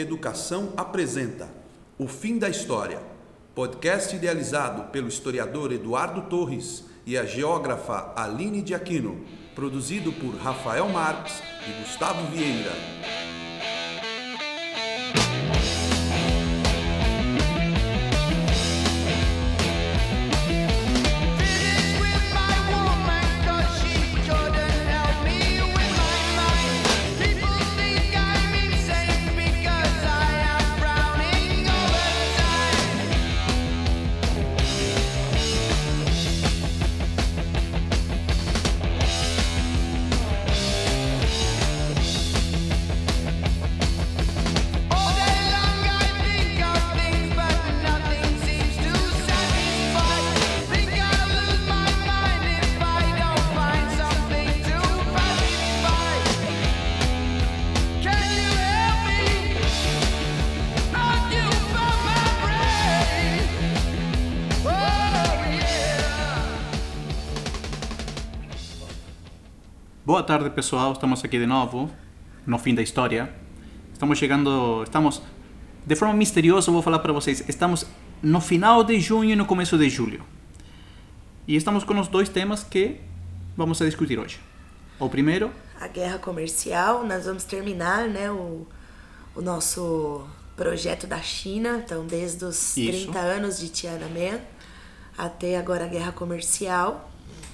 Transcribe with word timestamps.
Educação 0.00 0.72
apresenta 0.76 1.48
O 1.98 2.08
Fim 2.08 2.38
da 2.38 2.48
História, 2.48 3.00
podcast 3.54 4.16
idealizado 4.16 4.90
pelo 4.90 5.08
historiador 5.08 5.72
Eduardo 5.72 6.22
Torres 6.22 6.84
e 7.06 7.18
a 7.18 7.24
geógrafa 7.24 8.12
Aline 8.16 8.62
de 8.62 8.74
Aquino, 8.74 9.24
produzido 9.54 10.12
por 10.12 10.34
Rafael 10.36 10.88
Marques 10.88 11.42
e 11.68 11.82
Gustavo 11.82 12.26
Vieira. 12.28 12.72
Boa 70.20 70.26
tarde, 70.26 70.50
pessoal. 70.50 70.92
Estamos 70.92 71.24
aqui 71.24 71.38
de 71.38 71.46
novo, 71.46 71.90
no 72.46 72.58
fim 72.58 72.74
da 72.74 72.82
história. 72.82 73.32
Estamos 73.90 74.18
chegando, 74.18 74.82
estamos 74.82 75.22
de 75.86 75.96
forma 75.96 76.12
misteriosa, 76.12 76.70
vou 76.70 76.82
falar 76.82 76.98
para 76.98 77.10
vocês, 77.10 77.42
estamos 77.48 77.86
no 78.22 78.38
final 78.38 78.84
de 78.84 79.00
junho 79.00 79.30
e 79.30 79.34
no 79.34 79.46
começo 79.46 79.78
de 79.78 79.88
julho. 79.88 80.22
E 81.48 81.56
estamos 81.56 81.84
com 81.84 81.98
os 81.98 82.06
dois 82.06 82.28
temas 82.28 82.62
que 82.62 83.00
vamos 83.56 83.80
a 83.80 83.86
discutir 83.86 84.18
hoje. 84.18 84.38
O 84.98 85.08
primeiro, 85.08 85.50
a 85.80 85.88
guerra 85.88 86.18
comercial, 86.18 87.02
nós 87.06 87.24
vamos 87.24 87.44
terminar 87.44 88.06
né, 88.06 88.30
o, 88.30 88.66
o 89.34 89.40
nosso 89.40 90.28
projeto 90.54 91.06
da 91.06 91.22
China, 91.22 91.80
então 91.82 92.04
desde 92.04 92.44
os 92.44 92.76
Isso. 92.76 93.06
30 93.06 93.18
anos 93.18 93.58
de 93.58 93.70
Tiananmen 93.70 94.38
até 95.16 95.56
agora 95.56 95.86
a 95.86 95.88
guerra 95.88 96.12
comercial. 96.12 97.09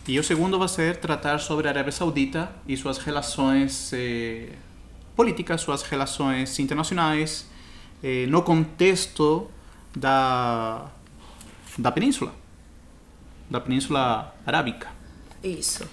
E 0.08 0.18
o 0.20 0.22
segundo 0.22 0.56
vai 0.58 0.68
ser 0.68 0.96
tratar 0.98 1.38
sobre 1.38 1.66
a 1.66 1.70
Arábia 1.70 1.90
Saudita 1.90 2.50
e 2.66 2.76
suas 2.76 2.98
relações 2.98 3.92
eh, 3.92 4.50
políticas, 5.16 5.60
suas 5.60 5.82
relações 5.82 6.58
internacionais, 6.60 7.50
eh, 8.02 8.24
no 8.28 8.42
contexto 8.42 9.50
da, 9.96 10.86
da 11.76 11.90
península, 11.90 12.32
da 13.50 13.60
península 13.60 14.32
arábica. 14.46 14.88
Isso. 15.42 15.88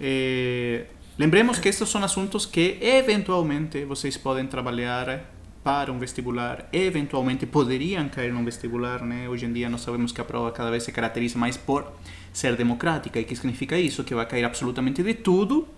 Eh, 0.00 0.86
lembremos 1.18 1.58
que 1.58 1.68
estes 1.68 1.88
são 1.88 2.02
assuntos 2.04 2.46
que 2.46 2.78
eventualmente 2.80 3.84
vocês 3.84 4.16
podem 4.16 4.46
trabalhar 4.46 5.24
para 5.62 5.92
um 5.92 5.98
vestibular, 5.98 6.68
eventualmente 6.72 7.44
poderiam 7.46 8.08
cair 8.08 8.32
num 8.32 8.44
vestibular, 8.44 9.02
né? 9.02 9.28
Hoje 9.28 9.46
em 9.46 9.52
dia 9.52 9.68
nós 9.68 9.80
sabemos 9.80 10.12
que 10.12 10.20
a 10.20 10.24
prova 10.24 10.50
cada 10.52 10.70
vez 10.70 10.82
se 10.82 10.92
caracteriza 10.92 11.38
mais 11.38 11.56
por 11.56 11.92
ser 12.32 12.56
democrática. 12.56 13.18
E 13.18 13.24
que 13.24 13.34
significa 13.34 13.76
isso? 13.78 14.04
Que 14.04 14.14
vai 14.14 14.26
cair 14.26 14.44
absolutamente 14.44 15.02
de 15.02 15.14
tudo 15.14 15.68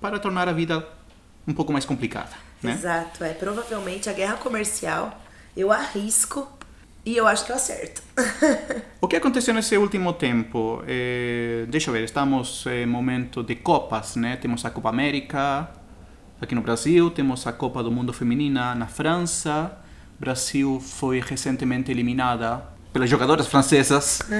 para 0.00 0.18
tornar 0.18 0.48
a 0.48 0.52
vida 0.52 0.86
um 1.46 1.54
pouco 1.54 1.72
mais 1.72 1.84
complicada, 1.84 2.30
né? 2.62 2.72
Exato, 2.72 3.24
é 3.24 3.32
provavelmente 3.32 4.08
a 4.08 4.12
guerra 4.12 4.36
comercial. 4.36 5.20
Eu 5.56 5.72
arrisco 5.72 6.48
e 7.04 7.16
eu 7.16 7.26
acho 7.26 7.44
que 7.44 7.52
eu 7.52 7.56
acerto. 7.56 8.02
O 9.02 9.08
que 9.08 9.16
aconteceu 9.16 9.54
nesse 9.54 9.76
último 9.78 10.12
tempo? 10.12 10.84
Eh, 10.86 11.64
deixa 11.68 11.88
eu 11.88 11.94
ver, 11.94 12.04
estamos 12.04 12.66
em 12.66 12.84
momento 12.84 13.42
de 13.42 13.56
Copas, 13.56 14.14
né? 14.14 14.36
Temos 14.36 14.62
a 14.66 14.70
Copa 14.70 14.90
América 14.90 15.70
aqui 16.40 16.54
no 16.54 16.62
Brasil, 16.62 17.10
temos 17.10 17.46
a 17.46 17.52
Copa 17.52 17.82
do 17.82 17.90
Mundo 17.90 18.12
Feminina 18.12 18.74
na 18.74 18.86
França. 18.86 19.78
Brasil 20.18 20.80
foi 20.80 21.20
recentemente 21.20 21.90
eliminada 21.90 22.62
pelas 22.92 23.08
jogadoras 23.08 23.46
francesas. 23.46 24.20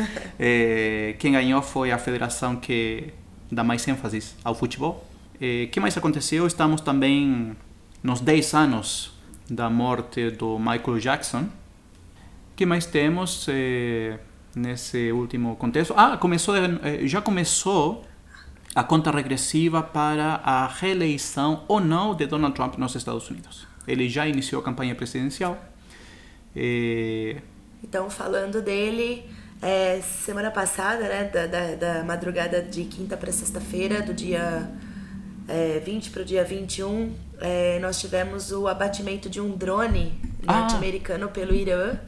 Eh, 0.43 1.16
quem 1.19 1.33
ganhou 1.33 1.60
foi 1.60 1.93
a 1.93 1.99
federação 1.99 2.56
que 2.56 3.12
dá 3.53 3.62
mais 3.62 3.87
ênfase 3.87 4.34
ao 4.43 4.55
futebol. 4.55 5.06
O 5.34 5.69
que 5.71 5.78
mais 5.78 5.94
aconteceu? 5.99 6.47
Estamos 6.47 6.81
também 6.81 7.55
nos 8.03 8.21
10 8.21 8.55
anos 8.55 9.12
da 9.50 9.69
morte 9.69 10.31
do 10.31 10.59
Michael 10.59 10.99
Jackson. 10.99 11.43
O 11.43 12.56
que 12.56 12.65
mais 12.65 12.87
temos 12.87 13.47
eh, 13.50 14.19
nesse 14.56 15.12
último 15.12 15.56
contexto? 15.56 15.93
Ah, 15.94 16.16
começou, 16.16 16.56
eh, 16.56 17.06
já 17.06 17.21
começou 17.21 18.03
a 18.75 18.84
conta 18.84 19.10
regressiva 19.10 19.82
para 19.82 20.41
a 20.44 20.66
reeleição 20.66 21.64
ou 21.69 21.81
não 21.81 22.14
de 22.14 22.26
Donald 22.26 22.54
Trump 22.54 22.76
nos 22.78 22.94
Estados 22.94 23.28
Unidos. 23.31 23.66
Ele 23.86 24.08
já 24.08 24.26
iniciou 24.28 24.60
a 24.60 24.64
campanha 24.64 24.94
presidencial. 24.94 25.58
Eh, 26.54 27.36
Então, 27.82 28.10
falando 28.10 28.60
dele, 28.62 29.25
é, 29.62 30.00
semana 30.03 30.50
passada, 30.50 31.03
né, 31.09 31.25
da, 31.25 31.47
da, 31.47 31.75
da 31.75 32.04
madrugada 32.04 32.60
de 32.62 32.84
quinta 32.84 33.16
para 33.16 33.32
sexta-feira, 33.32 34.03
do 34.03 34.12
dia 34.14 34.70
é, 35.48 35.80
20 35.80 36.10
para 36.10 36.22
o 36.22 36.25
dia 36.25 36.44
21, 36.44 37.14
é, 37.41 37.78
nós 37.80 37.98
tivemos 37.98 38.53
o 38.53 38.69
abatimento 38.69 39.28
de 39.30 39.41
um 39.41 39.56
drone 39.56 40.20
Ah. 40.47 40.60
norte-americano 40.60 41.28
pelo 41.30 41.54
Irã. 41.54 41.98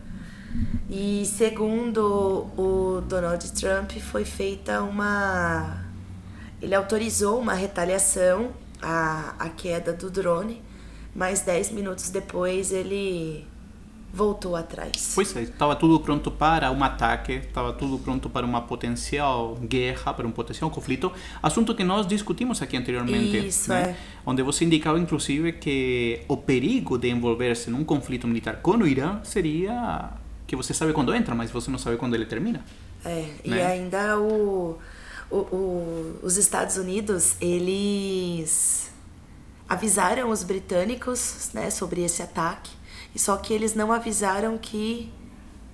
E 0.91 1.25
segundo 1.25 2.47
o 2.57 3.01
Donald 3.09 3.51
Trump, 3.53 3.93
foi 3.93 4.25
feita 4.25 4.83
uma. 4.83 5.82
Ele 6.63 6.75
autorizou 6.77 7.41
uma 7.41 7.55
retaliação 7.55 8.53
à, 8.81 9.35
à 9.37 9.49
queda 9.49 9.93
do 9.93 10.09
drone, 10.09 10.63
mas 11.13 11.41
10 11.41 11.73
minutos 11.73 12.09
depois 12.09 12.71
ele 12.71 13.45
voltou 14.13 14.55
atrás. 14.55 15.13
Pois 15.15 15.35
é, 15.35 15.43
estava 15.43 15.75
tudo 15.75 15.99
pronto 15.99 16.31
para 16.31 16.71
um 16.71 16.85
ataque, 16.85 17.33
estava 17.33 17.73
tudo 17.73 17.99
pronto 17.99 18.29
para 18.29 18.47
uma 18.47 18.61
potencial 18.61 19.57
guerra, 19.57 20.13
para 20.13 20.27
um 20.27 20.31
potencial 20.31 20.71
conflito. 20.71 21.11
Assunto 21.43 21.75
que 21.75 21.83
nós 21.83 22.07
discutimos 22.07 22.61
aqui 22.63 22.77
anteriormente. 22.77 23.47
Isso, 23.49 23.71
né? 23.71 23.91
é. 23.91 23.97
Onde 24.25 24.43
você 24.43 24.65
indicava, 24.65 25.01
inclusive, 25.01 25.53
que 25.53 26.21
o 26.29 26.37
perigo 26.37 26.99
de 26.99 27.09
envolver-se 27.09 27.71
num 27.71 27.85
conflito 27.85 28.29
militar 28.29 28.57
com 28.57 28.77
o 28.77 28.87
Irã 28.87 29.21
seria 29.25 30.11
que 30.47 30.55
você 30.55 30.75
sabe 30.75 30.93
quando 30.93 31.15
entra, 31.15 31.35
mas 31.35 31.51
você 31.51 31.71
não 31.71 31.79
sabe 31.79 31.97
quando 31.97 32.15
ele 32.15 32.27
termina. 32.27 32.63
É, 33.05 33.25
e 33.43 33.51
né? 33.51 33.67
ainda 33.67 34.19
o, 34.21 34.79
o, 35.33 35.39
o- 35.57 36.19
os 36.23 36.37
Estados 36.37 36.77
Unidos, 36.77 37.35
eles 37.41 38.91
avisaram 39.69 40.31
os 40.31 40.43
britânicos 40.43 41.51
né, 41.55 41.71
sobre 41.71 42.03
esse 42.03 42.23
ataque, 42.23 42.71
e 43.15 43.19
só 43.19 43.37
que 43.37 43.53
eles 43.55 43.75
não 43.75 43.91
avisaram 43.93 44.59
que 44.59 45.11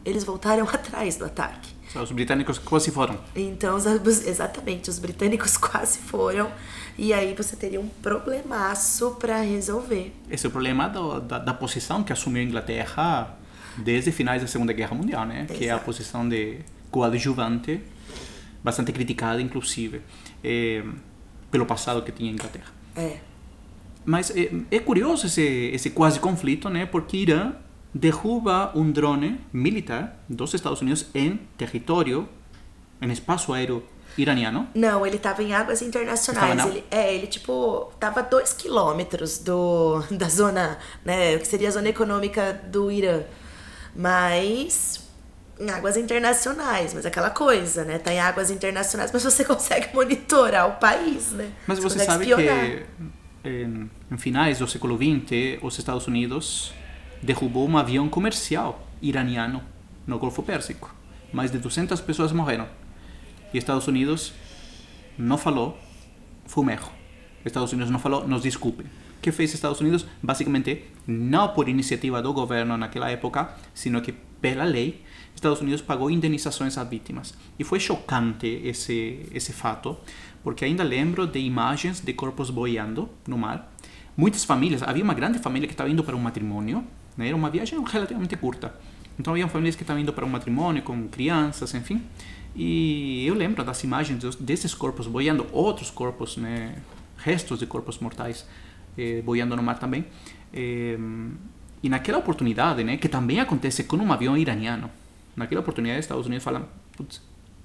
eles 0.04 0.24
voltaram 0.24 0.64
atrás 0.68 1.16
do 1.16 1.24
ataque. 1.24 1.76
Os 1.94 2.12
britânicos 2.12 2.58
quase 2.58 2.90
foram. 2.90 3.18
Então, 3.34 3.76
exatamente, 4.26 4.90
os 4.90 4.98
britânicos 4.98 5.56
quase 5.58 5.98
foram, 5.98 6.50
e 6.96 7.12
aí 7.12 7.34
você 7.34 7.56
teria 7.56 7.80
um 7.80 7.88
problemaço 7.88 9.12
para 9.18 9.40
resolver. 9.40 10.14
Esse 10.30 10.46
é 10.46 10.48
o 10.48 10.52
problema 10.52 10.88
do, 10.88 11.20
da, 11.20 11.38
da 11.38 11.54
posição 11.54 12.02
que 12.04 12.12
assumiu 12.12 12.42
a 12.42 12.44
Inglaterra 12.44 13.36
desde 13.76 14.10
finais 14.12 14.42
da 14.42 14.48
Segunda 14.48 14.72
Guerra 14.72 14.94
Mundial, 14.94 15.24
né? 15.24 15.46
Que 15.46 15.64
é 15.66 15.70
a 15.70 15.74
Exato. 15.74 15.84
posição 15.84 16.28
de 16.28 16.58
coadjuvante, 16.90 17.80
bastante 18.68 18.90
criticada, 18.92 19.40
inclusive, 19.48 19.96
eh, 20.44 20.82
pelo 21.52 21.64
passado 21.72 22.02
que 22.02 22.12
tinha 22.12 22.30
a 22.30 22.34
Inglaterra. 22.34 22.70
É, 22.96 23.16
Mas 24.04 24.30
é, 24.30 24.50
é 24.70 24.78
curioso 24.88 25.26
esse, 25.26 25.46
esse 25.76 25.90
quase 25.90 26.18
conflito, 26.20 26.68
né? 26.68 26.82
Porque 26.86 27.16
Irã 27.16 27.52
derruba 27.94 28.70
um 28.74 28.90
drone 28.90 29.30
militar 29.52 30.02
dos 30.28 30.50
Estados 30.54 30.80
Unidos 30.82 31.06
em 31.14 31.40
território, 31.56 32.28
em 33.00 33.10
espaço 33.10 33.52
aéreo 33.52 33.82
iraniano. 34.16 34.66
Não, 34.74 35.06
ele 35.06 35.18
tava 35.18 35.42
em 35.42 35.52
águas 35.54 35.80
internacionais. 35.82 36.50
Estava 36.50 36.68
na- 36.68 36.74
Ele, 36.74 36.84
é, 36.90 37.14
ele 37.14 37.26
tipo, 37.26 37.90
tava 38.00 38.20
a 38.20 38.22
dois 38.22 38.52
quilômetros 38.52 39.38
do, 39.38 40.02
da 40.10 40.28
zona, 40.28 40.78
né, 41.04 41.38
que 41.38 41.46
seria 41.46 41.68
a 41.68 41.70
zona 41.70 41.88
econômica 41.88 42.60
do 42.70 42.90
Irã. 42.90 43.22
Mas 43.94 45.07
em 45.60 45.70
águas 45.70 45.96
internacionais, 45.96 46.94
mas 46.94 47.04
aquela 47.04 47.30
coisa, 47.30 47.84
né? 47.84 47.98
Tá 47.98 48.12
em 48.12 48.20
águas 48.20 48.50
internacionais, 48.50 49.10
mas 49.12 49.22
você 49.22 49.44
consegue 49.46 49.88
monitorar 49.94 50.68
o 50.68 50.72
país, 50.72 51.32
né? 51.32 51.50
Mas 51.66 51.78
você 51.78 51.98
consegue 51.98 52.06
sabe 52.06 52.30
espionar. 52.30 52.66
que 52.66 52.86
em, 53.44 53.90
em 54.10 54.18
finais 54.18 54.58
do 54.58 54.66
século 54.66 54.96
XX, 54.96 55.62
os 55.62 55.78
Estados 55.78 56.06
Unidos 56.06 56.72
derrubou 57.22 57.68
um 57.68 57.76
avião 57.76 58.08
comercial 58.08 58.86
iraniano 59.02 59.62
no 60.06 60.18
Golfo 60.18 60.42
Pérsico. 60.42 60.94
Mais 61.32 61.50
de 61.50 61.58
200 61.58 62.00
pessoas 62.00 62.32
morreram. 62.32 62.68
E 63.52 63.58
Estados 63.58 63.86
Unidos 63.86 64.32
não 65.16 65.36
falou, 65.36 65.78
foi 66.46 66.64
um 66.64 66.70
erro. 66.70 66.92
Estados 67.44 67.72
Unidos 67.72 67.90
não 67.90 67.98
falou, 67.98 68.26
nos 68.26 68.42
desculpem. 68.42 68.86
O 68.86 69.20
que 69.20 69.32
fez 69.32 69.52
Estados 69.52 69.80
Unidos? 69.80 70.06
Basicamente, 70.22 70.84
não 71.06 71.48
por 71.48 71.68
iniciativa 71.68 72.22
do 72.22 72.32
governo 72.32 72.76
naquela 72.76 73.10
época, 73.10 73.54
sino 73.74 74.00
que 74.00 74.12
pela 74.12 74.64
lei, 74.64 75.02
Estados 75.38 75.60
Unidos 75.60 75.80
pagou 75.80 76.10
indenizações 76.10 76.76
às 76.76 76.88
vítimas. 76.88 77.34
E 77.58 77.64
foi 77.64 77.80
chocante 77.80 78.46
esse, 78.64 79.26
esse 79.32 79.52
fato, 79.52 79.96
porque 80.42 80.64
ainda 80.64 80.82
lembro 80.82 81.26
de 81.26 81.38
imagens 81.38 82.00
de 82.00 82.12
corpos 82.12 82.50
boiando 82.50 83.08
no 83.26 83.38
mar. 83.38 83.72
Muitas 84.16 84.44
famílias, 84.44 84.82
havia 84.82 85.02
uma 85.02 85.14
grande 85.14 85.38
família 85.38 85.66
que 85.66 85.74
estava 85.74 85.88
indo 85.88 86.02
para 86.02 86.16
um 86.16 86.18
matrimônio, 86.18 86.84
né? 87.16 87.28
era 87.28 87.36
uma 87.36 87.50
viagem 87.50 87.82
relativamente 87.84 88.36
curta. 88.36 88.74
Então, 89.18 89.32
havia 89.32 89.48
famílias 89.48 89.74
que 89.74 89.82
estavam 89.82 90.02
indo 90.02 90.12
para 90.12 90.24
um 90.24 90.28
matrimônio 90.28 90.82
com 90.82 91.08
crianças, 91.08 91.74
enfim. 91.74 92.02
E 92.54 93.24
eu 93.26 93.34
lembro 93.34 93.64
das 93.64 93.82
imagens 93.84 94.36
desses 94.36 94.74
corpos 94.74 95.06
boiando, 95.06 95.46
outros 95.52 95.90
corpos, 95.90 96.36
né? 96.36 96.76
restos 97.16 97.58
de 97.58 97.66
corpos 97.66 97.98
mortais 97.98 98.46
eh, 98.96 99.22
boiando 99.22 99.56
no 99.56 99.62
mar 99.62 99.78
também. 99.78 100.04
Eh, 100.52 100.98
e 101.82 101.88
naquela 101.88 102.18
oportunidade, 102.18 102.82
né, 102.82 102.96
que 102.96 103.08
também 103.08 103.38
acontece 103.38 103.84
com 103.84 103.96
um 103.96 104.12
avião 104.12 104.36
iraniano, 104.36 104.90
naquela 105.38 105.60
oportunidade, 105.60 106.00
os 106.00 106.04
Estados 106.04 106.26
Unidos 106.26 106.44
falam, 106.44 106.68
putz, 106.96 107.22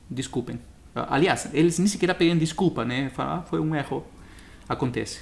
desculpem. 0.10 0.60
Aliás, 0.96 1.50
eles 1.54 1.80
nem 1.80 1.88
sequer 1.88 2.14
pedem 2.16 2.38
desculpa, 2.38 2.86
né? 2.86 3.10
Falam, 3.10 3.40
ah, 3.40 3.42
foi 3.42 3.60
um 3.60 3.75
erro, 3.75 4.06
acontece. 4.70 5.22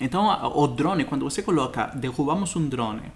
Então, 0.00 0.28
o 0.54 0.66
drone, 0.68 1.04
quando 1.04 1.24
você 1.24 1.42
coloca, 1.42 1.86
derrubamos 1.86 2.54
um 2.54 2.68
drone, 2.68 3.10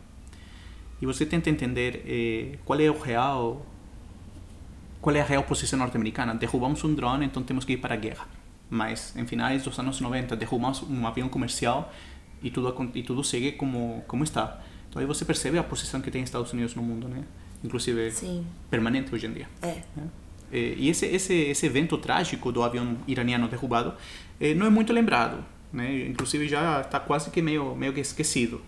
e 1.00 1.06
você 1.06 1.25
tenta 1.25 1.49
entender 1.49 2.02
eh, 2.06 2.58
qual 2.64 2.79
é 2.81 2.91
o 2.91 2.99
real, 2.99 3.64
qual 5.00 5.14
é 5.14 5.20
a 5.20 5.25
real 5.25 5.43
posição 5.44 5.79
norte-americana, 5.79 6.35
derrubamos 6.35 6.82
um 6.85 6.94
drone, 6.94 7.25
então 7.25 7.43
temos 7.43 7.64
que 7.64 7.75
ir 7.75 7.76
para 7.79 7.94
a 7.94 7.97
guerra. 7.97 8.26
Mas, 8.69 9.14
em 9.17 9.26
finais 9.26 9.62
dos 9.62 9.79
anos 9.79 10.00
90, 10.00 10.37
derrubamos 10.37 10.82
um 10.82 11.06
avião 11.06 11.29
comercial 11.29 11.93
e 12.43 12.50
tudo, 12.50 12.91
e 12.94 13.02
tudo 13.02 13.23
segue 13.23 13.52
como, 13.52 14.02
como 14.06 14.25
está. 14.25 14.61
Então 14.88 15.00
aí 15.00 15.06
você 15.06 15.25
percebe 15.25 15.56
a 15.56 15.62
posição 15.62 16.00
que 16.00 16.11
tem 16.11 16.23
Estados 16.23 16.52
Unidos 16.52 16.75
no 16.75 16.82
mundo, 16.82 17.08
né? 17.08 17.25
Inclusive 17.62 18.10
Sim. 18.10 18.46
permanente 18.70 19.14
hoje 19.14 19.26
em 19.26 19.32
dia. 19.32 19.48
É. 19.62 19.68
é. 19.68 19.84
E 20.52 20.88
esse, 20.88 21.06
esse, 21.06 21.34
esse 21.34 21.66
evento 21.66 21.96
trágico 21.96 22.50
do 22.50 22.62
avião 22.62 22.96
iraniano 23.06 23.46
derrubado 23.46 23.94
é, 24.40 24.52
não 24.54 24.66
é 24.66 24.70
muito 24.70 24.92
lembrado, 24.92 25.44
né? 25.72 26.06
Inclusive 26.08 26.48
já 26.48 26.80
está 26.80 26.98
quase 26.98 27.30
que 27.30 27.40
meio, 27.40 27.74
meio 27.76 27.92
que 27.92 28.00
esquecido. 28.00 28.60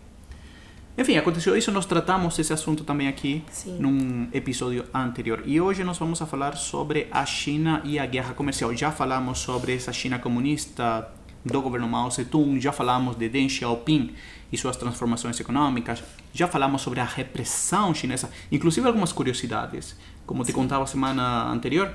Enfim, 0.96 1.16
aconteceu 1.16 1.56
isso, 1.56 1.72
nós 1.72 1.86
tratamos 1.86 2.38
esse 2.38 2.52
assunto 2.52 2.84
também 2.84 3.08
aqui 3.08 3.42
Sim. 3.50 3.78
num 3.78 4.28
episódio 4.32 4.84
anterior. 4.92 5.42
E 5.46 5.58
hoje 5.58 5.82
nós 5.82 5.96
vamos 5.96 6.20
a 6.20 6.26
falar 6.26 6.54
sobre 6.56 7.08
a 7.10 7.24
China 7.24 7.80
e 7.82 7.98
a 7.98 8.04
guerra 8.04 8.34
comercial. 8.34 8.74
Já 8.76 8.92
falamos 8.92 9.38
sobre 9.38 9.74
essa 9.74 9.92
China 9.92 10.18
comunista 10.18 11.10
do 11.44 11.60
governo 11.60 11.88
Mao 11.88 12.10
Zedong, 12.10 12.60
já 12.60 12.72
falamos 12.72 13.16
de 13.16 13.28
Deng 13.28 13.48
Xiaoping 13.48 14.14
e 14.52 14.56
suas 14.56 14.76
transformações 14.76 15.38
econômicas, 15.40 16.02
já 16.32 16.46
falamos 16.46 16.82
sobre 16.82 17.00
a 17.00 17.04
repressão 17.04 17.94
chinesa, 17.94 18.30
inclusive 18.50 18.86
algumas 18.86 19.12
curiosidades. 19.12 19.96
Como 20.26 20.44
te 20.44 20.52
contava 20.52 20.86
semana 20.86 21.50
anterior, 21.50 21.92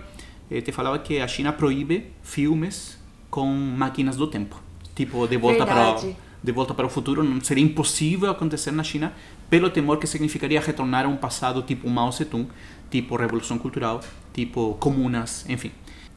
eh, 0.52 0.62
te 0.62 0.72
falava 0.72 1.00
que 1.00 1.20
a 1.20 1.28
China 1.28 1.54
proíbe 1.54 2.12
filmes 2.22 2.98
com 3.30 3.48
máquinas 3.48 4.18
do 4.18 4.28
tempo, 4.28 4.62
tipo 4.96 5.28
De 5.28 5.38
Volta 5.38 5.66
Verdade. 5.66 6.14
para 6.14 6.28
de 6.44 6.52
volta 6.52 6.74
para 6.74 6.86
o 6.86 6.90
futuro 6.90 7.24
não 7.24 7.42
seria 7.42 7.64
impossível 7.64 8.30
acontecer 8.30 8.72
na 8.72 8.84
China 8.84 9.12
pelo 9.50 9.70
temor 9.70 9.98
que 9.98 10.08
significaria 10.08 10.62
retornar 10.62 11.06
a 11.06 11.08
um 11.08 11.18
passado 11.18 11.62
tipo 11.62 11.90
Mao 11.90 12.12
Zedong, 12.12 12.48
tipo 12.90 13.16
revolução 13.16 13.58
cultural, 13.58 14.02
tipo 14.34 14.76
comunas, 14.80 15.46
enfim. 15.50 15.72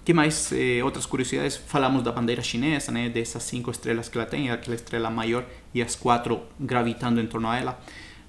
Que 0.05 0.14
mais? 0.14 0.50
Eh, 0.52 0.82
outras 0.82 1.06
curiosidades, 1.06 1.56
falamos 1.56 2.02
da 2.02 2.11
bandeira 2.11 2.43
chinesa, 2.43 2.91
né, 2.91 3.08
dessas 3.08 3.43
cinco 3.43 3.70
estrelas 3.70 4.08
que 4.08 4.17
ela 4.17 4.26
tem, 4.26 4.50
aquela 4.50 4.75
estrela 4.75 5.11
maior 5.11 5.44
e 5.75 5.82
as 5.82 5.94
quatro 5.94 6.43
gravitando 6.58 7.20
em 7.20 7.26
torno 7.26 7.49
a 7.49 7.56
ela. 7.56 7.81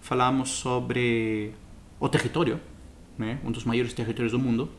Falamos 0.01 0.50
sobre 0.50 1.53
o 2.00 2.09
território, 2.09 2.59
né, 3.18 3.39
um 3.44 3.51
dos 3.51 3.63
maiores 3.63 3.94
territórios 3.94 4.31
do 4.31 4.39
mundo. 4.39 4.69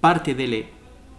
Parte 0.00 0.32
dele 0.34 0.68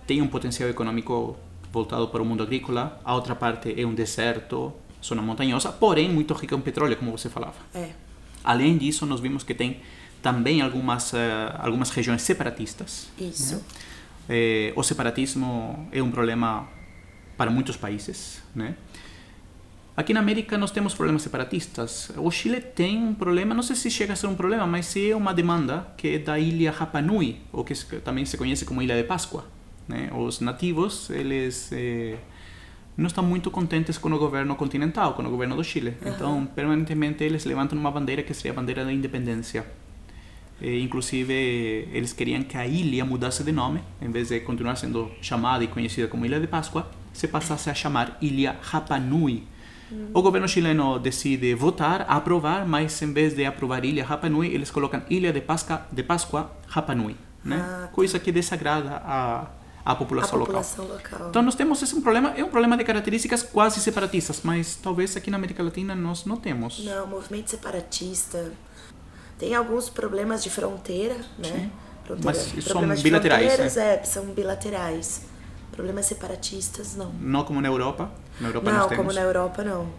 tem 0.08 0.22
um 0.22 0.28
potencial 0.28 0.70
econômico 0.70 1.38
voltado 1.72 2.08
para 2.08 2.22
o 2.22 2.26
mundo 2.26 2.44
agrícola, 2.44 3.00
a 3.04 3.16
outra 3.16 3.36
parte 3.36 3.74
é 3.80 3.86
um 3.86 3.94
deserto, 3.94 4.74
zona 5.04 5.22
montanhosa, 5.22 5.72
porém 5.72 6.10
muito 6.10 6.34
rica 6.34 6.56
em 6.56 6.62
petróleo, 6.62 6.96
como 6.98 7.12
você 7.12 7.30
falava. 7.30 7.56
É. 7.74 7.90
Além 8.44 8.78
disso, 8.78 9.06
nós 9.06 9.20
vimos 9.20 9.44
que 9.44 9.54
tem 9.54 9.82
também 10.22 10.62
algumas, 10.62 11.14
uh, 11.14 11.18
algumas 11.60 11.90
regiões 11.90 12.22
separatistas. 12.22 13.10
Isso. 13.20 13.64
Eh, 14.30 14.74
o 14.76 14.84
separatismo 14.84 15.88
é 15.92 16.02
um 16.02 16.12
problema 16.12 16.68
para 17.38 17.52
muitos 17.52 17.78
países, 17.78 18.42
né? 18.56 18.76
Aqui 19.96 20.12
na 20.12 20.22
América 20.22 20.58
nós 20.58 20.72
temos 20.72 20.96
problemas 20.96 21.22
separatistas. 21.22 22.12
O 22.18 22.32
Chile 22.32 22.60
tem 22.60 22.98
um 22.98 23.14
problema, 23.14 23.54
não 23.54 23.62
sei 23.62 23.76
se 23.76 23.92
chega 23.92 24.14
a 24.14 24.16
ser 24.16 24.26
um 24.26 24.34
problema, 24.34 24.66
mas 24.66 24.96
é 24.98 25.16
uma 25.16 25.34
demanda 25.34 25.88
que 25.96 26.16
é 26.16 26.18
da 26.18 26.40
ilha 26.40 26.72
Rapa 26.72 27.00
Nui, 27.00 27.38
ou 27.52 27.64
que 27.64 27.76
também 28.00 28.26
se 28.26 28.36
conhece 28.36 28.66
como 28.66 28.82
Ilha 28.82 28.96
de 28.96 29.04
Páscoa. 29.04 29.46
Né? 29.88 30.10
Os 30.16 30.40
nativos, 30.40 31.12
eles 31.12 31.70
eh, 31.72 32.18
não 32.98 33.06
estão 33.06 33.24
muito 33.24 33.52
contentes 33.52 34.00
com 34.00 34.12
o 34.12 34.18
governo 34.18 34.56
continental, 34.56 35.14
com 35.14 35.22
o 35.22 35.30
governo 35.30 35.56
do 35.56 35.64
Chile. 35.64 35.96
Então, 36.04 36.44
permanentemente 36.46 37.24
eles 37.24 37.46
levantam 37.46 37.78
uma 37.78 37.92
bandeira 37.92 38.24
que 38.24 38.34
seria 38.34 38.52
a 38.52 38.56
bandeira 38.56 38.84
da 38.84 38.92
independência. 38.92 39.64
E, 40.64 40.80
inclusive, 40.82 41.34
eles 41.92 42.14
queriam 42.14 42.42
que 42.42 42.58
a 42.58 42.66
ilha 42.66 43.04
mudasse 43.04 43.44
de 43.44 43.52
nome, 43.52 43.82
em 44.02 44.10
vez 44.10 44.30
de 44.30 44.40
continuar 44.40 44.78
sendo 44.78 45.12
chamada 45.22 45.62
e 45.64 45.68
conhecida 45.68 46.08
como 46.08 46.26
Ilha 46.26 46.40
de 46.40 46.48
Páscoa, 46.48 46.90
se 47.12 47.28
passasse 47.28 47.70
a 47.70 47.74
chamar 47.74 48.18
Ilha 48.22 48.56
Rapa 48.62 48.98
Nui. 48.98 49.44
O 50.14 50.22
governo 50.24 50.48
chileno 50.48 50.98
decide 50.98 51.54
votar, 51.54 52.06
aprovar, 52.10 52.66
mas 52.66 53.00
em 53.02 53.12
vez 53.14 53.36
de 53.36 53.46
aprovar 53.46 53.84
Ilha 53.86 54.04
Rapa 54.04 54.28
Nui, 54.30 54.48
eles 54.48 54.72
colocam 54.72 55.04
Ilha 55.10 55.32
de 55.34 55.42
Páscoa, 55.42 55.86
de 55.92 56.02
Páscoa 56.02 56.50
Rapa 56.68 56.96
Nui. 56.96 57.16
Né? 57.44 57.58
Ah, 57.62 57.90
Coisa 57.92 58.18
que 58.18 58.32
desagrada 58.32 58.90
a, 59.06 59.42
a 59.86 59.92
A 59.92 59.96
população 59.96 60.40
local. 60.40 60.46
população 60.64 60.86
local. 60.88 61.28
Então 61.30 61.42
nós 61.44 61.56
temos 61.56 61.80
esse 61.84 62.00
problema, 62.02 62.30
é 62.38 62.44
um 62.44 62.50
problema 62.50 62.78
de 62.78 62.86
características 62.86 63.44
quase 63.44 63.82
separatistas, 63.82 64.40
mas 64.44 64.76
talvez 64.82 65.16
aqui 65.18 65.30
na 65.30 65.36
América 65.38 65.62
Latina 65.62 65.94
nós 65.94 66.24
não 66.26 66.38
temos. 66.38 66.84
Não, 66.86 67.06
movimento 67.06 67.50
separatista. 67.52 68.52
Tem 69.44 69.54
alguns 69.56 69.90
problemas 69.90 70.42
de 70.42 70.50
fronteira, 70.50 71.18
né? 71.38 71.70
Fronteira, 72.06 72.24
Mas 72.24 72.64
são 72.64 72.88
bilaterais, 73.04 73.76
né? 73.76 73.96
é, 73.96 74.04
são 74.06 74.26
bilaterais. 74.28 75.24
Problemas 75.70 76.06
separatistas, 76.06 76.96
não. 76.96 77.12
Não 77.20 77.44
como 77.44 77.60
na 77.60 77.68
Europa. 77.68 78.10
Na 78.40 78.48
Europa 78.48 78.72
não, 78.72 78.84
como 78.84 78.96
temos 78.96 79.16
na 79.16 79.22
Europa, 79.22 79.62
não. 79.62 79.90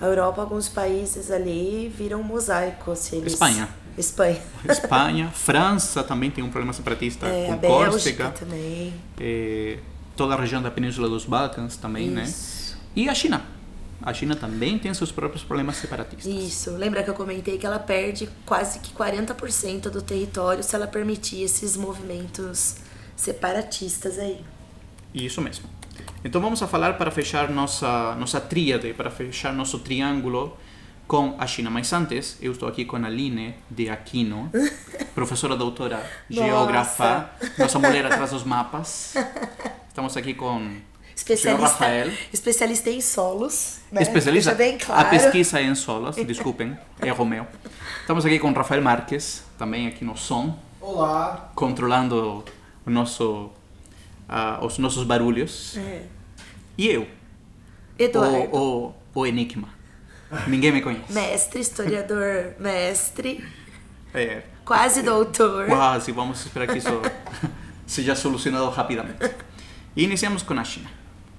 A 0.00 0.04
Europa, 0.06 0.40
alguns 0.40 0.68
países 0.68 1.32
ali 1.32 1.92
viram 1.92 2.20
um 2.20 2.22
mosaico. 2.22 2.94
Se 2.94 3.16
eles... 3.16 3.32
Espanha. 3.32 3.68
Espanha. 3.98 4.40
Espanha, 4.68 5.30
França 5.34 6.04
também 6.04 6.30
tem 6.30 6.44
um 6.44 6.48
problema 6.50 6.72
separatista 6.72 7.26
É, 7.26 7.46
a 7.46 7.54
com 7.54 7.56
Bélgica 7.58 8.24
Córcega, 8.26 8.30
também. 8.30 8.94
eh, 9.20 9.78
toda 10.16 10.34
a 10.34 10.40
região 10.40 10.62
da 10.62 10.70
Península 10.70 11.08
dos 11.08 11.24
Balcãs 11.24 11.76
também, 11.76 12.08
né? 12.08 12.22
Isso. 12.22 12.78
E 12.94 13.08
a 13.08 13.14
China. 13.16 13.42
A 14.02 14.12
China 14.12 14.34
também 14.34 14.78
tem 14.78 14.92
seus 14.92 15.12
próprios 15.12 15.44
problemas 15.44 15.76
separatistas. 15.76 16.26
Isso. 16.26 16.70
Lembra 16.72 17.02
que 17.02 17.10
eu 17.10 17.14
comentei 17.14 17.58
que 17.58 17.66
ela 17.66 17.78
perde 17.78 18.28
quase 18.44 18.80
que 18.80 18.92
40% 18.92 19.90
do 19.90 20.02
território 20.02 20.62
se 20.62 20.74
ela 20.74 20.86
permitir 20.86 21.42
esses 21.42 21.76
movimentos 21.76 22.76
separatistas 23.16 24.18
aí. 24.18 24.44
Isso 25.14 25.40
mesmo. 25.40 25.68
Então 26.24 26.40
vamos 26.40 26.62
a 26.62 26.66
falar 26.66 26.96
para 26.98 27.10
fechar 27.10 27.50
nossa 27.50 28.14
nossa 28.16 28.40
tríade, 28.40 28.92
para 28.94 29.10
fechar 29.10 29.52
nosso 29.52 29.78
triângulo 29.78 30.56
com 31.06 31.36
a 31.38 31.46
China. 31.46 31.70
Mas 31.70 31.92
antes, 31.92 32.38
eu 32.40 32.52
estou 32.52 32.68
aqui 32.68 32.84
com 32.84 32.96
a 32.96 33.06
Aline 33.06 33.54
de 33.70 33.88
Aquino, 33.88 34.50
professora 35.14 35.56
doutora, 35.56 36.02
geógrafa, 36.30 37.30
nossa 37.58 37.78
mulher 37.78 38.06
atrás 38.06 38.30
dos 38.30 38.44
mapas. 38.44 39.14
Estamos 39.88 40.16
aqui 40.16 40.32
com 40.32 40.76
Especialista, 41.14 41.86
especialista 42.32 42.90
em 42.90 43.00
solos. 43.00 43.80
Né? 43.90 44.02
especialista. 44.02 44.54
Bem 44.54 44.78
claro. 44.78 45.06
A 45.06 45.10
pesquisa 45.10 45.60
é 45.60 45.64
em 45.64 45.74
solos, 45.74 46.16
desculpem, 46.26 46.76
erro 47.02 47.24
meu. 47.24 47.46
Estamos 48.00 48.24
aqui 48.26 48.38
com 48.38 48.50
o 48.50 48.54
Rafael 48.54 48.82
Marques, 48.82 49.44
também 49.58 49.86
aqui 49.86 50.04
no 50.04 50.16
som, 50.16 50.58
Olá! 50.80 51.52
controlando 51.54 52.44
o 52.84 52.90
nosso, 52.90 53.50
ah, 54.28 54.58
os 54.62 54.78
nossos 54.78 55.04
barulhos. 55.04 55.76
É. 55.76 56.02
E 56.76 56.88
eu, 56.88 57.06
Eduardo, 57.98 58.56
o, 58.56 58.86
o, 59.14 59.20
o 59.20 59.26
Enigma. 59.26 59.68
Ninguém 60.46 60.72
me 60.72 60.80
conhece. 60.80 61.12
mestre, 61.12 61.60
historiador, 61.60 62.54
mestre, 62.58 63.44
É, 64.14 64.42
quase 64.64 65.02
doutor. 65.02 65.66
quase, 65.66 66.10
vamos 66.10 66.40
esperar 66.40 66.66
que 66.66 66.78
isso 66.78 66.88
seja 67.86 68.16
solucionado 68.16 68.68
rapidamente. 68.70 69.30
E 69.94 70.04
iniciamos 70.04 70.42
com 70.42 70.54
a 70.58 70.64
China. 70.64 70.88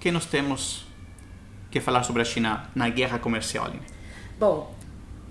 Que 0.04 0.12
nós 0.12 0.26
temos 0.26 0.86
quer 1.72 1.80
falar 1.80 2.04
sobre 2.04 2.22
a 2.22 2.26
China 2.26 2.70
na 2.76 2.90
guerra 2.90 3.18
comercial? 3.18 3.72
Bom, 4.38 4.76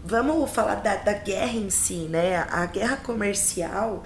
vamos 0.03 0.51
falar 0.51 0.77
da, 0.77 0.97
da 0.97 1.13
guerra 1.13 1.53
em 1.53 1.69
si, 1.69 2.09
né? 2.09 2.39
A 2.51 2.65
guerra 2.65 2.97
comercial 2.97 4.03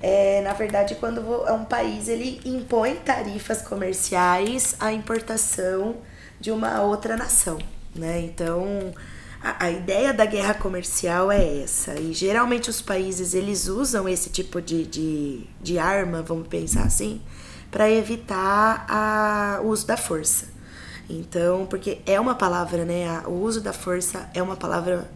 é, 0.00 0.42
na 0.42 0.52
verdade, 0.52 0.94
quando 0.94 1.20
é 1.48 1.52
um 1.52 1.64
país 1.64 2.06
ele 2.06 2.40
impõe 2.44 2.94
tarifas 2.94 3.60
comerciais 3.62 4.76
à 4.78 4.92
importação 4.92 5.96
de 6.38 6.52
uma 6.52 6.82
outra 6.82 7.16
nação, 7.16 7.58
né? 7.92 8.20
Então, 8.20 8.94
a, 9.42 9.64
a 9.64 9.70
ideia 9.72 10.14
da 10.14 10.24
guerra 10.24 10.54
comercial 10.54 11.32
é 11.32 11.62
essa. 11.62 11.98
E 11.98 12.12
geralmente 12.12 12.70
os 12.70 12.80
países 12.80 13.34
eles 13.34 13.66
usam 13.66 14.08
esse 14.08 14.30
tipo 14.30 14.62
de, 14.62 14.86
de, 14.86 15.46
de 15.60 15.80
arma, 15.80 16.22
vamos 16.22 16.46
pensar 16.46 16.84
assim, 16.84 17.20
para 17.70 17.90
evitar 17.90 18.86
a, 18.88 19.60
o 19.62 19.68
uso 19.68 19.86
da 19.86 19.96
força. 19.96 20.48
Então, 21.08 21.66
porque 21.66 22.00
é 22.04 22.18
uma 22.18 22.34
palavra, 22.34 22.84
né? 22.84 23.22
O 23.26 23.32
uso 23.32 23.60
da 23.60 23.72
força 23.72 24.28
é 24.34 24.42
uma 24.42 24.56
palavra. 24.56 25.08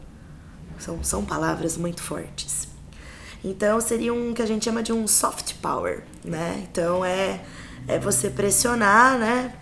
São, 0.79 1.03
são 1.03 1.25
palavras 1.25 1.77
muito 1.77 2.03
fortes. 2.03 2.69
Então 3.43 3.81
seria 3.81 4.13
um 4.13 4.35
que 4.35 4.43
a 4.43 4.47
gente 4.47 4.65
chama 4.65 4.83
de 4.83 4.93
um 4.93 5.07
soft 5.07 5.55
power, 5.63 6.03
né? 6.25 6.67
Então 6.71 7.05
é, 7.05 7.41
é 7.89 7.99
você 7.99 8.29
pressionar, 8.29 9.19
né, 9.19 9.55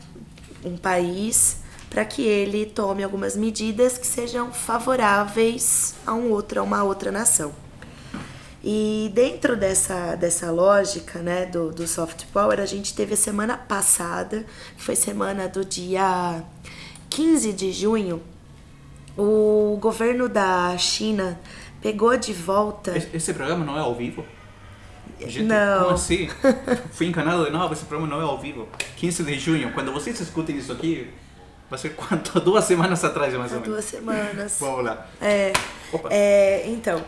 um 0.64 0.76
país 0.76 1.58
para 1.88 2.04
que 2.04 2.22
ele 2.22 2.66
tome 2.66 3.02
algumas 3.02 3.36
medidas 3.36 3.96
que 3.96 4.06
sejam 4.06 4.52
favoráveis 4.52 5.94
a 6.06 6.12
um 6.12 6.30
outro, 6.30 6.60
a 6.60 6.62
uma 6.62 6.82
outra 6.82 7.10
nação. 7.10 7.52
E 8.62 9.10
dentro 9.14 9.56
dessa, 9.56 10.16
dessa 10.16 10.50
lógica 10.50 11.20
né, 11.20 11.46
do, 11.46 11.70
do 11.70 11.86
soft 11.86 12.24
power, 12.32 12.58
a 12.58 12.66
gente 12.66 12.92
teve 12.94 13.14
a 13.14 13.16
semana 13.16 13.56
passada, 13.56 14.44
que 14.76 14.82
foi 14.82 14.96
semana 14.96 15.48
do 15.48 15.64
dia 15.64 16.42
15 17.08 17.52
de 17.52 17.72
junho, 17.72 18.20
o 19.16 19.78
governo 19.80 20.28
da 20.28 20.76
China 20.76 21.38
pegou 21.80 22.16
de 22.16 22.32
volta. 22.32 22.96
Esse 23.12 23.32
programa 23.32 23.64
não 23.64 23.76
é 23.76 23.80
ao 23.80 23.94
vivo? 23.94 24.24
Gente, 25.20 25.42
não. 25.42 25.84
Como 25.84 25.94
assim? 25.94 26.28
Fui 26.92 27.06
encanado 27.06 27.44
de 27.44 27.50
novo, 27.50 27.72
esse 27.72 27.84
programa 27.84 28.14
não 28.14 28.20
é 28.20 28.24
ao 28.24 28.38
vivo. 28.38 28.68
15 28.96 29.22
de 29.24 29.38
junho, 29.38 29.72
quando 29.72 29.92
vocês 29.92 30.20
escutem 30.20 30.56
isso 30.56 30.72
aqui, 30.72 31.10
vai 31.68 31.78
ser 31.78 31.90
quanto? 31.90 32.38
Duas 32.40 32.64
semanas 32.64 33.02
atrás, 33.04 33.34
mais 33.34 33.52
ou 33.52 33.60
menos. 33.60 33.74
Duas 33.74 33.84
semanas. 33.84 34.56
Vamos 34.60 34.84
lá. 34.84 35.06
É, 35.20 35.52
é, 36.10 36.68
então, 36.68 37.02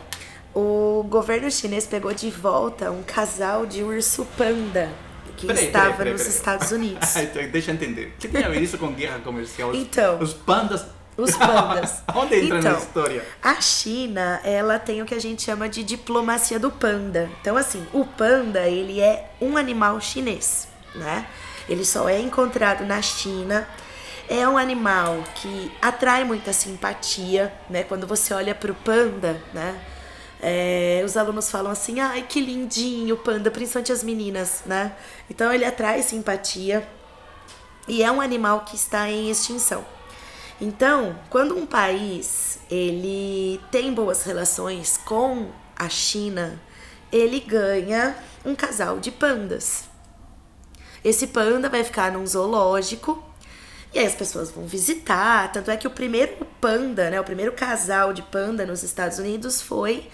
o 0.53 1.05
governo 1.09 1.49
chinês 1.49 1.85
pegou 1.85 2.13
de 2.13 2.29
volta 2.29 2.91
um 2.91 3.03
casal 3.03 3.65
de 3.65 3.83
urso 3.83 4.25
panda 4.37 4.89
que 5.37 5.47
peraí, 5.47 5.65
estava 5.65 5.85
peraí, 5.85 5.97
peraí, 5.97 6.13
nos 6.13 6.27
Estados 6.27 6.71
Unidos. 6.71 7.09
Deixa 7.51 7.71
eu 7.71 7.75
entender. 7.75 8.13
O 8.15 8.19
que 8.19 8.27
tem 8.27 8.43
a 8.43 8.49
ver 8.49 8.61
isso 8.61 8.77
com 8.77 8.93
guerra 8.93 9.19
comercial? 9.19 9.73
Então. 9.73 10.19
Os 10.19 10.33
pandas 10.33 10.85
os 11.17 11.35
pandas. 11.35 12.03
Onde 12.15 12.35
entra 12.35 12.59
então, 12.59 12.73
na 12.73 12.79
história? 12.79 13.25
A 13.41 13.61
China, 13.61 14.39
ela 14.43 14.79
tem 14.79 15.01
o 15.01 15.05
que 15.05 15.13
a 15.13 15.19
gente 15.19 15.41
chama 15.41 15.67
de 15.67 15.83
diplomacia 15.83 16.59
do 16.59 16.71
panda. 16.71 17.29
Então, 17.41 17.57
assim, 17.57 17.85
o 17.93 18.05
panda, 18.05 18.67
ele 18.67 18.99
é 19.01 19.29
um 19.39 19.57
animal 19.57 19.99
chinês, 19.99 20.67
né? 20.95 21.27
Ele 21.69 21.85
só 21.85 22.07
é 22.09 22.19
encontrado 22.19 22.85
na 22.85 23.01
China. 23.01 23.67
É 24.29 24.47
um 24.47 24.57
animal 24.57 25.21
que 25.35 25.71
atrai 25.81 26.23
muita 26.23 26.53
simpatia, 26.53 27.53
né? 27.69 27.83
Quando 27.83 28.07
você 28.07 28.33
olha 28.33 28.55
para 28.55 28.71
o 28.71 28.75
panda, 28.75 29.41
né? 29.53 29.79
É, 30.43 31.03
os 31.05 31.15
alunos 31.15 31.51
falam 31.51 31.71
assim, 31.71 31.99
ai 31.99 32.25
que 32.27 32.41
lindinho 32.41 33.15
panda, 33.15 33.51
principalmente 33.51 33.91
as 33.91 34.03
meninas, 34.03 34.63
né? 34.65 34.95
Então 35.29 35.53
ele 35.53 35.63
atrai 35.63 36.01
simpatia 36.01 36.87
e 37.87 38.01
é 38.01 38.11
um 38.11 38.19
animal 38.19 38.61
que 38.61 38.75
está 38.75 39.07
em 39.07 39.29
extinção. 39.29 39.85
Então, 40.59 41.15
quando 41.29 41.55
um 41.55 41.65
país 41.65 42.59
ele 42.69 43.61
tem 43.71 43.93
boas 43.93 44.23
relações 44.23 44.97
com 44.97 45.51
a 45.75 45.89
China, 45.89 46.59
ele 47.11 47.39
ganha 47.39 48.15
um 48.43 48.55
casal 48.55 48.99
de 48.99 49.11
pandas. 49.11 49.85
Esse 51.03 51.27
panda 51.27 51.69
vai 51.69 51.83
ficar 51.83 52.11
num 52.11 52.25
zoológico 52.25 53.23
e 53.93 53.99
aí 53.99 54.05
as 54.05 54.15
pessoas 54.15 54.51
vão 54.51 54.65
visitar. 54.65 55.51
Tanto 55.51 55.69
é 55.69 55.77
que 55.77 55.87
o 55.87 55.91
primeiro 55.91 56.45
panda, 56.59 57.09
né, 57.09 57.19
o 57.19 57.23
primeiro 57.23 57.51
casal 57.51 58.13
de 58.13 58.21
panda 58.21 58.65
nos 58.65 58.83
Estados 58.83 59.19
Unidos 59.19 59.61
foi 59.61 60.07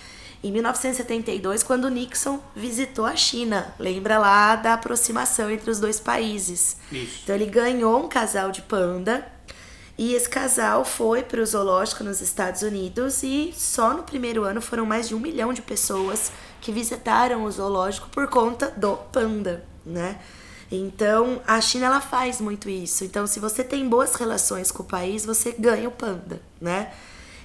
em 0.43 0.51
1972, 0.51 1.63
quando 1.63 1.89
Nixon 1.89 2.39
visitou 2.55 3.05
a 3.05 3.15
China. 3.15 3.73
Lembra 3.79 4.19
lá 4.19 4.55
da 4.55 4.73
aproximação 4.73 5.49
entre 5.49 5.69
os 5.69 5.79
dois 5.79 5.99
países. 5.99 6.77
Isso. 6.91 7.21
Então 7.23 7.35
ele 7.35 7.45
ganhou 7.47 8.03
um 8.03 8.07
casal 8.07 8.51
de 8.51 8.61
panda 8.61 9.25
e 9.97 10.13
esse 10.13 10.29
casal 10.29 10.85
foi 10.85 11.23
para 11.23 11.41
o 11.41 11.45
zoológico 11.45 12.03
nos 12.03 12.21
Estados 12.21 12.61
Unidos 12.61 13.23
e 13.23 13.51
só 13.55 13.95
no 13.95 14.03
primeiro 14.03 14.43
ano 14.43 14.61
foram 14.61 14.85
mais 14.85 15.07
de 15.07 15.15
um 15.15 15.19
milhão 15.19 15.51
de 15.51 15.61
pessoas 15.61 16.31
que 16.61 16.71
visitaram 16.71 17.43
o 17.43 17.51
zoológico 17.51 18.07
por 18.09 18.27
conta 18.27 18.71
do 18.77 18.95
panda, 18.95 19.65
né? 19.83 20.19
Então 20.71 21.41
a 21.47 21.59
China 21.59 21.87
ela 21.87 22.01
faz 22.01 22.39
muito 22.39 22.69
isso. 22.69 23.03
Então 23.03 23.25
se 23.25 23.39
você 23.39 23.63
tem 23.63 23.89
boas 23.89 24.13
relações 24.13 24.71
com 24.71 24.83
o 24.83 24.85
país, 24.85 25.25
você 25.25 25.51
ganha 25.57 25.87
o 25.87 25.91
panda, 25.91 26.39
né? 26.61 26.91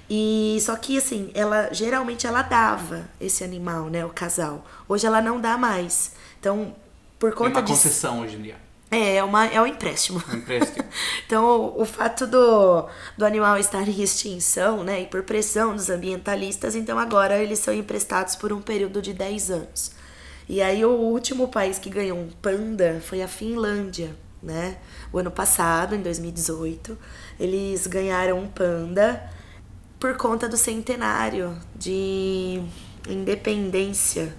E 0.09 0.57
só 0.61 0.75
que 0.75 0.97
assim, 0.97 1.31
ela 1.33 1.69
geralmente 1.71 2.27
ela 2.27 2.41
dava 2.41 3.09
esse 3.19 3.43
animal, 3.43 3.89
né, 3.89 4.05
o 4.05 4.09
casal. 4.09 4.65
Hoje 4.87 5.07
ela 5.07 5.21
não 5.21 5.39
dá 5.39 5.57
mais. 5.57 6.11
Então 6.39 6.75
por 7.23 7.31
conta 7.33 7.51
Tem 7.51 7.61
uma 7.61 7.67
concessão 7.69 8.19
hoje 8.19 8.35
em 8.35 8.41
dia. 8.41 8.57
É, 8.91 9.15
é, 9.15 9.23
uma, 9.23 9.45
é 9.45 9.59
um 9.61 9.65
empréstimo. 9.65 10.21
Um 10.29 10.35
empréstimo. 10.35 10.85
então, 11.25 11.45
o, 11.45 11.81
o, 11.81 11.85
fato 11.85 12.27
do, 12.27 12.85
do 13.17 13.25
animal 13.25 13.57
estar 13.57 13.87
em 13.87 14.01
extinção, 14.01 14.83
né, 14.83 15.01
e 15.01 15.05
por 15.07 15.23
pressão 15.23 15.73
dos 15.73 15.89
ambientalistas, 15.89 16.75
então 16.75 16.99
agora 16.99 17.41
eles 17.41 17.59
são 17.59 17.73
emprestados 17.73 18.35
por 18.35 18.51
um 18.51 18.61
período 18.61 19.01
de 19.01 19.13
10 19.13 19.51
anos. 19.51 19.91
E 20.47 20.61
aí, 20.61 20.83
o 20.83 20.91
último 20.91 21.47
país 21.47 21.79
que 21.79 21.89
ganhou 21.89 22.19
um 22.19 22.29
panda 22.41 23.01
foi 23.03 23.23
a 23.23 23.27
Finlândia, 23.27 24.15
né? 24.41 24.77
O 25.13 25.17
ano 25.17 25.31
passado, 25.31 25.95
em 25.95 26.01
2018, 26.01 26.95
eles 27.39 27.87
ganharam 27.87 28.37
um 28.37 28.47
panda 28.47 29.31
por 30.03 30.17
conta 30.17 30.49
do 30.49 30.57
centenário 30.57 31.57
de 31.73 32.61
independência 33.07 34.35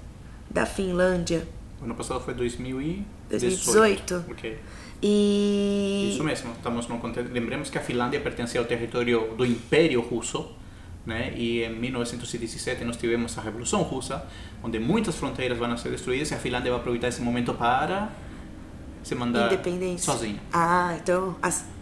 da 0.50 0.66
Finlândia. 0.66 1.49
O 1.80 1.85
ano 1.85 1.94
passado 1.94 2.21
foi 2.21 2.35
2000 2.35 2.83
e... 2.83 3.06
2018. 3.30 4.26
Ok. 4.30 4.59
E... 5.02 6.11
Isso 6.12 6.23
mesmo, 6.23 6.52
estamos 6.52 6.87
no 6.87 6.99
contexto. 6.99 7.33
Lembremos 7.33 7.71
que 7.71 7.78
a 7.78 7.80
Finlândia 7.80 8.21
pertencia 8.21 8.61
ao 8.61 8.66
território 8.66 9.35
do 9.38 9.47
Império 9.47 10.02
Russo, 10.02 10.54
né? 11.06 11.33
E 11.35 11.62
em 11.62 11.75
1917 11.75 12.85
nós 12.85 12.99
tivemos 12.99 13.38
a 13.38 13.40
Revolução 13.40 13.80
Russa, 13.80 14.23
onde 14.62 14.78
muitas 14.78 15.16
fronteiras 15.16 15.56
vão 15.56 15.75
ser 15.78 15.88
destruídas 15.88 16.30
e 16.30 16.35
a 16.35 16.38
Finlândia 16.38 16.73
vai 16.73 16.80
aproveitar 16.80 17.09
esse 17.09 17.23
momento 17.23 17.54
para 17.54 18.11
se 19.02 19.14
mandar 19.14 19.50
sozinha. 19.97 20.42
Ah, 20.52 20.94
então, 21.00 21.35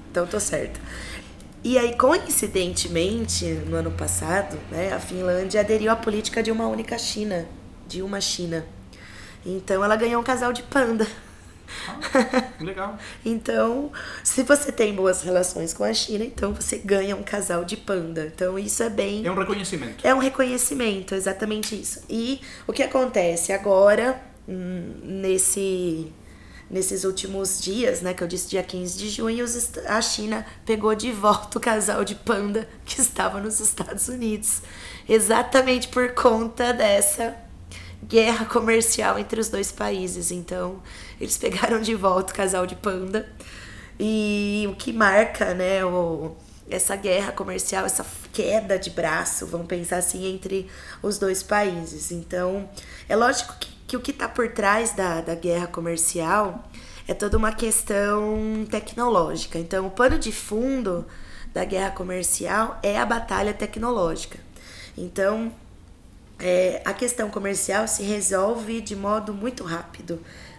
então 0.09 0.25
tô 0.25 0.39
certa. 0.39 0.79
E 1.64 1.78
aí, 1.78 1.97
coincidentemente, 1.97 3.45
no 3.45 3.76
ano 3.76 3.92
passado, 3.92 4.59
né, 4.71 4.92
a 4.92 4.99
Finlândia 4.99 5.61
aderiu 5.61 5.92
à 5.92 5.97
política 5.97 6.42
de 6.42 6.50
uma 6.50 6.66
única 6.66 6.99
China, 6.99 7.47
de 7.87 8.02
uma 8.02 8.21
China. 8.21 8.66
Então, 9.47 9.85
ela 9.85 9.95
ganhou 9.95 10.21
um 10.21 10.25
casal 10.25 10.52
de 10.52 10.62
panda. 10.64 11.07
Ah, 11.88 12.49
legal. 12.61 12.99
então, 13.25 13.92
se 14.25 14.42
você 14.42 14.73
tem 14.73 14.95
boas 14.95 15.23
relações 15.23 15.73
com 15.73 15.85
a 15.85 15.95
China, 15.95 16.25
então 16.25 16.52
você 16.52 16.78
ganha 16.78 17.14
um 17.14 17.23
casal 17.23 17.64
de 17.64 17.76
panda. 17.76 18.33
Então, 18.35 18.59
isso 18.59 18.83
é 18.83 18.90
bem. 18.90 19.25
É 19.25 19.31
um 19.31 19.37
reconhecimento. 19.37 20.07
É 20.07 20.14
um 20.14 20.19
reconhecimento, 20.19 21.14
exatamente 21.14 21.81
isso. 21.81 22.02
E 22.11 22.40
o 22.66 22.73
que 22.73 22.83
acontece 22.83 23.52
agora, 23.52 24.21
hum, 24.49 24.95
nesse. 25.02 26.12
Nesses 26.73 27.05
últimos 27.05 27.61
dias, 27.61 28.00
né, 28.00 28.14
que 28.14 28.25
eu 28.25 28.26
disse 28.26 28.49
dia 28.49 28.62
15 28.62 28.99
de 28.99 29.11
junho, 29.11 29.45
a 29.87 30.00
China 30.00 30.47
pegou 30.64 30.95
de 30.95 31.12
volta 31.12 31.59
o 31.59 31.61
casal 31.61 32.02
de 32.02 32.14
panda 32.14 32.67
que 32.87 32.99
estava 32.99 33.38
nos 33.38 33.61
Estados 33.61 34.09
Unidos. 34.09 34.62
Exatamente 35.07 35.88
por 35.88 36.14
conta 36.14 36.73
dessa 36.73 37.37
guerra 38.02 38.47
comercial 38.47 39.19
entre 39.19 39.38
os 39.38 39.50
dois 39.50 39.71
países. 39.71 40.31
Então, 40.31 40.83
eles 41.21 41.37
pegaram 41.37 41.79
de 41.79 41.95
volta 41.95 42.33
o 42.33 42.37
casal 42.37 42.67
de 42.67 42.75
panda. 42.75 43.31
E 44.00 44.67
o 44.73 44.75
que 44.75 44.95
marca, 44.95 45.52
né, 45.52 45.85
o, 45.85 46.35
essa 46.71 46.97
guerra 46.97 47.33
comercial, 47.33 47.85
essa 47.85 48.07
queda 48.33 48.79
de 48.79 48.88
braço, 48.88 49.47
vamos 49.47 49.67
pensar 49.67 49.99
assim, 49.99 50.26
entre 50.26 50.71
os 51.02 51.19
dois 51.19 51.43
países. 51.43 52.11
Então, 52.11 52.67
é 53.09 53.14
lógico 53.14 53.55
que, 53.61 53.69
que 53.93 53.97
o 53.97 54.01
que 54.01 54.11
está 54.11 54.27
por 54.27 54.49
trás 54.49 54.93
da, 54.93 55.21
da 55.21 55.35
guerra 55.35 55.67
comercial 55.67 56.67
é 57.07 57.13
toda 57.13 57.37
uma 57.37 57.53
questão 57.53 58.67
tecnológica. 58.71 59.59
Então, 59.59 59.87
o 59.87 59.91
pano 59.91 60.19
de 60.19 60.33
fundo 60.33 61.05
da 61.53 61.63
guerra 61.63 61.91
comercial 61.91 62.79
é 62.83 62.99
a 62.99 63.05
batalha 63.05 63.53
tecnológica. 63.53 64.39
Então, 64.97 65.53
é, 66.39 66.81
a 66.87 66.95
questão 66.95 67.29
comercial 67.29 67.87
se 67.87 68.03
resolve 68.03 68.81
de 68.81 68.97
modo 68.97 69.35
muito 69.35 69.63
rápido. 69.63 70.19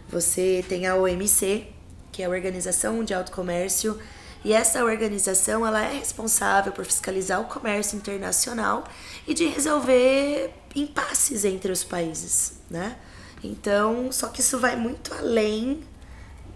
Você 0.10 0.64
tem 0.70 0.86
a 0.86 0.96
OMC, 0.96 1.66
que 2.12 2.22
é 2.22 2.28
a 2.28 2.30
Organização 2.30 2.98
Mundial 2.98 3.24
do 3.24 3.32
Comércio, 3.32 4.00
E 4.46 4.52
essa 4.52 4.84
organização 4.84 5.66
ela 5.66 5.82
é 5.82 5.98
responsável 5.98 6.74
por 6.74 6.84
fiscalizar 6.86 7.40
o 7.40 7.46
comércio 7.46 7.98
internacional 7.98 8.84
e 9.26 9.34
de 9.34 9.46
resolver 9.48 10.52
impasses 10.76 11.46
entre 11.46 11.72
os 11.72 11.84
países, 11.84 12.60
né? 12.70 12.98
Então, 13.44 14.12
só 14.12 14.28
que 14.28 14.42
isso 14.42 14.58
vai 14.60 14.76
muito 14.76 15.14
além 15.14 15.84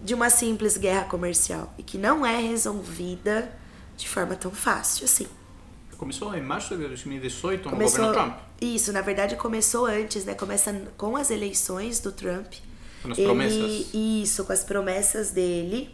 de 0.02 0.14
uma 0.14 0.30
simples 0.30 0.76
guerra 0.76 1.04
comercial 1.04 1.72
e 1.76 1.82
que 1.82 1.98
não 1.98 2.24
é 2.24 2.40
resolvida 2.40 3.52
de 3.96 4.08
forma 4.08 4.34
tão 4.36 4.50
fácil 4.50 5.04
assim. 5.04 5.26
Começou 5.96 6.32
em 6.34 6.40
março 6.40 6.76
de 6.76 6.86
2018 6.86 7.68
Começou, 7.68 7.98
no 8.00 8.06
governo 8.06 8.30
Trump. 8.32 8.40
Isso, 8.60 8.92
na 8.92 9.00
verdade 9.00 9.34
começou 9.34 9.86
antes, 9.86 10.24
né? 10.24 10.34
Começa 10.34 10.72
com 10.96 11.16
as 11.16 11.30
eleições 11.30 11.98
do 11.98 12.12
Trump. 12.12 12.54
Com 13.02 13.10
as 13.12 13.18
Ele- 13.18 13.26
promessas. 13.26 13.86
Isso, 13.92 14.44
com 14.44 14.52
as 14.52 14.62
promessas 14.62 15.30
dele. 15.32 15.90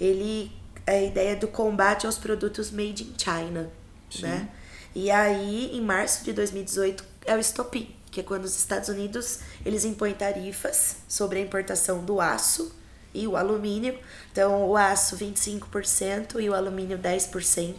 Ele 0.00 0.50
a 0.86 1.00
ideia 1.00 1.34
do 1.36 1.48
combate 1.48 2.06
aos 2.06 2.16
produtos 2.18 2.70
made 2.70 3.02
in 3.04 3.14
China, 3.18 3.70
né? 4.20 4.48
E 4.94 5.10
aí, 5.10 5.70
em 5.76 5.80
março 5.80 6.24
de 6.24 6.32
2018 6.32 7.04
é 7.24 7.34
o 7.36 7.40
estopim, 7.40 7.94
que 8.16 8.20
é 8.20 8.22
quando 8.22 8.44
os 8.44 8.56
Estados 8.56 8.88
Unidos 8.88 9.40
eles 9.64 9.84
impõem 9.84 10.14
tarifas 10.14 10.96
sobre 11.06 11.38
a 11.38 11.42
importação 11.42 12.02
do 12.02 12.18
aço 12.18 12.74
e 13.12 13.26
o 13.26 13.36
alumínio. 13.36 13.98
Então, 14.32 14.66
o 14.66 14.74
aço 14.74 15.18
25% 15.18 16.40
e 16.40 16.48
o 16.48 16.54
alumínio 16.54 16.98
10%. 16.98 17.74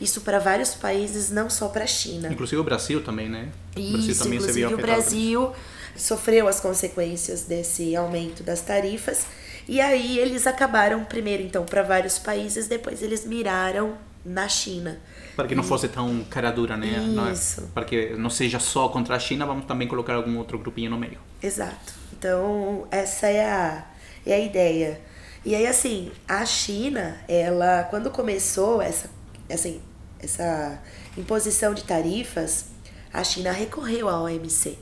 Isso 0.00 0.22
para 0.22 0.40
vários 0.40 0.74
países, 0.74 1.30
não 1.30 1.48
só 1.48 1.68
para 1.68 1.84
a 1.84 1.86
China. 1.86 2.32
Inclusive 2.32 2.60
o 2.60 2.64
Brasil 2.64 3.00
também, 3.04 3.28
né? 3.28 3.48
o 3.76 3.80
Brasil 3.80 4.10
Isso, 4.10 4.24
também 4.24 4.38
inclusive 4.38 4.66
o 4.66 4.70
isso. 4.70 4.76
Brasil 4.76 5.52
sofreu 5.96 6.48
as 6.48 6.58
consequências 6.58 7.42
desse 7.42 7.94
aumento 7.94 8.42
das 8.42 8.62
tarifas. 8.62 9.24
E 9.68 9.80
aí 9.80 10.18
eles 10.18 10.48
acabaram 10.48 11.04
primeiro 11.04 11.44
então 11.44 11.64
para 11.64 11.84
vários 11.84 12.18
países, 12.18 12.66
depois 12.66 13.02
eles 13.02 13.24
miraram 13.24 13.96
na 14.24 14.48
China. 14.48 14.98
Para 15.36 15.46
que 15.46 15.54
não 15.54 15.62
fosse 15.62 15.86
tão 15.88 16.24
cara 16.24 16.50
dura, 16.50 16.76
né? 16.76 16.98
Não 16.98 17.28
é- 17.28 17.32
Isso. 17.32 17.70
para 17.74 17.84
que 17.84 18.14
não 18.16 18.30
seja 18.30 18.58
só 18.58 18.88
contra 18.88 19.14
a 19.14 19.18
China, 19.18 19.44
vamos 19.44 19.66
também 19.66 19.86
colocar 19.86 20.14
algum 20.14 20.38
outro 20.38 20.58
grupinho 20.58 20.90
no 20.90 20.96
meio. 20.98 21.18
Exato. 21.42 21.92
Então, 22.18 22.88
essa 22.90 23.26
é 23.26 23.44
a, 23.44 23.86
é 24.24 24.34
a 24.34 24.38
ideia. 24.38 25.00
E 25.44 25.54
aí, 25.54 25.66
assim, 25.66 26.10
a 26.26 26.44
China, 26.46 27.18
ela, 27.28 27.84
quando 27.84 28.10
começou 28.10 28.80
essa, 28.80 29.10
essa, 29.48 29.70
essa 30.18 30.82
imposição 31.16 31.74
de 31.74 31.84
tarifas, 31.84 32.66
a 33.12 33.22
China 33.22 33.52
recorreu 33.52 34.08
à 34.08 34.20
OMC. 34.22 34.78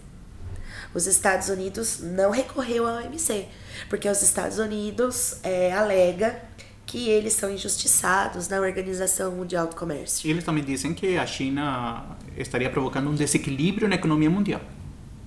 Os 0.95 1.07
Estados 1.09 1.49
Unidos 1.49 1.99
não 2.01 2.31
recorreu 2.31 2.87
à 2.87 2.99
OMC, 2.99 3.49
porque 3.91 4.09
os 4.09 4.23
Estados 4.23 4.59
Unidos 4.59 5.39
é, 5.43 5.73
alega 5.73 6.41
que 6.87 7.09
eles 7.09 7.33
são 7.33 7.51
injustiçados 7.51 8.49
na 8.49 8.61
Organização 8.61 9.33
Mundial 9.33 9.67
do 9.67 9.75
Comércio. 9.75 10.29
Eles 10.29 10.45
também 10.45 10.63
dizem 10.63 10.93
que 10.95 11.17
a 11.17 11.27
China 11.27 12.05
estaria 12.37 12.69
provocando 12.71 13.09
um 13.11 13.15
desequilíbrio 13.15 13.89
na 13.89 13.95
economia 13.95 14.31
mundial. 14.31 14.61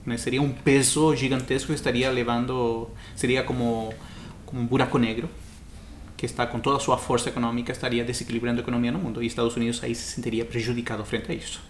Né? 0.06 0.18
Seria 0.18 0.42
um 0.42 0.52
peso 0.52 1.16
gigantesco 1.16 1.74
estaria 1.74 2.10
levando, 2.10 2.90
seria 3.16 3.44
como, 3.44 3.94
como 4.46 4.62
um 4.62 4.66
buraco 4.66 4.98
negro 4.98 5.30
que 6.16 6.26
está 6.26 6.48
com 6.48 6.60
toda 6.60 6.78
a 6.78 6.80
sua 6.80 6.98
força 6.98 7.30
econômica 7.30 7.72
estaria 7.72 8.04
desequilibrando 8.04 8.60
a 8.60 8.64
economia 8.64 8.92
no 8.92 8.98
mundo 8.98 9.22
e 9.22 9.28
Estados 9.28 9.56
Unidos 9.56 9.84
aí 9.84 9.94
se 9.94 10.14
sentiria 10.14 10.44
prejudicado 10.44 11.06
frente 11.06 11.32
a 11.32 11.36
isso. 11.36 11.62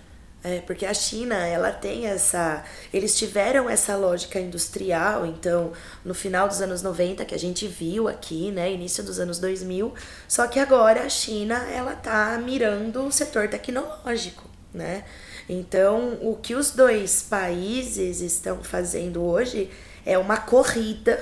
É, 0.48 0.62
porque 0.62 0.86
a 0.86 0.94
China, 0.94 1.36
ela 1.46 1.74
tem 1.74 2.08
essa. 2.08 2.64
Eles 2.94 3.18
tiveram 3.18 3.70
essa 3.70 3.98
lógica 3.98 4.40
industrial, 4.40 5.26
então, 5.26 5.74
no 6.06 6.14
final 6.14 6.48
dos 6.48 6.62
anos 6.62 6.82
90, 6.82 7.26
que 7.26 7.36
a 7.36 7.38
gente 7.38 7.68
viu 7.68 8.08
aqui, 8.08 8.50
né, 8.50 8.72
início 8.72 9.04
dos 9.04 9.20
anos 9.20 9.40
2000, 9.40 9.94
só 10.26 10.48
que 10.48 10.58
agora 10.58 11.02
a 11.02 11.10
China, 11.10 11.56
ela 11.70 11.96
tá 11.96 12.40
mirando 12.42 13.06
o 13.06 13.12
setor 13.12 13.50
tecnológico, 13.50 14.50
né? 14.74 15.04
Então, 15.50 16.18
o 16.22 16.38
que 16.38 16.56
os 16.56 16.72
dois 16.72 17.24
países 17.24 18.22
estão 18.22 18.64
fazendo 18.64 19.22
hoje 19.22 19.70
é 20.06 20.18
uma 20.18 20.38
corrida 20.38 21.22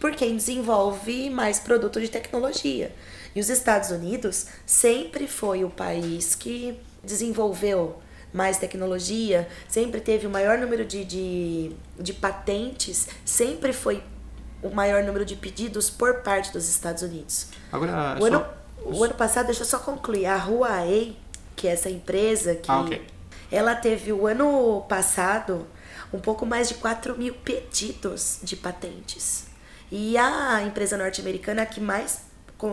por 0.00 0.12
quem 0.12 0.36
desenvolve 0.36 1.28
mais 1.28 1.60
produto 1.60 2.00
de 2.00 2.08
tecnologia. 2.08 2.94
E 3.36 3.40
os 3.40 3.50
Estados 3.50 3.90
Unidos 3.90 4.46
sempre 4.64 5.28
foi 5.28 5.64
o 5.64 5.70
país 5.70 6.34
que 6.34 6.80
desenvolveu 7.02 8.02
mais 8.34 8.58
tecnologia, 8.58 9.48
sempre 9.68 10.00
teve 10.00 10.26
o 10.26 10.30
maior 10.30 10.58
número 10.58 10.84
de, 10.84 11.04
de, 11.04 11.72
de 11.98 12.12
patentes, 12.12 13.06
sempre 13.24 13.72
foi 13.72 14.02
o 14.60 14.70
maior 14.70 15.04
número 15.04 15.24
de 15.24 15.36
pedidos 15.36 15.88
por 15.88 16.16
parte 16.22 16.52
dos 16.52 16.68
Estados 16.68 17.02
Unidos. 17.04 17.46
Agora, 17.70 18.18
O 18.20 18.24
ano, 18.24 18.38
só- 18.40 18.54
o 18.84 19.04
ano 19.04 19.14
passado, 19.14 19.46
deixa 19.46 19.62
eu 19.62 19.66
só 19.66 19.78
concluir, 19.78 20.26
a 20.26 20.36
Huawei, 20.36 21.16
que 21.54 21.68
é 21.68 21.72
essa 21.72 21.88
empresa 21.88 22.56
que 22.56 22.68
Ah, 22.70 22.80
ok. 22.80 23.06
ela 23.52 23.76
teve 23.76 24.12
o 24.12 24.26
ano 24.26 24.84
passado 24.88 25.66
um 26.12 26.18
pouco 26.18 26.44
mais 26.44 26.68
de 26.68 26.74
4 26.74 27.16
mil 27.16 27.34
pedidos 27.34 28.38
de 28.42 28.56
patentes. 28.56 29.44
E 29.92 30.18
a 30.18 30.62
empresa 30.64 30.96
norte-americana 30.96 31.64
que 31.66 31.80
mais 31.80 32.22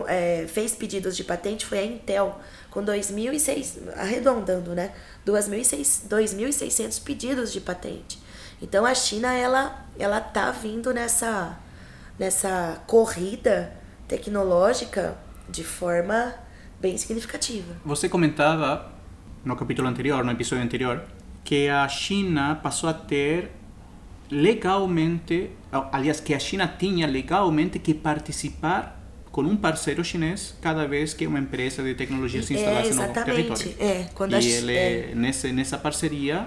é, 0.08 0.46
fez 0.48 0.72
pedidos 0.74 1.14
de 1.16 1.22
patente 1.22 1.66
foi 1.66 1.78
a 1.78 1.84
Intel, 1.84 2.40
com 2.70 2.82
2.600, 2.82 3.92
arredondando, 3.96 4.74
né? 4.74 4.92
2.600 5.26 6.08
2.600 6.08 7.02
pedidos 7.02 7.52
de 7.52 7.60
patente. 7.60 8.18
Então 8.60 8.86
a 8.86 8.94
China, 8.94 9.32
ela, 9.32 9.86
ela 9.98 10.20
tá 10.20 10.50
vindo 10.50 10.92
nessa, 10.92 11.58
nessa 12.18 12.80
corrida 12.86 13.72
tecnológica 14.06 15.16
de 15.48 15.64
forma 15.64 16.34
bem 16.80 16.96
significativa. 16.96 17.74
Você 17.84 18.08
comentava 18.08 18.92
no 19.44 19.56
capítulo 19.56 19.88
anterior, 19.88 20.24
no 20.24 20.30
episódio 20.30 20.64
anterior, 20.64 21.02
que 21.44 21.68
a 21.68 21.88
China 21.88 22.54
passou 22.62 22.88
a 22.88 22.94
ter 22.94 23.50
legalmente, 24.30 25.50
aliás, 25.90 26.20
que 26.20 26.32
a 26.32 26.38
China 26.38 26.66
tinha 26.66 27.06
legalmente 27.06 27.78
que 27.78 27.92
participar 27.92 29.01
com 29.32 29.42
um 29.42 29.56
parceiro 29.56 30.04
chinês 30.04 30.54
cada 30.60 30.86
vez 30.86 31.14
que 31.14 31.26
uma 31.26 31.38
empresa 31.38 31.82
de 31.82 31.94
tecnologia 31.94 32.42
se 32.42 32.54
É, 32.54 32.58
instalasse 32.58 32.90
no 32.94 33.02
exatamente. 33.02 33.24
território. 33.34 33.74
É, 33.80 34.06
quando 34.14 34.34
a 34.34 34.38
e 34.38 34.42
Chi- 34.42 34.50
ele, 34.50 34.76
é. 34.76 35.12
nesse, 35.14 35.50
nessa 35.52 35.78
parceria, 35.78 36.46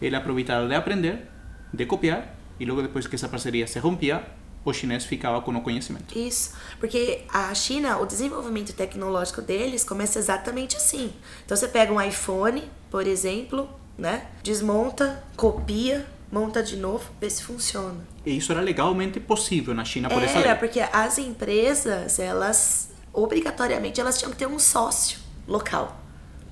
ele 0.00 0.16
aproveitava 0.16 0.66
de 0.66 0.74
aprender, 0.74 1.28
de 1.72 1.84
copiar, 1.86 2.34
e 2.58 2.64
logo 2.64 2.80
depois 2.82 3.06
que 3.06 3.14
essa 3.14 3.28
parceria 3.28 3.66
se 3.66 3.78
rompia, 3.78 4.24
o 4.64 4.72
chinês 4.72 5.04
ficava 5.04 5.40
com 5.42 5.50
o 5.52 5.60
conhecimento. 5.60 6.16
Isso, 6.16 6.54
porque 6.80 7.22
a 7.32 7.52
China, 7.54 7.98
o 7.98 8.06
desenvolvimento 8.06 8.72
tecnológico 8.72 9.42
deles 9.42 9.84
começa 9.84 10.18
exatamente 10.18 10.76
assim. 10.76 11.12
Então 11.44 11.56
você 11.56 11.66
pega 11.68 11.92
um 11.92 12.00
iPhone, 12.00 12.62
por 12.90 13.06
exemplo, 13.06 13.68
né? 13.98 14.26
Desmonta, 14.42 15.22
copia, 15.36 16.06
monta 16.32 16.62
de 16.62 16.76
novo, 16.76 17.04
vê 17.20 17.28
se 17.30 17.44
funciona. 17.44 18.00
E 18.26 18.36
isso 18.36 18.50
era 18.50 18.60
legalmente 18.62 19.20
possível 19.20 19.74
na 19.74 19.84
China 19.84 20.08
por 20.08 20.22
essa 20.22 20.38
Era 20.38 20.50
lei. 20.52 20.58
porque 20.58 20.80
as 20.80 21.18
empresas, 21.18 22.18
elas 22.18 22.90
obrigatoriamente 23.12 24.00
elas 24.00 24.18
tinham 24.18 24.30
que 24.32 24.38
ter 24.38 24.46
um 24.48 24.58
sócio 24.58 25.18
local 25.46 25.98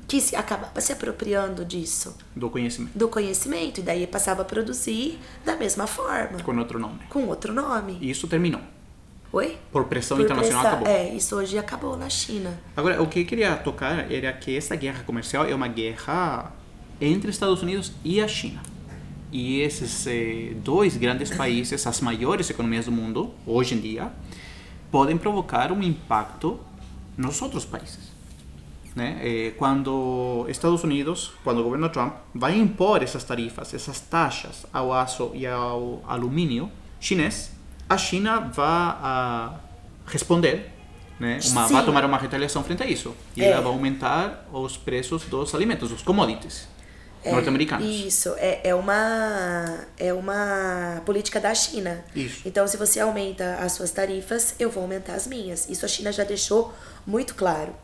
que 0.06 0.20
se 0.20 0.34
acabava 0.36 0.78
se 0.80 0.92
apropriando 0.92 1.64
disso, 1.64 2.16
do 2.36 2.50
conhecimento, 2.50 2.98
do 2.98 3.08
conhecimento 3.08 3.78
e 3.78 3.82
daí 3.82 4.06
passava 4.06 4.42
a 4.42 4.44
produzir 4.44 5.18
da 5.44 5.54
mesma 5.56 5.86
forma, 5.86 6.42
com 6.42 6.56
outro 6.58 6.78
nome. 6.78 6.98
com 7.08 7.26
outro 7.28 7.52
nome. 7.54 7.96
E 8.00 8.10
isso 8.10 8.26
terminou. 8.28 8.60
Oi? 9.32 9.56
Por 9.70 9.84
pressão 9.84 10.16
Por 10.16 10.24
internacional 10.24 10.62
pressa- 10.62 10.76
acabou. 10.76 10.92
É, 10.92 11.08
isso 11.14 11.36
hoje 11.36 11.56
acabou 11.56 11.96
na 11.96 12.10
China. 12.10 12.58
Agora, 12.76 13.00
o 13.00 13.06
que 13.06 13.20
eu 13.20 13.24
queria 13.26 13.54
tocar 13.56 14.10
era 14.12 14.32
que 14.32 14.56
essa 14.56 14.74
guerra 14.74 15.04
comercial 15.04 15.46
é 15.46 15.54
uma 15.54 15.68
guerra 15.68 16.52
entre 17.00 17.30
Estados 17.30 17.62
Unidos 17.62 17.92
e 18.04 18.20
a 18.20 18.26
China. 18.26 18.60
E 19.32 19.60
esses 19.60 20.06
eh, 20.06 20.54
dois 20.56 20.96
grandes 20.96 21.30
países, 21.30 21.86
as 21.86 22.00
maiores 22.00 22.50
economias 22.50 22.86
do 22.86 22.92
mundo, 22.92 23.32
hoje 23.46 23.74
em 23.74 23.80
dia, 23.80 24.10
podem 24.90 25.16
provocar 25.16 25.70
um 25.70 25.82
impacto 25.82 26.58
nos 27.16 27.40
outros 27.40 27.64
países. 27.64 28.10
Né? 28.94 29.20
Eh, 29.22 29.52
quando 29.56 30.46
Estados 30.48 30.82
Unidos, 30.82 31.32
quando 31.44 31.60
o 31.60 31.62
governo 31.62 31.88
Trump 31.88 32.12
vai 32.34 32.58
impor 32.58 33.02
essas 33.04 33.22
tarifas, 33.22 33.72
essas 33.72 34.00
taxas 34.00 34.66
ao 34.72 34.92
aço 34.92 35.30
e 35.32 35.46
ao 35.46 36.02
alumínio 36.08 36.68
chinês, 36.98 37.52
a 37.88 37.96
China 37.96 38.40
vai 38.40 39.52
responder, 40.06 40.72
né? 41.20 41.38
Uma, 41.50 41.68
vai 41.68 41.84
tomar 41.84 42.04
uma 42.04 42.18
retaliação 42.18 42.64
frente 42.64 42.82
a 42.82 42.86
isso. 42.86 43.14
E 43.36 43.42
É. 43.42 43.50
ela 43.50 43.62
vai 43.62 43.72
aumentar 43.72 44.48
os 44.52 44.76
preços 44.76 45.22
dos 45.24 45.54
alimentos, 45.54 45.90
dos 45.90 46.02
commodities 46.02 46.66
É, 47.22 47.32
norte-americanos. 47.32 47.86
Isso, 47.86 48.34
é, 48.38 48.60
é, 48.64 48.74
uma, 48.74 49.84
é 49.98 50.12
uma 50.12 51.02
política 51.04 51.38
da 51.38 51.54
China. 51.54 52.02
Isso. 52.16 52.42
Então, 52.46 52.66
se 52.66 52.76
você 52.76 52.98
aumenta 53.00 53.56
as 53.56 53.72
suas 53.72 53.90
tarifas, 53.90 54.54
eu 54.58 54.70
vou 54.70 54.82
aumentar 54.82 55.14
as 55.14 55.26
minhas. 55.26 55.68
Isso 55.68 55.84
a 55.84 55.88
China 55.88 56.10
já 56.10 56.24
deixou 56.24 56.72
muito 57.06 57.34
claro. 57.34 57.74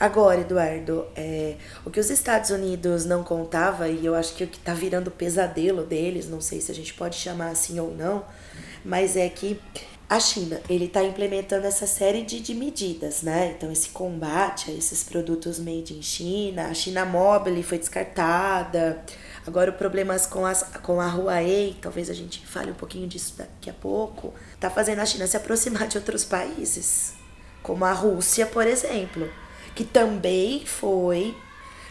Agora, 0.00 0.40
Eduardo, 0.40 1.06
é, 1.14 1.56
o 1.84 1.90
que 1.90 2.00
os 2.00 2.08
Estados 2.08 2.48
Unidos 2.48 3.04
não 3.04 3.22
contava, 3.22 3.86
e 3.86 4.06
eu 4.06 4.14
acho 4.14 4.34
que 4.34 4.44
o 4.44 4.46
que 4.46 4.56
está 4.56 4.72
virando 4.72 5.10
pesadelo 5.10 5.84
deles, 5.84 6.26
não 6.26 6.40
sei 6.40 6.58
se 6.60 6.72
a 6.72 6.74
gente 6.74 6.94
pode 6.94 7.16
chamar 7.16 7.50
assim 7.50 7.78
ou 7.78 7.94
não, 7.94 8.24
mas 8.82 9.14
é 9.14 9.28
que 9.28 9.60
a 10.10 10.18
China, 10.18 10.60
ele 10.68 10.86
está 10.86 11.04
implementando 11.04 11.68
essa 11.68 11.86
série 11.86 12.22
de, 12.22 12.40
de 12.40 12.52
medidas, 12.52 13.22
né? 13.22 13.54
Então, 13.56 13.70
esse 13.70 13.90
combate 13.90 14.68
a 14.68 14.74
esses 14.74 15.04
produtos 15.04 15.60
made 15.60 15.94
in 15.96 16.02
China, 16.02 16.66
a 16.66 16.74
China 16.74 17.04
Mobile 17.04 17.62
foi 17.62 17.78
descartada, 17.78 19.04
agora 19.46 19.70
problemas 19.70 20.26
com, 20.26 20.44
as, 20.44 20.64
com 20.82 21.00
a 21.00 21.06
Huawei, 21.06 21.76
talvez 21.80 22.10
a 22.10 22.12
gente 22.12 22.44
fale 22.44 22.72
um 22.72 22.74
pouquinho 22.74 23.06
disso 23.06 23.34
daqui 23.38 23.70
a 23.70 23.72
pouco, 23.72 24.34
tá 24.58 24.68
fazendo 24.68 24.98
a 24.98 25.06
China 25.06 25.28
se 25.28 25.36
aproximar 25.36 25.86
de 25.86 25.96
outros 25.96 26.24
países, 26.24 27.14
como 27.62 27.84
a 27.84 27.92
Rússia, 27.92 28.46
por 28.46 28.66
exemplo, 28.66 29.30
que 29.76 29.84
também 29.84 30.66
foi 30.66 31.36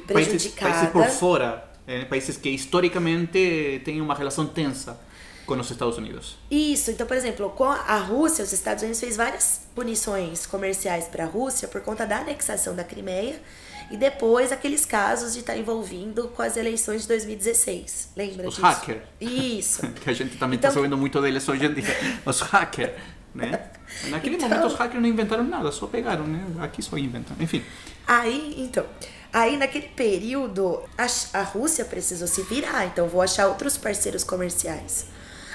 prejudicada. 0.05 0.73
Países, 0.73 0.89
países 0.89 0.89
por 0.89 1.17
fora, 1.17 1.69
eh, 1.87 2.03
países 2.03 2.35
que 2.35 2.49
historicamente 2.49 3.81
têm 3.85 4.01
uma 4.01 4.13
relação 4.13 4.45
tensa 4.45 5.07
com 5.49 5.59
os 5.59 5.71
Estados 5.71 5.97
Unidos. 5.97 6.37
Isso, 6.49 6.91
então, 6.91 7.07
por 7.07 7.17
exemplo, 7.17 7.49
com 7.49 7.65
a 7.65 7.97
Rússia, 7.97 8.43
os 8.43 8.53
Estados 8.53 8.83
Unidos 8.83 8.99
fez 8.99 9.17
várias 9.17 9.61
punições 9.73 10.45
comerciais 10.45 11.05
para 11.05 11.23
a 11.23 11.27
Rússia 11.27 11.67
por 11.67 11.81
conta 11.81 12.05
da 12.05 12.19
anexação 12.19 12.75
da 12.75 12.83
Crimeia 12.83 13.41
e 13.89 13.97
depois 13.97 14.51
aqueles 14.51 14.85
casos 14.85 15.33
de 15.33 15.39
estar 15.39 15.53
tá 15.53 15.59
envolvindo 15.59 16.27
com 16.29 16.43
as 16.43 16.55
eleições 16.55 17.01
de 17.01 17.07
2016. 17.07 18.09
Lembra 18.15 18.47
os 18.47 18.55
disso? 18.55 18.65
hackers. 18.65 19.01
Isso. 19.19 19.87
que 19.99 20.09
a 20.09 20.13
gente 20.13 20.37
também 20.37 20.57
está 20.57 20.67
então... 20.67 20.83
sabendo 20.83 20.95
muito 20.95 21.19
deles 21.19 21.49
hoje 21.49 21.65
em 21.65 21.73
dia. 21.73 22.19
Os 22.23 22.41
hackers, 22.41 22.91
né? 23.33 23.71
Naquele 24.09 24.35
então... 24.35 24.47
momento 24.47 24.67
os 24.67 24.75
hackers 24.75 25.01
não 25.01 25.09
inventaram 25.09 25.43
nada, 25.43 25.71
só 25.71 25.87
pegaram, 25.87 26.27
né? 26.27 26.45
Aqui 26.59 26.83
só 26.83 26.95
inventam. 26.95 27.35
Enfim. 27.39 27.63
Aí, 28.07 28.53
então, 28.57 28.85
Aí, 29.31 29.57
naquele 29.57 29.87
período, 29.89 30.81
a, 30.97 31.05
a 31.39 31.43
Rússia 31.43 31.85
precisou 31.85 32.27
se 32.27 32.41
virar, 32.41 32.87
então 32.87 33.07
vou 33.07 33.21
achar 33.21 33.45
outros 33.45 33.77
parceiros 33.77 34.23
comerciais. 34.23 35.05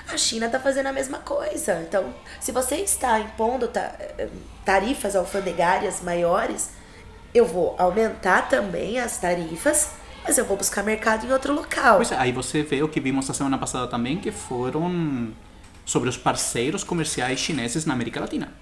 A 0.09 0.17
China 0.17 0.47
está 0.47 0.61
fazendo 0.61 0.87
a 0.87 0.93
mesma 0.93 1.19
coisa. 1.19 1.81
Então, 1.87 2.15
se 2.41 2.53
você 2.53 2.77
está 2.77 3.19
impondo 3.21 3.71
tarifas 4.65 5.17
alfandegárias 5.17 6.03
maiores, 6.03 6.71
eu 7.35 7.47
vou 7.47 7.75
aumentar 7.79 8.49
também 8.49 9.01
as 9.01 9.19
tarifas, 9.19 9.91
mas 10.23 10.39
eu 10.39 10.45
vou 10.45 10.57
buscar 10.57 10.83
mercado 10.83 11.27
em 11.27 11.33
outro 11.33 11.55
local. 11.55 11.97
Pois 11.97 12.13
é, 12.13 12.17
aí 12.17 12.33
você 12.33 12.63
vê 12.63 12.83
o 12.83 12.89
que 12.89 13.01
vimos 13.01 13.29
a 13.29 13.35
semana 13.35 13.59
passada 13.59 13.87
também, 13.87 14.19
que 14.19 14.31
foram 14.31 15.33
sobre 15.85 16.09
os 16.09 16.17
parceiros 16.17 16.85
comerciais 16.85 17.41
chineses 17.41 17.85
na 17.85 17.95
América 17.95 18.21
Latina. 18.21 18.53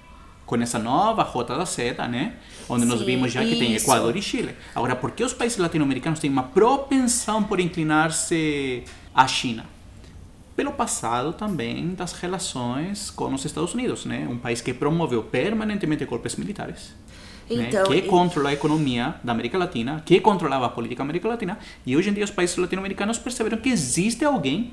Com 0.46 0.56
essa 0.56 0.78
nova 0.78 1.22
rota 1.22 1.56
da 1.56 1.64
seda, 1.64 2.06
né? 2.08 2.34
Onde 2.68 2.82
Sim, 2.82 2.88
nós 2.88 3.00
vimos 3.02 3.32
já 3.32 3.42
que 3.44 3.56
tem 3.56 3.74
Equador 3.74 4.16
e 4.16 4.22
Chile. 4.22 4.56
Agora, 4.74 4.96
por 4.96 5.12
que 5.12 5.22
os 5.22 5.32
países 5.32 5.56
latino-americanos 5.56 6.18
têm 6.18 6.30
uma 6.30 6.42
propensão 6.42 7.42
por 7.42 7.60
inclinar-se 7.60 8.84
à 9.14 9.26
China? 9.26 9.64
Pelo 10.54 10.72
passado 10.72 11.32
também 11.32 11.94
das 11.94 12.12
relações 12.12 13.10
com 13.10 13.32
os 13.34 13.44
Estados 13.44 13.74
Unidos, 13.74 14.04
né? 14.04 14.26
Um 14.30 14.38
país 14.38 14.60
que 14.60 14.72
promoveu 14.72 15.22
permanentemente 15.22 16.04
golpes 16.04 16.36
militares. 16.36 16.94
Né? 17.50 17.68
Então, 17.68 17.88
né? 17.88 18.00
que 18.00 18.08
controla 18.08 18.50
a 18.50 18.52
economia 18.52 19.14
da 19.22 19.32
América 19.32 19.58
Latina, 19.58 20.02
que 20.04 20.20
controlava 20.20 20.66
a 20.66 20.68
política 20.68 20.98
da 20.98 21.04
América 21.04 21.28
Latina, 21.28 21.58
e 21.84 21.96
hoje 21.96 22.10
em 22.10 22.12
dia 22.12 22.24
os 22.24 22.30
países 22.30 22.56
latino-americanos 22.56 23.18
perceberam 23.18 23.58
que 23.58 23.68
existe 23.68 24.24
alguém 24.24 24.72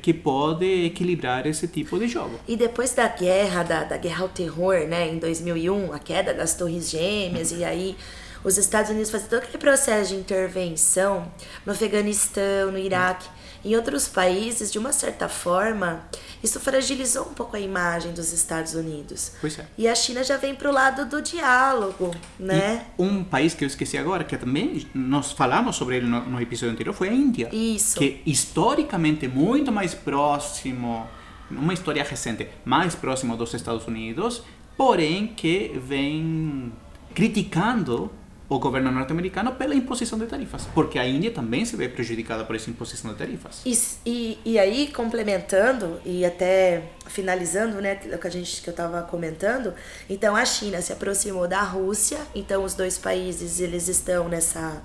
que 0.00 0.14
pode 0.14 0.86
equilibrar 0.86 1.46
esse 1.46 1.68
tipo 1.68 1.98
de 1.98 2.08
jogo. 2.08 2.40
E 2.48 2.56
depois 2.56 2.92
da 2.94 3.06
guerra, 3.06 3.62
da, 3.62 3.84
da 3.84 3.96
guerra 3.96 4.22
ao 4.22 4.28
terror, 4.28 4.86
né, 4.88 5.08
em 5.12 5.18
2001, 5.18 5.92
a 5.92 5.98
queda 5.98 6.32
das 6.32 6.54
Torres 6.54 6.90
Gêmeas, 6.90 7.52
e 7.52 7.64
aí 7.64 7.96
os 8.42 8.56
Estados 8.56 8.90
Unidos 8.90 9.10
fazem 9.10 9.28
todo 9.28 9.40
aquele 9.40 9.58
processo 9.58 10.14
de 10.14 10.18
intervenção 10.18 11.30
no 11.66 11.72
Afeganistão, 11.72 12.72
no 12.72 12.78
Iraque. 12.78 13.28
Em 13.64 13.76
outros 13.76 14.08
países, 14.08 14.72
de 14.72 14.78
uma 14.78 14.92
certa 14.92 15.28
forma, 15.28 16.04
isso 16.42 16.58
fragilizou 16.58 17.26
um 17.28 17.34
pouco 17.34 17.56
a 17.56 17.60
imagem 17.60 18.12
dos 18.12 18.32
Estados 18.32 18.74
Unidos. 18.74 19.32
Pois 19.40 19.58
é. 19.58 19.66
E 19.76 19.86
a 19.86 19.94
China 19.94 20.24
já 20.24 20.36
vem 20.36 20.54
para 20.54 20.70
o 20.70 20.72
lado 20.72 21.04
do 21.04 21.20
diálogo, 21.20 22.14
né? 22.38 22.86
E 22.98 23.02
um 23.02 23.22
país 23.22 23.52
que 23.54 23.64
eu 23.64 23.66
esqueci 23.68 23.98
agora, 23.98 24.24
que 24.24 24.36
também 24.36 24.86
nós 24.94 25.32
falamos 25.32 25.76
sobre 25.76 25.96
ele 25.96 26.06
no, 26.06 26.20
no 26.24 26.40
episódio 26.40 26.72
anterior, 26.72 26.94
foi 26.94 27.08
a 27.08 27.12
Índia. 27.12 27.48
Isso. 27.52 27.98
Que 27.98 28.22
historicamente 28.24 29.28
muito 29.28 29.70
mais 29.70 29.94
próximo, 29.94 31.06
uma 31.50 31.74
história 31.74 32.02
recente, 32.02 32.48
mais 32.64 32.94
próximo 32.94 33.36
dos 33.36 33.52
Estados 33.52 33.86
Unidos, 33.86 34.42
porém 34.76 35.26
que 35.26 35.78
vem 35.86 36.72
criticando 37.14 38.10
o 38.50 38.58
governo 38.58 38.90
norte-americano 38.90 39.52
pela 39.52 39.76
imposição 39.76 40.18
de 40.18 40.26
tarifas, 40.26 40.66
porque 40.74 40.98
a 40.98 41.06
Índia 41.06 41.30
também 41.30 41.64
se 41.64 41.76
vê 41.76 41.88
prejudicada 41.88 42.44
por 42.44 42.56
essa 42.56 42.68
imposição 42.68 43.12
de 43.12 43.16
tarifas. 43.16 43.62
E, 43.64 43.78
e, 44.04 44.38
e 44.44 44.58
aí, 44.58 44.92
complementando 44.92 46.00
e 46.04 46.24
até 46.24 46.82
finalizando, 47.06 47.80
né, 47.80 48.00
o 48.12 48.18
que 48.18 48.26
a 48.26 48.30
gente 48.30 48.60
que 48.60 48.68
eu 48.68 48.72
estava 48.72 49.02
comentando, 49.02 49.72
então 50.08 50.34
a 50.34 50.44
China 50.44 50.82
se 50.82 50.92
aproximou 50.92 51.46
da 51.46 51.62
Rússia, 51.62 52.18
então 52.34 52.64
os 52.64 52.74
dois 52.74 52.98
países 52.98 53.60
eles 53.60 53.86
estão 53.86 54.28
nessa 54.28 54.82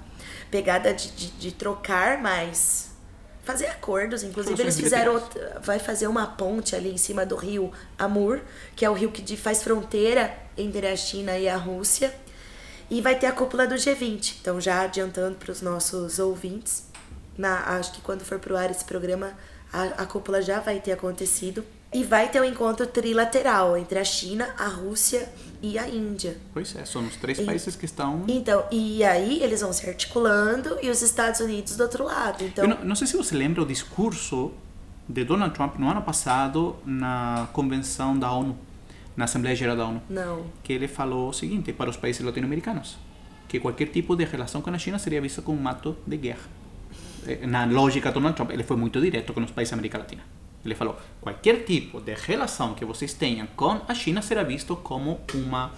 pegada 0.51 0.93
de, 0.93 1.09
de, 1.11 1.27
de 1.31 1.51
trocar 1.51 2.21
mais 2.21 2.93
fazer 3.43 3.65
acordos, 3.67 4.23
inclusive 4.23 4.61
eles 4.61 4.79
fizeram 4.79 5.21
vai 5.61 5.79
fazer 5.79 6.07
uma 6.07 6.25
ponte 6.27 6.75
ali 6.75 6.91
em 6.91 6.97
cima 6.97 7.25
do 7.25 7.35
rio 7.35 7.71
Amur, 7.97 8.41
que 8.75 8.85
é 8.85 8.89
o 8.89 8.93
rio 8.93 9.11
que 9.11 9.37
faz 9.37 9.63
fronteira 9.63 10.35
entre 10.55 10.87
a 10.87 10.95
China 10.95 11.37
e 11.37 11.49
a 11.49 11.57
Rússia. 11.57 12.13
E 12.89 13.01
vai 13.01 13.17
ter 13.17 13.27
a 13.27 13.31
cúpula 13.31 13.65
do 13.65 13.75
G20. 13.75 14.35
Então, 14.41 14.61
já 14.61 14.81
adiantando 14.81 15.35
para 15.35 15.51
os 15.51 15.61
nossos 15.61 16.19
ouvintes, 16.19 16.85
na, 17.37 17.77
acho 17.77 17.93
que 17.93 18.01
quando 18.01 18.21
for 18.23 18.39
pro 18.39 18.55
ar 18.55 18.69
esse 18.69 18.85
programa, 18.85 19.33
a, 19.71 19.83
a 20.03 20.05
cúpula 20.05 20.41
já 20.41 20.59
vai 20.59 20.79
ter 20.79 20.91
acontecido. 20.91 21.63
E 21.93 22.03
vai 22.03 22.29
ter 22.29 22.41
um 22.41 22.43
encontro 22.43 22.85
trilateral 22.85 23.77
entre 23.77 23.97
a 23.97 24.03
China, 24.03 24.53
a 24.57 24.67
Rússia 24.67 25.29
e 25.61 25.79
a 25.79 25.87
Índia. 25.87 26.35
Pois 26.53 26.75
é, 26.75 26.83
são 26.83 27.05
os 27.05 27.15
três 27.15 27.39
e, 27.39 27.45
países 27.45 27.73
que 27.75 27.85
estão. 27.85 28.25
Então, 28.27 28.65
e 28.69 29.01
aí 29.03 29.41
eles 29.41 29.61
vão 29.61 29.71
se 29.71 29.87
articulando 29.87 30.77
e 30.81 30.89
os 30.89 31.01
Estados 31.01 31.39
Unidos 31.39 31.77
do 31.77 31.83
outro 31.83 32.03
lado. 32.03 32.43
Então, 32.43 32.67
não, 32.67 32.83
não 32.83 32.95
sei 32.95 33.07
se 33.07 33.15
você 33.15 33.33
lembra 33.33 33.61
o 33.61 33.65
discurso 33.65 34.51
de 35.07 35.23
Donald 35.23 35.53
Trump 35.53 35.77
no 35.77 35.89
ano 35.89 36.01
passado 36.01 36.75
na 36.85 37.47
convenção 37.53 38.17
da 38.17 38.31
ONU 38.31 38.57
na 39.15 39.25
Assembleia 39.25 39.55
Geral 39.55 39.75
da 39.75 39.85
ONU. 39.85 40.01
Não. 40.09 40.45
Que 40.63 40.73
ele 40.73 40.87
falou 40.87 41.29
o 41.29 41.33
seguinte 41.33 41.71
para 41.73 41.89
os 41.89 41.97
países 41.97 42.23
latino-americanos: 42.23 42.97
que 43.47 43.59
qualquer 43.59 43.87
tipo 43.87 44.15
de 44.15 44.25
relação 44.25 44.61
com 44.61 44.69
a 44.69 44.77
China 44.77 44.99
seria 44.99 45.21
vista 45.21 45.41
como 45.41 45.59
um 45.61 45.67
ato 45.67 45.95
de 46.05 46.17
guerra. 46.17 46.49
Eh, 47.27 47.45
na 47.47 47.65
lógica 47.65 48.09
de 48.09 48.13
Donald 48.15 48.35
Trump, 48.35 48.51
ele 48.51 48.63
foi 48.63 48.77
muito 48.77 48.99
direto 49.01 49.33
com 49.33 49.41
os 49.41 49.51
países 49.51 49.71
da 49.71 49.75
América 49.75 49.97
Latina. 49.97 50.23
Ele 50.63 50.75
falou: 50.75 50.97
qualquer 51.21 51.63
tipo 51.63 52.01
de 52.01 52.13
relação 52.13 52.73
que 52.73 52.83
vocês 52.83 53.13
tenham 53.13 53.47
com 53.55 53.81
a 53.87 53.93
China 53.93 54.21
será 54.21 54.43
visto 54.43 54.75
como 54.75 55.19
uma 55.33 55.71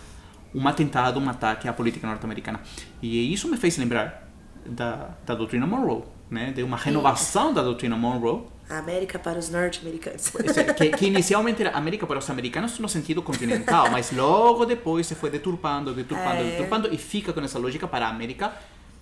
um 0.56 0.68
atentado, 0.68 1.20
um 1.20 1.30
ataque 1.30 1.68
à 1.68 1.74
política 1.74 2.08
norte-americana. 2.08 2.62
E 3.02 3.32
isso 3.32 3.48
me 3.50 3.58
fez 3.58 3.78
lembrar 3.78 4.28
da, 4.66 5.12
da 5.26 5.36
doutrina 5.36 5.68
Monroe, 5.68 6.04
né? 6.30 6.52
De 6.52 6.64
uma 6.64 6.78
renovação 6.78 7.54
da 7.54 7.62
doutrina 7.62 7.96
Monroe 7.96 8.44
a 8.70 8.78
América 8.78 9.18
para 9.18 9.40
os 9.40 9.50
norte-americanos. 9.50 10.32
Que, 10.76 10.90
que, 10.90 11.06
inicialmente 11.06 11.62
era 11.62 11.72
América 11.72 12.06
para 12.06 12.20
os 12.20 12.30
americanos 12.30 12.78
no 12.80 12.90
sentido 12.90 13.22
continental, 13.22 13.90
mas 13.92 14.12
logo 14.12 14.66
depois 14.66 15.08
se 15.08 15.16
foi 15.16 15.30
deturpando, 15.30 15.94
deturpando, 15.94 16.42
é. 16.42 16.52
deturpando 16.52 16.94
e 16.94 16.98
fica 16.98 17.32
com 17.32 17.42
essa 17.42 17.58
lógica 17.58 17.88
para 17.88 18.08
a 18.08 18.10
América, 18.10 18.54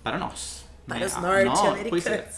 para 0.02 0.18
nós. 0.18 0.64
Para 0.86 1.00
né? 1.00 1.06
os 1.06 1.16
norte-americanos. 1.16 2.06
É, 2.06 2.28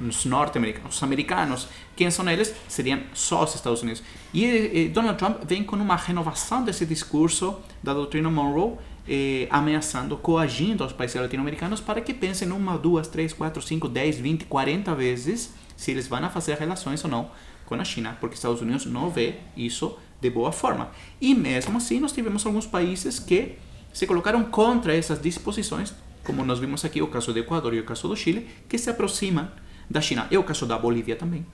os 0.00 0.24
norte-americanos. 0.24 0.96
Os 0.96 1.02
americanos, 1.02 1.68
quem 1.94 2.10
são 2.10 2.28
eles? 2.28 2.52
Seriam 2.66 3.00
só 3.14 3.44
os 3.44 3.54
Estados 3.54 3.82
Unidos. 3.82 4.02
E, 4.32 4.44
e 4.44 4.88
Donald 4.88 5.16
Trump 5.16 5.44
vem 5.44 5.62
com 5.62 5.76
uma 5.76 5.94
renovação 5.94 6.64
desse 6.64 6.84
discurso 6.84 7.60
da 7.80 7.94
doutrina 7.94 8.28
Monroe, 8.28 8.76
eh, 9.08 9.46
ameaçando, 9.48 10.16
coagindo 10.16 10.84
os 10.84 10.92
países 10.92 11.20
latino-americanos 11.20 11.80
para 11.80 12.00
que 12.00 12.12
pensem 12.12 12.50
uma, 12.50 12.76
duas, 12.76 13.06
três, 13.06 13.32
quatro, 13.32 13.62
cinco, 13.62 13.88
dez, 13.88 14.18
vinte, 14.18 14.44
quarenta 14.44 14.92
vezes 14.92 15.52
se 15.76 15.90
eles 15.90 16.06
vão 16.06 16.28
fazer 16.30 16.56
relações 16.56 17.02
ou 17.04 17.10
não 17.10 17.30
com 17.66 17.74
a 17.74 17.84
China, 17.84 18.16
porque 18.20 18.34
os 18.34 18.38
Estados 18.38 18.60
Unidos 18.60 18.86
não 18.86 19.10
vê 19.10 19.36
isso 19.56 19.98
de 20.20 20.30
boa 20.30 20.52
forma. 20.52 20.90
E 21.20 21.34
mesmo 21.34 21.76
assim, 21.76 22.00
nós 22.00 22.12
tivemos 22.12 22.44
alguns 22.44 22.66
países 22.66 23.18
que 23.18 23.56
se 23.92 24.06
colocaram 24.06 24.44
contra 24.44 24.94
essas 24.94 25.20
disposições, 25.20 25.94
como 26.22 26.44
nós 26.44 26.58
vimos 26.58 26.84
aqui 26.84 27.00
o 27.02 27.06
caso 27.06 27.32
do 27.32 27.38
Equador 27.38 27.74
e 27.74 27.80
o 27.80 27.84
caso 27.84 28.08
do 28.08 28.16
Chile, 28.16 28.48
que 28.68 28.78
se 28.78 28.90
aproximam 28.90 29.48
da 29.88 30.00
China. 30.00 30.26
É 30.30 30.38
o 30.38 30.44
caso 30.44 30.66
da 30.66 30.78
Bolívia 30.78 31.16
também. 31.16 31.46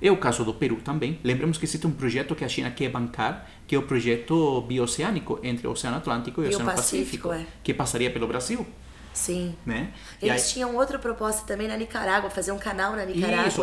É 0.00 0.10
o 0.10 0.16
caso 0.16 0.44
do 0.44 0.54
Peru 0.54 0.76
também. 0.76 1.18
Lembramos 1.24 1.58
que 1.58 1.64
existe 1.64 1.86
um 1.86 1.90
projeto 1.90 2.34
que 2.34 2.44
a 2.44 2.48
China 2.48 2.70
quer 2.70 2.88
bancar, 2.88 3.48
que 3.66 3.74
é 3.74 3.78
o 3.78 3.82
projeto 3.82 4.60
bioceânico 4.62 5.40
entre 5.42 5.66
o 5.66 5.72
Oceano 5.72 5.96
Atlântico 5.96 6.40
e 6.40 6.46
o 6.46 6.48
Oceano 6.48 6.70
Pacífico, 6.70 7.28
Pacífico 7.28 7.32
é. 7.32 7.62
que 7.62 7.74
passaria 7.74 8.10
pelo 8.10 8.26
Brasil. 8.26 8.64
Sim. 9.12 9.54
Né? 9.66 9.92
Eles 10.22 10.44
aí... 10.44 10.52
tinham 10.52 10.76
outra 10.76 10.98
proposta 10.98 11.46
também 11.46 11.66
na 11.66 11.76
Nicarágua, 11.76 12.30
fazer 12.30 12.52
um 12.52 12.58
canal 12.58 12.94
na 12.94 13.04
Nicarágua. 13.04 13.48
Isso, 13.48 13.62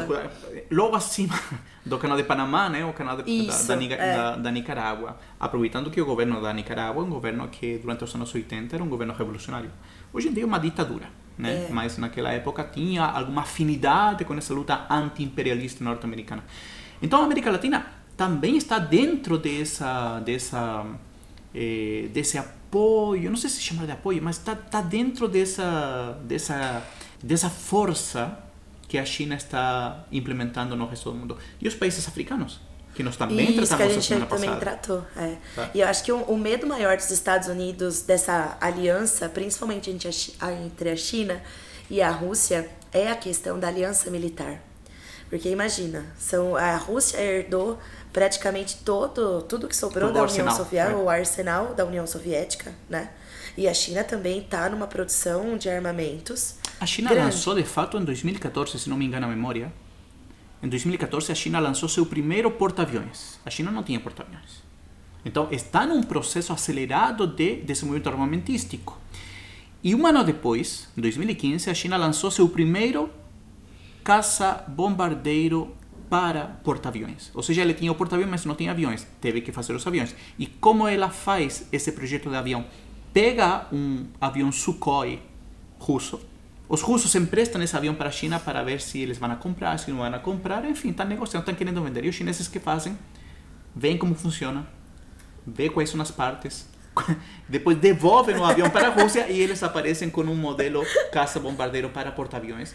logo 0.71 0.95
acima 0.95 1.39
do 1.85 1.97
canal 1.97 2.17
de 2.17 2.23
Panamá, 2.23 2.69
né? 2.69 2.85
O 2.85 2.93
canal 2.93 3.21
de, 3.21 3.29
Isso, 3.29 3.67
da, 3.67 3.75
da, 3.75 3.83
é. 3.83 4.15
da, 4.15 4.35
da, 4.35 4.51
Nicarágua. 4.51 5.17
Aproveitando 5.39 5.89
que 5.89 6.01
o 6.01 6.05
governo 6.05 6.41
da 6.41 6.53
Nicarágua 6.53 7.01
é 7.03 7.05
um 7.05 7.09
governo 7.09 7.47
que 7.47 7.77
durante 7.77 8.03
os 8.03 8.13
anos 8.15 8.33
80 8.33 8.75
era 8.75 8.83
um 8.83 8.89
governo 8.89 9.13
revolucionário. 9.13 9.71
Hoje 10.11 10.27
em 10.29 10.33
dia 10.33 10.43
é 10.43 10.45
uma 10.45 10.59
ditadura, 10.59 11.07
né? 11.37 11.67
É. 11.67 11.71
Mas 11.71 11.97
naquela 11.97 12.31
época 12.31 12.63
tinha 12.63 13.03
alguma 13.03 13.41
afinidade 13.41 14.25
com 14.25 14.33
essa 14.35 14.53
luta 14.53 14.85
anti-imperialista 14.89 15.83
norte-americana. 15.83 16.43
Então 17.01 17.21
a 17.21 17.25
América 17.25 17.51
Latina 17.51 17.85
também 18.15 18.57
está 18.57 18.79
dentro 18.79 19.37
dessa, 19.37 20.19
dessa, 20.21 20.85
eh, 21.53 22.07
desse 22.13 22.37
apoio, 22.37 22.54
não 23.29 23.37
sei 23.37 23.49
se 23.49 23.61
chamar 23.61 23.85
de 23.85 23.91
apoio, 23.91 24.21
mas 24.21 24.37
está, 24.37 24.53
está 24.53 24.81
dentro 24.81 25.27
dessa, 25.27 26.17
dessa, 26.23 26.83
dessa 27.23 27.49
força 27.49 28.37
que 28.87 28.97
a 28.97 29.05
China 29.05 29.35
está 29.35 30.05
implementando 30.11 30.75
no 30.75 30.85
resto 30.85 31.11
do 31.11 31.17
mundo. 31.17 31.37
E 31.61 31.67
os 31.67 31.75
países 31.75 32.07
africanos, 32.07 32.59
que 32.93 33.03
nós 33.03 33.17
também 33.17 33.49
Isso 33.49 33.67
tratamos 33.67 33.93
que 33.93 34.13
a 34.13 34.17
gente 34.17 34.27
também 34.27 34.49
passada. 34.49 34.59
tratou. 34.59 35.05
É. 35.17 35.37
Tá. 35.55 35.69
E 35.73 35.81
eu 35.81 35.87
acho 35.87 36.03
que 36.03 36.11
o, 36.11 36.21
o 36.23 36.37
medo 36.37 36.65
maior 36.65 36.95
dos 36.95 37.09
Estados 37.11 37.47
Unidos 37.47 38.01
dessa 38.01 38.57
aliança, 38.61 39.27
principalmente 39.27 39.89
entre 39.89 40.89
a 40.89 40.95
China 40.95 41.41
e 41.89 42.01
a 42.01 42.09
Rússia, 42.09 42.69
é 42.91 43.09
a 43.09 43.15
questão 43.15 43.59
da 43.59 43.67
aliança 43.67 44.09
militar. 44.09 44.61
Porque 45.29 45.49
imagina, 45.49 46.05
são, 46.17 46.55
a 46.55 46.77
Rússia 46.77 47.17
herdou 47.17 47.79
praticamente 48.15 48.77
todo, 48.77 49.41
tudo 49.41 49.67
que 49.67 49.75
sobrou 49.75 50.07
Todo 50.07 50.15
da 50.15 50.23
União 50.23 50.47
arsenal, 50.47 50.55
Soviética, 50.55 50.93
é. 50.93 51.03
o 51.03 51.09
arsenal 51.09 51.73
da 51.75 51.83
União 51.85 52.07
Soviética, 52.07 52.73
né? 52.89 53.09
E 53.57 53.67
a 53.67 53.73
China 53.73 54.05
também 54.05 54.39
está 54.39 54.69
numa 54.69 54.87
produção 54.87 55.57
de 55.57 55.69
armamentos. 55.69 56.55
A 56.79 56.85
China 56.85 57.09
grande. 57.09 57.25
lançou 57.25 57.53
de 57.53 57.63
fato 57.65 57.97
em 57.97 58.05
2014, 58.05 58.79
se 58.79 58.89
não 58.89 58.95
me 58.95 59.03
engano 59.03 59.25
a 59.25 59.29
memória. 59.29 59.71
Em 60.63 60.69
2014 60.69 61.29
a 61.29 61.35
China 61.35 61.59
lançou 61.59 61.89
seu 61.89 62.05
primeiro 62.05 62.49
porta-aviões. 62.51 63.37
A 63.45 63.49
China 63.49 63.69
não 63.69 63.83
tinha 63.83 63.99
porta-aviões. 63.99 64.63
Então 65.25 65.49
está 65.51 65.85
num 65.85 66.01
processo 66.01 66.53
acelerado 66.53 67.27
de 67.27 67.57
desenvolvimento 67.63 68.07
armamentístico. 68.07 68.97
E 69.83 69.93
um 69.93 70.07
ano 70.07 70.23
depois, 70.23 70.87
em 70.97 71.01
2015, 71.01 71.69
a 71.69 71.73
China 71.73 71.97
lançou 71.97 72.31
seu 72.31 72.47
primeiro 72.47 73.09
caça-bombardeiro 74.05 75.75
para 76.09 76.45
porta-aviões. 76.63 77.31
Ou 77.33 77.43
seja, 77.43 77.61
ele 77.61 77.73
tinha 77.73 77.91
o 77.91 77.95
porta-aviões, 77.95 78.29
mas 78.29 78.45
não 78.45 78.55
tinha 78.55 78.71
aviões. 78.71 79.05
Teve 79.19 79.41
que 79.41 79.51
fazer 79.51 79.73
os 79.73 79.85
aviões. 79.85 80.15
E 80.37 80.47
como 80.47 80.87
ela 80.87 81.09
faz 81.09 81.67
esse 81.71 81.91
projeto 81.91 82.29
de 82.29 82.35
avião? 82.35 82.65
Pega 83.13 83.67
um 83.71 84.05
avião 84.19 84.51
Sukhoi 84.51 85.21
russo. 85.79 86.19
Os 86.67 86.81
russos 86.81 87.13
emprestam 87.15 87.61
esse 87.61 87.75
avião 87.75 87.93
para 87.93 88.09
a 88.09 88.11
China 88.11 88.39
para 88.39 88.63
ver 88.63 88.81
se 88.81 88.99
eles 88.99 89.17
vão 89.17 89.35
comprar, 89.35 89.77
se 89.77 89.91
não 89.91 89.97
vão 89.97 90.19
comprar. 90.19 90.65
Enfim, 90.65 90.89
estão 90.89 91.05
negociando, 91.05 91.43
estão 91.43 91.55
querendo 91.55 91.81
vender. 91.81 92.05
E 92.05 92.09
os 92.09 92.15
chineses 92.15 92.47
que 92.47 92.59
fazem? 92.59 92.97
Veem 93.75 93.97
como 93.97 94.15
funciona, 94.15 94.65
vê 95.45 95.69
quais 95.69 95.89
são 95.89 95.99
as 96.01 96.09
partes, 96.09 96.65
depois 97.47 97.77
devolvem 97.77 98.37
o 98.37 98.43
avião 98.45 98.69
para 98.69 98.87
a 98.87 98.89
Rússia 98.89 99.29
e 99.29 99.39
eles 99.39 99.61
aparecem 99.63 100.09
com 100.09 100.21
um 100.21 100.35
modelo 100.35 100.81
caça-bombardeiro 101.11 101.89
para 101.89 102.09
porta-aviões 102.11 102.73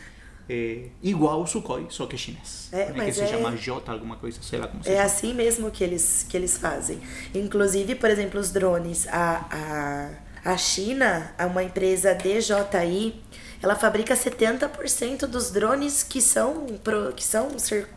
eh, 0.53 0.89
igual 1.01 1.41
ao 1.41 1.47
Sukhoi, 1.47 1.87
só 1.91 2.07
que 2.07 2.19
chinês. 2.19 2.69
É, 2.73 2.91
né, 2.93 3.05
que 3.05 3.13
se 3.13 3.21
é- 3.23 3.27
chama 3.29 3.57
J, 3.57 3.93
alguma 3.93 4.17
coisa, 4.17 4.43
sei 4.43 4.59
lá 4.59 4.67
como 4.67 4.83
se 4.83 4.91
É 4.91 4.95
chama. 4.97 5.05
assim 5.07 5.33
mesmo 5.33 5.71
que 5.71 5.85
eles, 5.85 6.27
que 6.29 6.37
eles 6.37 6.59
fazem. 6.59 7.01
Inclusive, 7.33 7.95
por 7.95 8.11
exemplo, 8.11 8.41
os 8.41 8.51
drones. 8.51 9.07
A, 9.09 10.11
a, 10.45 10.53
a 10.53 10.57
China, 10.57 11.33
é 11.39 11.47
uma 11.47 11.63
empresa 11.63 12.15
DJI, 12.15 13.23
ela 13.63 13.77
fabrica 13.77 14.15
70% 14.17 15.27
dos 15.27 15.51
drones 15.53 16.03
que 16.03 16.21
são, 16.21 16.67
que 17.15 17.23
são 17.25 17.49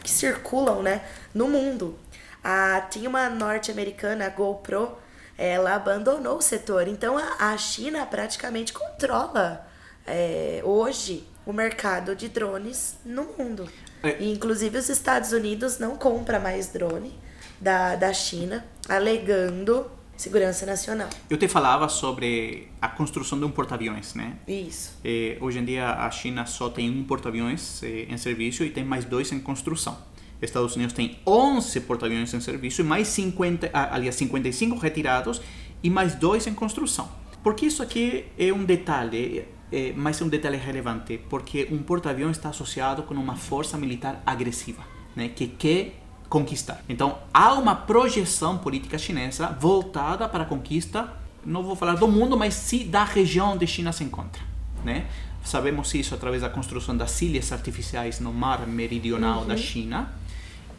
que 0.04 0.12
circulam 0.12 0.84
né, 0.84 1.02
no 1.34 1.48
mundo. 1.48 1.98
A, 2.44 2.82
tinha 2.82 3.10
uma 3.10 3.30
norte-americana, 3.30 4.26
a 4.26 4.30
GoPro, 4.30 4.92
ela 5.38 5.74
abandonou 5.74 6.38
o 6.38 6.42
setor. 6.42 6.88
Então 6.88 7.18
a, 7.18 7.52
a 7.54 7.58
China 7.58 8.06
praticamente 8.06 8.74
controla 8.74 9.66
é, 10.06 10.62
hoje 10.64 11.26
o 11.46 11.54
mercado 11.54 12.16
de 12.16 12.30
drones 12.30 12.98
no 13.06 13.24
mundo. 13.38 13.68
É. 14.02 14.22
E, 14.22 14.32
inclusive 14.32 14.78
os 14.78 14.90
Estados 14.90 15.32
Unidos 15.32 15.80
não 15.80 15.96
compra 15.96 16.40
mais 16.40 16.68
drone 16.68 17.14
da, 17.60 17.96
da 17.96 18.14
China, 18.14 18.66
alegando 18.88 19.90
segurança 20.16 20.66
nacional. 20.66 21.10
Eu 21.30 21.38
te 21.38 21.48
falava 21.48 21.90
sobre 21.90 22.70
a 22.82 22.88
construção 22.88 23.38
de 23.40 23.46
um 23.46 23.52
porta-aviões, 23.52 24.14
né? 24.14 24.38
Isso. 24.48 24.98
Eh, 25.04 25.38
hoje 25.42 25.60
em 25.60 25.66
dia 25.66 25.90
a 25.90 26.10
China 26.12 26.46
só 26.46 26.70
tem 26.70 26.90
um 26.90 27.04
porta-aviões 27.04 27.82
eh, 27.84 28.06
em 28.10 28.18
serviço 28.18 28.64
e 28.64 28.70
tem 28.70 28.84
mais 28.84 29.06
dois 29.06 29.32
em 29.32 29.40
construção. 29.40 29.98
Estados 30.42 30.76
Unidos 30.76 30.94
tem 30.94 31.18
11 31.26 31.80
porta-aviões 31.82 32.34
em 32.34 32.42
serviço 32.42 32.82
e 32.82 32.84
mais 32.84 33.08
50, 33.08 33.70
ah, 33.74 33.96
aliás, 33.96 34.16
55 34.16 34.78
retirados 34.78 35.42
e 35.82 35.90
mais 35.90 36.16
dois 36.16 36.48
em 36.48 36.54
construção. 36.54 37.10
Porque 37.42 37.66
isso 37.66 37.82
aqui 37.82 38.26
é 38.38 38.52
um 38.54 38.64
detalhe, 38.64 39.46
eh, 39.76 39.92
mas 39.96 40.22
é 40.22 40.24
um 40.24 40.30
detalhe 40.30 40.56
relevante, 40.56 41.18
porque 41.18 41.68
um 41.72 41.80
porta-avião 41.80 42.30
está 42.30 42.50
associado 42.50 43.02
com 43.02 43.16
uma 43.16 43.36
força 43.36 43.76
militar 43.76 44.22
agressiva, 44.24 44.84
né, 45.16 45.30
que 45.30 45.48
quer 45.48 46.00
conquistar. 46.30 46.84
Então, 46.88 47.18
há 47.34 47.54
uma 47.56 47.74
projeção 47.76 48.60
política 48.60 49.00
chinesa 49.00 49.48
voltada 49.60 50.30
para 50.30 50.44
a 50.44 50.46
conquista, 50.46 51.12
não 51.44 51.64
vou 51.64 51.76
falar 51.76 51.96
do 51.96 52.08
mundo, 52.08 52.38
mas 52.38 52.54
sim 52.54 52.88
da 52.88 53.04
região 53.04 53.54
onde 53.54 53.66
a 53.66 53.68
China 53.68 53.92
se 53.92 54.04
encontra. 54.04 54.44
Né? 54.86 55.08
Sabemos 55.44 55.92
isso 55.96 56.14
através 56.14 56.44
da 56.44 56.50
construção 56.50 56.96
das 56.96 57.20
ilhas 57.24 57.52
artificiais 57.52 58.20
no 58.20 58.32
mar 58.32 58.68
meridional 58.68 59.44
da 59.44 59.58
China. 59.58 60.14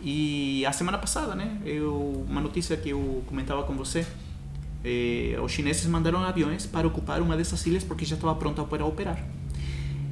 E 0.01 0.65
a 0.67 0.73
semana 0.73 0.99
passada, 0.99 1.35
né, 1.35 1.59
eu, 1.65 2.25
uma 2.29 2.41
notícia 2.41 2.77
que 2.77 2.91
eu 2.91 3.25
comentava 3.27 3.65
com 3.65 3.75
você, 3.75 4.07
eh, 4.85 5.37
os 5.40 5.51
chineses 5.51 5.87
mandaram 5.87 6.20
aviões 6.20 6.66
para 6.66 6.87
ocupar 6.87 7.23
uma 7.23 7.37
dessas 7.37 7.64
ilhas 7.66 7.83
porque 7.83 8.05
já 8.05 8.16
estava 8.16 8.35
pronta 8.35 8.62
para 8.64 8.85
operar. 8.85 9.25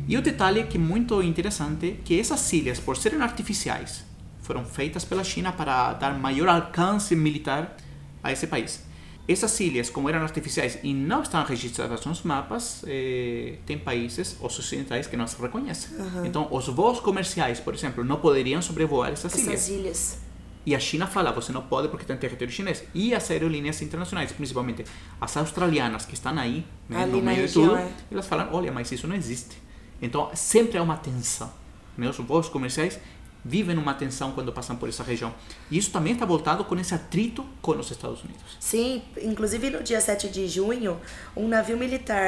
E 0.09 0.17
o 0.17 0.23
detalhe 0.23 0.65
que 0.65 0.77
é 0.77 0.81
muito 0.81 1.23
interessante 1.23 2.01
que 2.05 2.19
essas 2.19 2.53
ilhas, 2.53 2.81
por 2.81 2.97
serem 2.97 3.21
artificiais, 3.21 4.05
foram 4.41 4.65
feitas 4.65 5.05
pela 5.05 5.23
China 5.23 5.53
para 5.53 5.93
dar 5.93 6.19
maior 6.19 6.49
alcance 6.49 7.15
militar 7.15 7.77
a 8.23 8.33
esse 8.33 8.47
país. 8.47 8.83
Essas 9.29 9.59
ilhas, 9.61 9.89
como 9.89 10.09
eram 10.09 10.23
artificiais 10.23 10.79
e 10.83 10.93
não 10.93 11.23
estão 11.23 11.45
registradas 11.45 12.05
nos 12.05 12.23
mapas, 12.23 12.83
eh, 12.89 13.59
tem 13.65 13.79
países, 13.79 14.37
os 14.41 14.59
ocidentais, 14.59 15.07
que 15.07 15.17
não 15.17 15.25
as 15.25 15.35
reconhecem. 15.35 15.91
Então, 16.25 16.49
os 16.51 16.67
voos 16.67 16.99
comerciais, 16.99 17.61
por 17.61 17.73
exemplo, 17.73 18.03
não 18.03 18.17
poderiam 18.17 18.61
sobrevoar 18.61 19.13
essas, 19.13 19.33
ilhas. 19.35 19.55
Essas 19.55 19.69
ilhas. 19.69 20.19
E 20.65 20.75
a 20.75 20.79
China 20.79 21.07
fala, 21.07 21.33
você 21.33 21.53
não 21.53 21.63
pode 21.63 21.89
porque 21.89 22.05
tem 22.05 22.17
território 22.17 22.53
chinês. 22.53 22.85
E 22.95 23.15
as 23.15 23.31
aerolíneas 23.31 23.83
internacionais, 23.83 24.31
principalmente 24.33 24.85
as 25.21 25.37
australianas 25.37 26.05
que 26.05 26.15
estão 26.15 26.39
aí, 26.39 26.65
né, 26.89 27.05
no 27.05 27.21
meio 27.21 27.47
de 27.47 27.53
tudo, 27.53 27.77
é. 27.77 27.89
elas 28.11 28.27
falam, 28.27 28.49
olha, 28.53 28.71
mas 28.71 28.91
isso 28.93 29.09
não 29.09 29.17
existe. 29.17 29.61
Então, 30.01 30.31
sempre 30.35 30.79
há 30.79 30.83
uma 30.83 30.97
tensão. 30.97 31.53
Né? 31.97 32.09
Os 32.09 32.17
voos 32.17 32.49
comerciais 32.49 32.99
vivem 33.45 33.77
uma 33.77 33.95
tensão 33.95 34.33
quando 34.33 34.53
passam 34.53 34.77
por 34.77 34.89
essa 34.89 35.03
região. 35.03 35.35
E 35.71 35.79
isso 35.79 35.91
também 35.91 36.13
está 36.13 36.25
voltado 36.25 36.65
com 36.65 36.79
esse 36.79 36.95
atrito 36.95 37.45
com 37.61 37.73
os 37.73 37.91
Estados 37.91 38.23
Unidos. 38.23 38.57
Sim, 38.61 39.03
inclusive 39.21 39.71
no 39.71 39.83
dia 39.83 40.01
7 40.01 40.29
de 40.29 40.47
junho, 40.47 41.01
um 41.37 41.49
navio 41.49 41.77
militar 41.77 42.23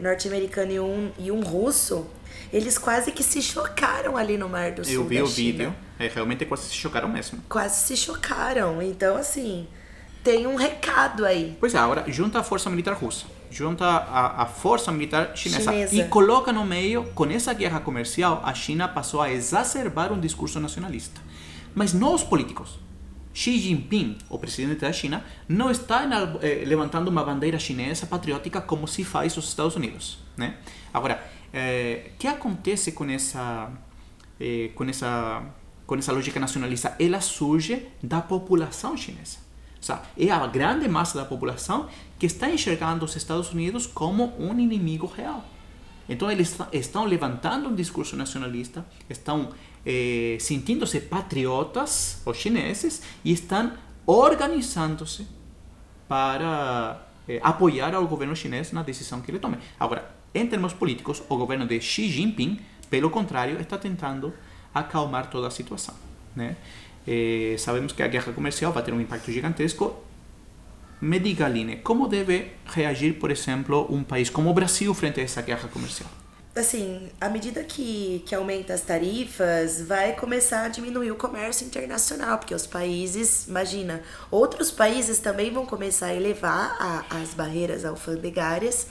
norte-americano 0.00 0.72
e 0.72 0.80
um, 0.80 1.12
e 1.18 1.32
um 1.32 1.40
russo, 1.40 2.06
eles 2.52 2.78
quase 2.78 3.12
que 3.12 3.22
se 3.22 3.40
chocaram 3.40 4.16
ali 4.16 4.36
no 4.36 4.48
Mar 4.48 4.72
do 4.72 4.84
Sul 4.84 4.94
Eu 4.94 5.04
vi 5.04 5.22
o 5.22 5.26
vídeo, 5.26 5.74
é, 5.98 6.08
realmente 6.08 6.44
quase 6.44 6.64
se 6.64 6.74
chocaram 6.74 7.08
mesmo. 7.08 7.42
Quase 7.48 7.86
se 7.86 7.96
chocaram. 7.96 8.82
Então, 8.82 9.16
assim, 9.16 9.66
tem 10.22 10.46
um 10.46 10.56
recado 10.56 11.24
aí. 11.24 11.56
Pois 11.60 11.74
é, 11.74 11.78
agora 11.78 12.04
junta 12.08 12.40
a 12.40 12.42
força 12.42 12.68
militar 12.68 12.94
russa, 12.94 13.26
junta 13.50 13.84
a, 13.84 14.42
a 14.42 14.46
força 14.46 14.90
militar 14.92 15.36
chinesa, 15.36 15.70
Chinesa. 15.70 15.94
e 15.94 16.04
coloca 16.08 16.52
no 16.52 16.64
meio, 16.64 17.04
com 17.14 17.24
essa 17.26 17.52
guerra 17.52 17.80
comercial, 17.80 18.42
a 18.44 18.52
China 18.52 18.88
passou 18.88 19.22
a 19.22 19.30
exacerbar 19.30 20.12
um 20.12 20.20
discurso 20.20 20.58
nacionalista. 20.60 21.20
Mas 21.74 21.92
não 21.92 22.14
os 22.14 22.22
políticos. 22.22 22.78
Xi 23.32 23.58
Jinping, 23.58 24.18
o 24.28 24.38
presidente 24.38 24.80
da 24.80 24.92
China, 24.92 25.24
não 25.48 25.70
está 25.70 26.02
eh, 26.42 26.64
levantando 26.66 27.08
uma 27.08 27.24
bandeira 27.24 27.60
chinesa 27.60 28.04
patriótica 28.04 28.60
como 28.60 28.88
se 28.88 29.04
faz 29.04 29.36
os 29.36 29.48
Estados 29.48 29.76
Unidos, 29.76 30.18
né? 30.36 30.56
Agora, 30.92 31.22
o 31.52 32.18
que 32.18 32.26
acontece 32.26 32.92
com 32.92 33.04
essa 33.10 33.70
eh, 34.40 34.70
com 34.74 34.84
essa 34.84 35.42
com 35.86 35.96
essa 35.96 36.12
lógica 36.12 36.38
nacionalista? 36.38 36.94
Ela 36.98 37.20
surge 37.20 37.88
da 38.02 38.20
população 38.20 38.96
chinesa. 38.96 39.38
O 39.80 39.84
sea, 39.84 40.02
é 40.16 40.30
a 40.30 40.46
grande 40.46 40.86
massa 40.88 41.18
da 41.18 41.24
população 41.24 41.88
que 42.18 42.26
está 42.26 42.48
enxergando 42.50 43.04
os 43.04 43.16
Estados 43.16 43.50
Unidos 43.50 43.86
como 43.86 44.34
um 44.38 44.56
inimigo 44.58 45.06
real. 45.06 45.44
Então 46.08 46.30
eles 46.30 46.56
estão 46.72 47.04
levantando 47.04 47.68
um 47.68 47.74
discurso 47.74 48.16
nacionalista, 48.16 48.84
estão 49.08 49.50
eh, 49.86 50.36
sentindo-se 50.40 51.00
patriotas, 51.00 52.20
os 52.26 52.36
chineses, 52.36 53.02
e 53.24 53.32
estão 53.32 53.72
organizando-se 54.06 55.26
para 56.08 57.00
eh, 57.28 57.40
apoiar 57.42 57.94
ao 57.94 58.06
governo 58.06 58.34
chinês 58.34 58.72
na 58.72 58.82
decisão 58.82 59.20
que 59.20 59.30
ele 59.30 59.38
tome. 59.38 59.58
Agora, 59.78 60.19
em 60.34 60.46
termos 60.46 60.72
políticos, 60.72 61.22
o 61.28 61.36
governo 61.36 61.66
de 61.66 61.80
Xi 61.80 62.08
Jinping, 62.08 62.60
pelo 62.88 63.10
contrário, 63.10 63.60
está 63.60 63.76
tentando 63.76 64.32
acalmar 64.72 65.30
toda 65.30 65.48
a 65.48 65.50
situação. 65.50 65.94
Né? 66.34 66.56
Eh, 67.06 67.56
sabemos 67.58 67.92
que 67.92 68.02
a 68.02 68.08
guerra 68.08 68.32
comercial 68.32 68.72
vai 68.72 68.82
ter 68.82 68.92
um 68.92 69.00
impacto 69.00 69.32
gigantesco. 69.32 69.96
Me 71.00 71.18
diga, 71.18 71.46
Aline, 71.46 71.76
como 71.76 72.06
deve 72.06 72.52
reagir, 72.66 73.18
por 73.18 73.30
exemplo, 73.30 73.86
um 73.90 74.04
país 74.04 74.28
como 74.30 74.50
o 74.50 74.54
Brasil 74.54 74.92
frente 74.94 75.20
a 75.20 75.22
essa 75.22 75.42
guerra 75.42 75.68
comercial? 75.68 76.10
assim, 76.54 77.10
à 77.20 77.28
medida 77.28 77.62
que, 77.62 78.22
que 78.26 78.34
aumenta 78.34 78.74
as 78.74 78.82
tarifas, 78.82 79.80
vai 79.82 80.14
começar 80.14 80.64
a 80.64 80.68
diminuir 80.68 81.10
o 81.10 81.16
comércio 81.16 81.66
internacional, 81.66 82.38
porque 82.38 82.54
os 82.54 82.66
países, 82.66 83.46
imagina, 83.46 84.02
outros 84.30 84.70
países 84.70 85.18
também 85.18 85.52
vão 85.52 85.64
começar 85.64 86.06
a 86.06 86.14
elevar 86.14 86.76
a, 86.78 87.20
as 87.20 87.34
barreiras 87.34 87.84
alfandegárias 87.84 88.88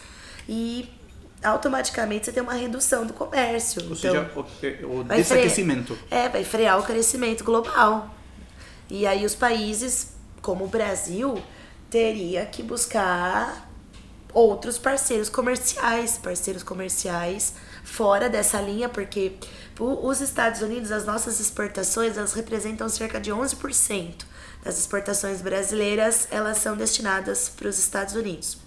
e 0.47 0.89
automaticamente 1.43 2.25
você 2.25 2.31
tem 2.31 2.43
uma 2.43 2.53
redução 2.53 3.05
do 3.05 3.13
comércio. 3.13 3.81
Ou 3.81 3.87
então, 3.93 3.95
seja, 3.97 4.31
o, 4.85 4.99
o 4.99 5.03
vai 5.03 5.17
desaquecimento. 5.21 5.95
frear- 5.95 6.25
é, 6.25 6.29
vai 6.29 6.43
frear 6.43 6.79
o 6.79 6.83
crescimento 6.83 7.43
global. 7.43 8.13
E 8.89 9.05
aí 9.07 9.25
os 9.25 9.35
países, 9.35 10.13
como 10.41 10.65
o 10.65 10.67
Brasil, 10.67 11.41
teria 11.89 12.45
que 12.45 12.61
buscar 12.63 13.69
outros 14.33 14.77
parceiros 14.77 15.29
comerciais, 15.29 16.17
parceiros 16.17 16.61
comerciais 16.63 17.53
fora 17.83 18.29
dessa 18.29 18.61
linha, 18.61 18.87
porque 18.89 19.33
o- 19.79 20.07
os 20.07 20.21
Estados 20.21 20.61
Unidos, 20.61 20.91
as 20.91 21.05
nossas 21.05 21.39
exportações, 21.39 22.17
elas 22.17 22.33
representam 22.33 22.87
cerca 22.89 23.19
de 23.19 23.31
11% 23.31 24.25
das 24.63 24.77
exportações 24.77 25.41
brasileiras, 25.41 26.27
elas 26.29 26.57
são 26.57 26.75
destinadas 26.75 27.49
para 27.49 27.67
os 27.69 27.79
Estados 27.79 28.13
Unidos. 28.13 28.57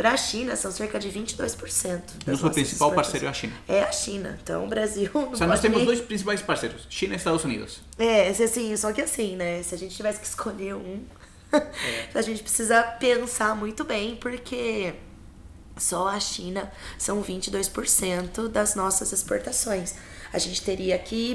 Para 0.00 0.12
a 0.12 0.16
China, 0.16 0.56
são 0.56 0.72
cerca 0.72 0.98
de 0.98 1.10
22%. 1.10 2.00
das 2.24 2.40
Nosso 2.40 2.54
principal 2.54 2.90
parceiro 2.92 3.26
é 3.26 3.28
a 3.28 3.32
China. 3.34 3.52
É 3.68 3.82
a 3.82 3.92
China. 3.92 4.38
Então, 4.42 4.64
o 4.64 4.66
Brasil 4.66 5.10
não 5.12 5.32
seja, 5.32 5.46
nós 5.46 5.60
temos 5.60 5.76
nem- 5.76 5.84
dois 5.84 6.00
principais 6.00 6.40
parceiros, 6.40 6.86
China 6.88 7.12
e 7.12 7.16
Estados 7.18 7.44
Unidos. 7.44 7.82
É, 7.98 8.32
se 8.32 8.42
assim, 8.44 8.74
só 8.78 8.94
que 8.94 9.02
assim, 9.02 9.36
né? 9.36 9.62
Se 9.62 9.74
a 9.74 9.78
gente 9.78 9.94
tivesse 9.94 10.18
que 10.18 10.26
escolher 10.26 10.74
um, 10.74 11.04
É. 11.52 12.06
a 12.14 12.22
gente 12.22 12.42
precisa 12.42 12.82
pensar 12.82 13.54
muito 13.54 13.84
bem, 13.84 14.16
porque 14.16 14.94
só 15.76 16.08
a 16.08 16.18
China 16.18 16.72
são 16.96 17.22
22% 17.22 18.48
das 18.48 18.74
nossas 18.74 19.12
exportações. 19.12 19.96
A 20.32 20.38
gente 20.38 20.62
teria 20.62 20.96
que 20.98 21.34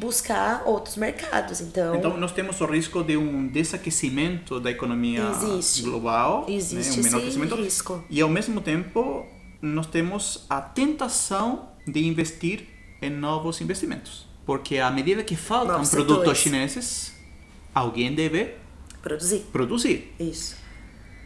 buscar 0.00 0.62
outros 0.66 0.96
mercados. 0.96 1.60
Então, 1.60 1.94
Então, 1.94 2.16
nós 2.16 2.32
temos 2.32 2.60
o 2.60 2.66
risco 2.66 3.04
de 3.04 3.16
um 3.16 3.46
desaquecimento 3.48 4.58
da 4.58 4.70
economia 4.70 5.22
Existe. 5.30 5.82
global, 5.82 6.46
Existe 6.48 6.96
né, 6.96 7.00
um 7.00 7.04
menor 7.04 7.20
crescimento, 7.20 7.54
risco. 7.56 8.04
e 8.08 8.20
ao 8.20 8.28
mesmo 8.28 8.60
tempo 8.60 9.26
nós 9.60 9.86
temos 9.86 10.46
a 10.48 10.60
tentação 10.60 11.68
de 11.86 12.06
investir 12.06 12.66
em 13.02 13.10
novos 13.10 13.60
investimentos, 13.60 14.26
porque 14.46 14.78
à 14.78 14.90
medida 14.90 15.22
que 15.22 15.36
faltam 15.36 15.74
Novos 15.76 15.90
produtos 15.90 16.18
setores. 16.20 16.38
chineses, 16.40 17.12
alguém 17.74 18.14
deve 18.14 18.54
produzir. 19.02 19.40
produzir. 19.52 20.14
Isso. 20.18 20.56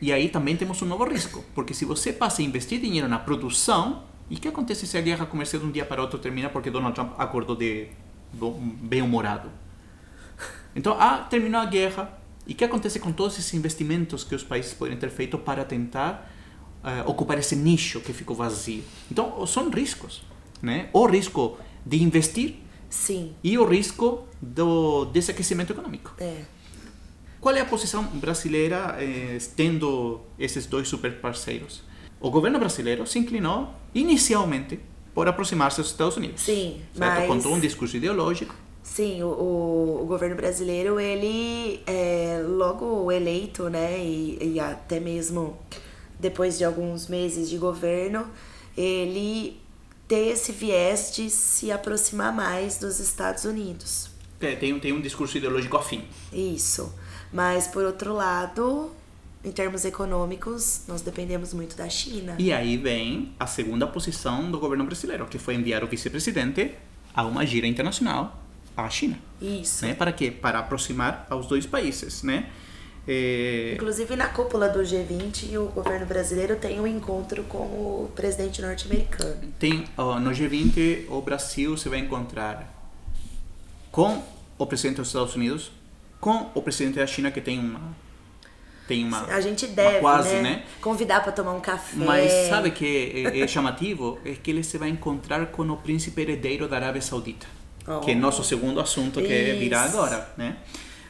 E 0.02 0.12
aí 0.12 0.28
também 0.28 0.56
temos 0.56 0.82
um 0.82 0.86
novo 0.86 1.04
risco, 1.04 1.44
porque 1.54 1.72
se 1.72 1.84
você 1.84 2.12
passa 2.12 2.42
a 2.42 2.44
investir 2.44 2.80
dinheiro 2.80 3.08
na 3.08 3.18
produção, 3.20 4.02
e 4.30 4.36
o 4.36 4.38
que 4.38 4.48
acontece 4.48 4.86
se 4.86 4.96
a 4.96 5.00
guerra 5.00 5.26
comercial 5.26 5.60
de 5.60 5.68
um 5.68 5.70
dia 5.70 5.84
para 5.84 6.00
outro 6.00 6.18
termina 6.18 6.48
porque 6.48 6.70
Donald 6.70 6.94
Trump 6.94 7.12
acordou 7.18 7.54
de 7.54 7.88
bem-humorado? 8.80 9.50
Então, 10.74 10.96
ah, 10.98 11.18
terminou 11.30 11.60
a 11.60 11.66
guerra, 11.66 12.18
e 12.46 12.52
o 12.52 12.56
que 12.56 12.64
acontece 12.64 12.98
com 12.98 13.12
todos 13.12 13.38
esses 13.38 13.54
investimentos 13.54 14.24
que 14.24 14.34
os 14.34 14.42
países 14.42 14.74
podem 14.74 14.96
ter 14.96 15.10
feito 15.10 15.38
para 15.38 15.64
tentar 15.64 16.30
eh, 16.82 17.02
ocupar 17.06 17.38
esse 17.38 17.54
nicho 17.56 18.00
que 18.00 18.12
ficou 18.12 18.34
vazio? 18.34 18.82
Então, 19.10 19.46
são 19.46 19.70
riscos, 19.70 20.22
né? 20.60 20.88
O 20.92 21.06
risco 21.06 21.58
de 21.86 22.02
investir 22.02 22.56
Sim. 22.90 23.34
e 23.42 23.56
o 23.56 23.64
risco 23.64 24.26
do 24.42 25.06
desaquecimento 25.06 25.72
econômico. 25.72 26.14
É. 26.18 26.42
Qual 27.40 27.54
é 27.54 27.60
a 27.60 27.66
posição 27.66 28.04
brasileira 28.04 28.96
eh, 28.98 29.38
tendo 29.56 30.20
esses 30.38 30.66
dois 30.66 30.88
super 30.88 31.20
parceiros? 31.20 31.82
O 32.24 32.30
governo 32.30 32.58
brasileiro 32.58 33.06
se 33.06 33.18
inclinou 33.18 33.68
inicialmente 33.94 34.80
por 35.14 35.28
aproximar-se 35.28 35.82
dos 35.82 35.90
Estados 35.90 36.16
Unidos. 36.16 36.40
Sim, 36.40 36.80
certo? 36.94 37.18
mas- 37.18 37.26
Com 37.28 37.38
todo 37.38 37.54
um 37.54 37.60
discurso 37.60 37.98
ideológico. 37.98 38.54
Sim, 38.82 39.22
o, 39.22 39.26
o, 39.26 40.02
o 40.02 40.06
governo 40.06 40.34
brasileiro, 40.34 40.98
ele 40.98 41.82
é 41.86 42.42
logo 42.46 43.12
eleito, 43.12 43.68
né, 43.68 43.98
e, 43.98 44.38
e 44.54 44.58
até 44.58 44.98
mesmo 44.98 45.58
depois 46.18 46.56
de 46.56 46.64
alguns 46.64 47.08
meses 47.08 47.50
de 47.50 47.58
governo, 47.58 48.26
ele 48.74 49.60
tem 50.08 50.30
esse 50.30 50.50
viés 50.50 51.12
de 51.14 51.28
se 51.28 51.70
aproximar 51.70 52.34
mais 52.34 52.78
dos 52.78 53.00
Estados 53.00 53.44
Unidos. 53.44 54.08
É, 54.40 54.54
tem, 54.56 54.78
tem 54.80 54.94
um 54.94 55.00
discurso 55.02 55.36
ideológico 55.36 55.76
afim. 55.76 56.04
Isso. 56.32 56.90
Mas, 57.30 57.66
por 57.66 57.84
outro 57.84 58.14
lado, 58.14 58.90
em 59.44 59.52
termos 59.52 59.84
econômicos, 59.84 60.82
nós 60.88 61.02
dependemos 61.02 61.52
muito 61.52 61.76
da 61.76 61.88
China. 61.88 62.34
E 62.38 62.52
aí 62.52 62.76
vem 62.78 63.32
a 63.38 63.46
segunda 63.46 63.86
posição 63.86 64.50
do 64.50 64.58
governo 64.58 64.84
brasileiro, 64.84 65.26
que 65.26 65.38
foi 65.38 65.54
enviar 65.54 65.84
o 65.84 65.86
vice-presidente 65.86 66.72
a 67.14 67.24
uma 67.24 67.44
gira 67.44 67.66
internacional 67.66 68.42
à 68.76 68.88
China. 68.88 69.18
Isso. 69.40 69.84
Né? 69.84 69.94
Para 69.94 70.12
quê? 70.12 70.30
Para 70.30 70.60
aproximar 70.60 71.26
aos 71.28 71.46
dois 71.46 71.66
países, 71.66 72.22
né? 72.22 72.48
Eh, 73.06 73.72
Inclusive, 73.74 74.16
na 74.16 74.28
cúpula 74.28 74.66
do 74.70 74.80
G20, 74.80 75.58
o 75.58 75.66
governo 75.66 76.06
brasileiro 76.06 76.56
tem 76.56 76.80
um 76.80 76.86
encontro 76.86 77.42
com 77.44 77.58
o 77.58 78.10
presidente 78.16 78.62
norte-americano. 78.62 79.52
tem 79.58 79.84
ó, 79.94 80.18
no 80.18 80.30
G20 80.30 81.10
o 81.10 81.20
Brasil 81.20 81.76
se 81.76 81.90
vai 81.90 81.98
encontrar 81.98 82.72
com 83.92 84.22
o 84.56 84.66
presidente 84.66 84.96
dos 84.96 85.08
Estados 85.08 85.36
Unidos, 85.36 85.70
com 86.18 86.50
o 86.54 86.62
presidente 86.62 86.94
da 86.96 87.06
China 87.06 87.30
que 87.30 87.42
tem 87.42 87.58
uma 87.58 87.94
tem 88.86 89.04
uma 89.04 89.24
A 89.26 89.40
gente 89.40 89.66
deve, 89.66 90.00
quase, 90.00 90.34
né, 90.36 90.42
né? 90.42 90.62
convidar 90.80 91.22
para 91.22 91.32
tomar 91.32 91.52
um 91.52 91.60
café. 91.60 91.96
Mas 91.96 92.30
sabe 92.48 92.70
que 92.70 93.28
é, 93.32 93.40
é 93.40 93.46
chamativo 93.46 94.18
é 94.24 94.32
que 94.32 94.50
ele 94.50 94.62
se 94.62 94.76
vai 94.78 94.88
encontrar 94.88 95.46
com 95.46 95.62
o 95.62 95.76
príncipe 95.76 96.22
herdeiro 96.22 96.68
da 96.68 96.76
Arábia 96.76 97.00
Saudita, 97.00 97.46
que 98.02 98.10
é 98.10 98.14
Oh. 98.14 98.18
nosso 98.18 98.42
segundo 98.44 98.80
assunto 98.80 99.20
que 99.20 99.32
é 99.32 99.54
virá 99.54 99.86
Isso. 99.86 99.96
agora, 99.96 100.28
né? 100.36 100.56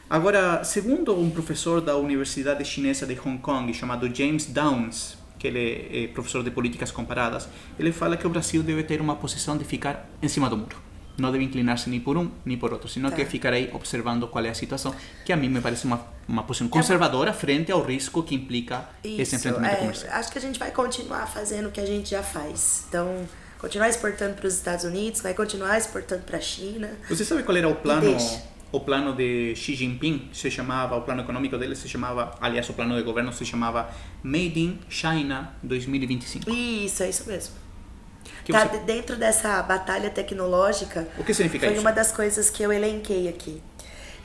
Agora, 0.09 0.63
segundo 0.65 1.19
um 1.19 1.31
professor 1.31 1.81
da 1.81 1.97
Universidade 1.97 2.65
Chinesa 2.65 3.07
de 3.07 3.19
Hong 3.19 3.39
Kong 3.39 3.73
chamado 3.73 4.15
James 4.15 4.47
Downs, 4.47 5.17
que 5.39 5.49
ele 5.49 6.05
é 6.05 6.07
professor 6.09 6.45
de 6.45 6.51
políticas 6.51 6.91
comparadas, 6.91 7.49
ele 7.79 7.91
fala 7.91 8.17
que 8.17 8.27
o 8.27 8.31
Brasil 8.31 8.63
deve 8.63 8.83
ter 8.83 9.01
uma 9.01 9.17
posição 9.17 9.57
de 9.57 9.65
ficar 9.65 10.09
em 10.23 10.29
cima 10.29 10.49
do 10.49 10.57
muro. 10.57 10.84
Não 11.17 11.31
deve 11.31 11.45
inclinar-se 11.45 11.89
nem 11.89 12.01
por 12.01 12.17
um 12.17 12.31
nem 12.45 12.57
por 12.59 12.73
outro, 12.73 12.89
senão 12.89 13.09
Tá. 13.11 13.17
que 13.17 13.25
ficar 13.25 13.53
aí 13.53 13.71
observando 13.73 14.27
qual 14.27 14.45
é 14.45 14.49
a 14.51 14.55
situação, 14.55 14.95
que 15.25 15.33
a 15.33 15.37
mim 15.37 15.49
me 15.49 15.61
parece 15.61 15.85
uma, 15.85 16.05
uma 16.27 16.43
posição 16.43 16.67
conservadora 16.69 17.33
frente 17.33 17.71
ao 17.71 17.83
risco 17.83 18.23
que 18.23 18.35
implica 18.35 18.89
esse 19.05 19.23
Isso, 19.23 19.37
enfrentamento 19.37 19.75
é, 19.75 19.79
comercial. 19.79 20.13
acho 20.15 20.33
que 20.33 20.39
a 20.39 20.41
gente 20.41 20.59
vai 20.59 20.71
continuar 20.73 21.27
fazendo 21.27 21.69
o 21.69 21.71
que 21.71 21.81
a 21.81 21.87
gente 21.87 22.11
já 22.11 22.23
faz. 22.23 22.85
Então, 22.89 23.27
continuar 23.59 23.89
exportando 23.89 24.35
para 24.35 24.47
os 24.47 24.55
Estados 24.55 24.85
Unidos, 24.85 25.21
vai 25.21 25.35
continuar 25.35 25.79
exportando 25.79 26.23
para 26.25 26.39
a 26.39 26.41
China. 26.41 26.91
Você 27.09 27.25
sabe 27.25 27.43
qual 27.45 27.57
era 27.57 27.69
o 27.69 27.77
plano, 27.77 28.17
o 28.73 28.81
plano 28.81 29.15
de 29.15 29.55
Xi 29.55 29.75
Jinping? 29.77 30.31
Se 30.33 30.51
chamava, 30.51 30.97
o 30.97 31.03
plano 31.03 31.23
econômico 31.23 31.57
dele 31.57 31.77
se 31.77 31.89
chamava, 31.89 32.37
aliás, 32.41 32.69
o 32.69 32.73
plano 32.73 32.97
de 32.97 33.03
governo 33.03 33.33
se 33.33 33.45
chamava 33.47 33.89
Made 34.23 34.59
in 34.61 34.79
China 34.89 35.55
2025. 35.63 36.51
Isso, 36.51 37.03
é 37.05 37.09
isso 37.11 37.25
mesmo. 37.29 37.64
Que 38.45 38.53
tá 38.53 38.61
você- 38.67 38.79
de- 38.79 38.85
dentro 38.85 39.17
dessa 39.17 39.63
batalha 39.63 40.11
tecnológica. 40.11 41.07
O 41.19 41.25
que 41.25 41.33
significa 41.35 41.67
foi 41.67 41.75
isso? 41.75 41.81
uma 41.83 41.93
das 41.93 42.13
coisas 42.13 42.51
que 42.51 42.63
eu 42.63 42.73
elenquei 42.73 43.29
aqui. 43.29 43.63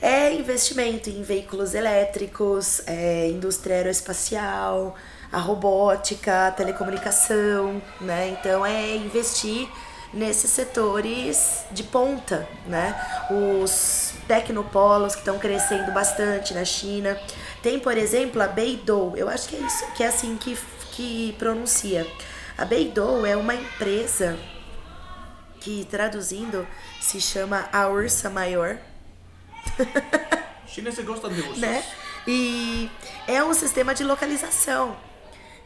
É 0.01 0.33
investimento 0.33 1.09
em 1.09 1.21
veículos 1.23 1.73
elétricos, 1.73 2.81
é, 2.87 3.27
indústria 3.27 3.75
aeroespacial, 3.77 4.95
a 5.31 5.37
robótica, 5.39 6.47
a 6.47 6.51
telecomunicação, 6.51 7.81
né? 8.01 8.29
Então 8.39 8.65
é 8.65 8.95
investir 8.95 9.67
nesses 10.13 10.49
setores 10.51 11.63
de 11.71 11.83
ponta, 11.83 12.47
né? 12.65 12.95
Os 13.29 14.13
tecnopolos 14.27 15.13
que 15.13 15.19
estão 15.21 15.37
crescendo 15.37 15.91
bastante 15.91 16.53
na 16.53 16.65
China. 16.65 17.19
Tem, 17.61 17.77
por 17.79 17.97
exemplo, 17.97 18.41
a 18.41 18.47
Beidou. 18.47 19.15
Eu 19.17 19.27
acho 19.29 19.49
que 19.49 19.55
é 19.55 19.59
isso, 19.59 19.85
que 19.95 20.03
é 20.03 20.07
assim 20.07 20.35
que, 20.37 20.57
que 20.91 21.35
pronuncia. 21.37 22.07
A 22.59 22.65
Beidou 22.65 23.25
é 23.25 23.37
uma 23.37 23.55
empresa 23.55 24.37
que 25.61 25.87
traduzindo 25.89 26.67
se 26.99 27.21
chama 27.21 27.69
a 27.71 27.87
Ursa 27.87 28.29
Maior, 28.29 28.77
Chineses 30.67 31.05
gostam 31.05 31.31
de 31.31 31.39
ursos. 31.39 31.57
né? 31.57 31.81
E 32.27 32.91
é 33.25 33.41
um 33.41 33.53
sistema 33.53 33.95
de 33.95 34.03
localização. 34.03 34.97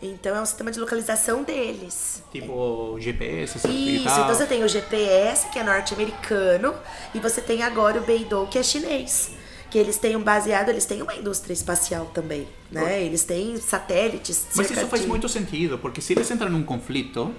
Então 0.04 0.36
é 0.36 0.42
um 0.42 0.46
sistema 0.46 0.70
de 0.70 0.80
localização 0.80 1.42
deles. 1.42 2.22
Tipo 2.32 2.96
GPS, 3.00 3.68
e 3.68 3.96
Isso, 3.96 4.06
tal. 4.06 4.14
então 4.14 4.36
você 4.36 4.46
tem 4.46 4.64
o 4.64 4.68
GPS, 4.68 5.50
que 5.50 5.58
é 5.58 5.64
norte-americano, 5.64 6.76
e 7.16 7.20
você 7.20 7.42
tem 7.42 7.64
agora 7.64 7.98
o 8.00 8.04
Beidou, 8.04 8.46
que 8.46 8.60
é 8.60 8.62
chinês. 8.62 9.32
Que 9.74 9.80
eles 9.80 9.98
têm 9.98 10.16
um 10.16 10.22
baseado, 10.22 10.70
eles 10.70 10.86
têm 10.86 11.02
uma 11.02 11.16
indústria 11.16 11.52
espacial 11.54 12.06
também, 12.14 12.48
né? 12.72 13.04
Eles 13.04 13.24
têm 13.24 13.58
satélites. 13.58 14.46
Mas 14.56 14.70
isso 14.70 14.86
faz 14.88 15.02
de- 15.02 15.08
muito 15.08 15.28
sentido, 15.28 15.80
porque 15.80 16.00
se 16.00 16.14
eles 16.14 16.30
entram 16.30 16.48
num 16.50 16.62
conflito, 16.64 17.34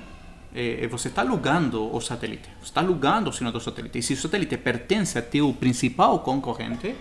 eh, 0.52 0.86
você 0.90 1.06
está 1.08 1.22
alugando 1.22 1.94
o 1.94 2.00
satélite, 2.00 2.48
você 2.60 2.64
está 2.70 2.80
alugando 2.80 3.30
o 3.30 3.32
sinal 3.32 3.52
do 3.52 3.60
satélite. 3.60 3.98
E 3.98 4.02
se 4.02 4.14
o 4.14 4.16
satélite 4.16 4.56
pertence 4.56 5.16
a 5.16 5.22
teu 5.22 5.52
principal 5.52 6.18
concorrente, 6.18 6.94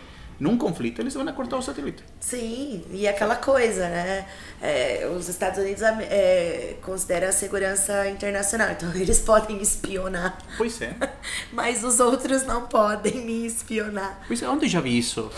num 0.43 0.57
conflito, 0.57 1.01
eles 1.01 1.13
vão 1.13 1.25
cortar 1.33 1.55
o 1.55 1.61
satélite. 1.61 2.03
Sim, 2.19 2.83
e 2.91 3.07
aquela 3.07 3.37
coisa, 3.37 3.87
né? 3.87 4.27
É, 4.61 5.09
os 5.15 5.29
Estados 5.29 5.57
Unidos 5.57 5.81
é, 5.81 6.75
consideram 6.81 7.29
a 7.29 7.31
segurança 7.31 8.09
internacional, 8.09 8.71
então 8.71 8.91
eles 8.93 9.19
podem 9.19 9.61
espionar. 9.61 10.37
Pois 10.57 10.81
é. 10.81 10.93
Mas 11.53 11.81
os 11.85 12.01
outros 12.01 12.43
não 12.45 12.67
podem 12.67 13.25
me 13.25 13.45
espionar. 13.45 14.21
Pois 14.27 14.43
é, 14.43 14.49
onde 14.49 14.67
já 14.67 14.81
vi 14.81 14.97
isso? 14.97 15.31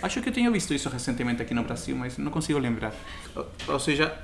Acho 0.00 0.22
que 0.22 0.28
eu 0.28 0.32
tenho 0.32 0.52
visto 0.52 0.72
isso 0.72 0.88
recentemente 0.88 1.42
aqui 1.42 1.52
no 1.52 1.64
Brasil, 1.64 1.96
mas 1.96 2.16
não 2.16 2.30
consigo 2.30 2.58
lembrar. 2.58 2.94
Ou, 3.34 3.46
ou 3.66 3.80
seja, 3.80 4.16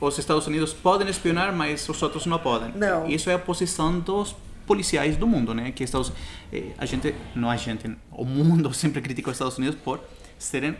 os 0.00 0.16
Estados 0.16 0.46
Unidos 0.46 0.72
podem 0.72 1.06
espionar, 1.08 1.52
mas 1.52 1.86
os 1.86 2.02
outros 2.02 2.24
não 2.24 2.38
podem. 2.38 2.72
Não. 2.74 3.06
Isso 3.06 3.28
é 3.28 3.34
a 3.34 3.38
posição 3.38 4.00
dos 4.00 4.34
policiais 4.66 5.16
do 5.16 5.26
mundo, 5.26 5.54
né? 5.54 5.72
Que 5.72 5.84
Estados, 5.84 6.12
eh, 6.52 6.72
a 6.78 6.86
gente, 6.86 7.14
não 7.34 7.50
a 7.50 7.56
gente, 7.56 7.96
o 8.10 8.24
mundo 8.24 8.72
sempre 8.74 9.00
critica 9.00 9.30
os 9.30 9.36
Estados 9.36 9.58
Unidos 9.58 9.78
por 9.82 10.00
serem 10.38 10.76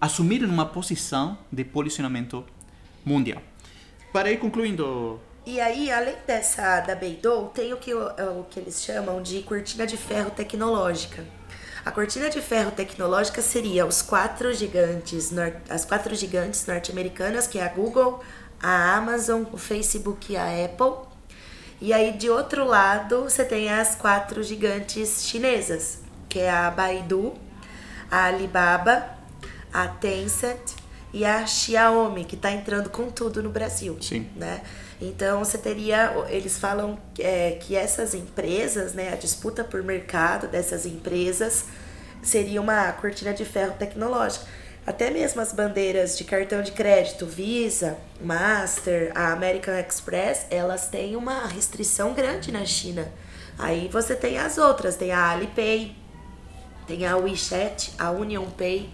assumirem 0.00 0.48
uma 0.48 0.66
posição 0.66 1.36
de 1.50 1.64
posicionamento 1.64 2.44
mundial. 3.04 3.42
Para 4.12 4.30
ir 4.30 4.38
concluindo, 4.38 5.20
E 5.44 5.60
aí, 5.60 5.90
além 5.90 6.14
dessa 6.26 6.80
da 6.80 6.94
Beidou, 6.94 7.48
tem 7.48 7.72
o 7.72 7.78
que, 7.78 7.94
o, 7.94 8.06
o 8.40 8.44
que 8.44 8.60
eles 8.60 8.82
chamam 8.82 9.22
de 9.22 9.42
cortina 9.42 9.86
de 9.86 9.96
ferro 9.96 10.30
tecnológica. 10.30 11.24
A 11.84 11.90
cortina 11.90 12.28
de 12.28 12.42
ferro 12.42 12.70
tecnológica 12.70 13.40
seria 13.40 13.86
os 13.86 14.02
quatro 14.02 14.52
gigantes, 14.52 15.30
as 15.70 15.86
quatro 15.86 16.14
gigantes 16.14 16.66
norte-americanas, 16.66 17.46
que 17.46 17.58
é 17.58 17.64
a 17.64 17.68
Google, 17.68 18.22
a 18.62 18.96
Amazon, 18.96 19.44
o 19.52 19.56
Facebook 19.56 20.32
e 20.32 20.36
a 20.36 20.64
Apple. 20.64 21.07
E 21.80 21.92
aí, 21.92 22.12
de 22.12 22.28
outro 22.28 22.64
lado, 22.64 23.22
você 23.22 23.44
tem 23.44 23.70
as 23.70 23.94
quatro 23.94 24.42
gigantes 24.42 25.24
chinesas, 25.24 26.00
que 26.28 26.40
é 26.40 26.50
a 26.50 26.70
Baidu, 26.70 27.34
a 28.10 28.24
Alibaba, 28.24 29.04
a 29.72 29.86
Tencent 29.86 30.58
e 31.12 31.24
a 31.24 31.46
Xiaomi, 31.46 32.24
que 32.24 32.34
está 32.34 32.50
entrando 32.50 32.90
com 32.90 33.10
tudo 33.10 33.42
no 33.42 33.50
Brasil. 33.50 33.96
Sim. 34.00 34.28
Né? 34.34 34.60
Então, 35.00 35.38
você 35.38 35.56
teria... 35.56 36.12
Eles 36.28 36.58
falam 36.58 36.98
é, 37.18 37.52
que 37.52 37.76
essas 37.76 38.12
empresas, 38.12 38.92
né, 38.92 39.12
a 39.12 39.16
disputa 39.16 39.62
por 39.62 39.82
mercado 39.82 40.48
dessas 40.48 40.84
empresas 40.84 41.66
seria 42.22 42.60
uma 42.60 42.90
cortina 42.92 43.32
de 43.32 43.44
ferro 43.44 43.74
tecnológica. 43.78 44.44
Até 44.88 45.10
mesmo 45.10 45.42
as 45.42 45.52
bandeiras 45.52 46.16
de 46.16 46.24
cartão 46.24 46.62
de 46.62 46.72
crédito, 46.72 47.26
Visa, 47.26 47.98
Master, 48.22 49.12
a 49.14 49.32
American 49.34 49.78
Express, 49.78 50.46
elas 50.50 50.88
têm 50.88 51.14
uma 51.14 51.46
restrição 51.46 52.14
grande 52.14 52.50
na 52.50 52.64
China. 52.64 53.06
Aí 53.58 53.90
você 53.92 54.16
tem 54.16 54.38
as 54.38 54.56
outras, 54.56 54.96
tem 54.96 55.12
a 55.12 55.28
Alipay, 55.28 55.94
tem 56.86 57.06
a 57.06 57.18
WeChat, 57.18 57.92
a 57.98 58.10
UnionPay, 58.10 58.88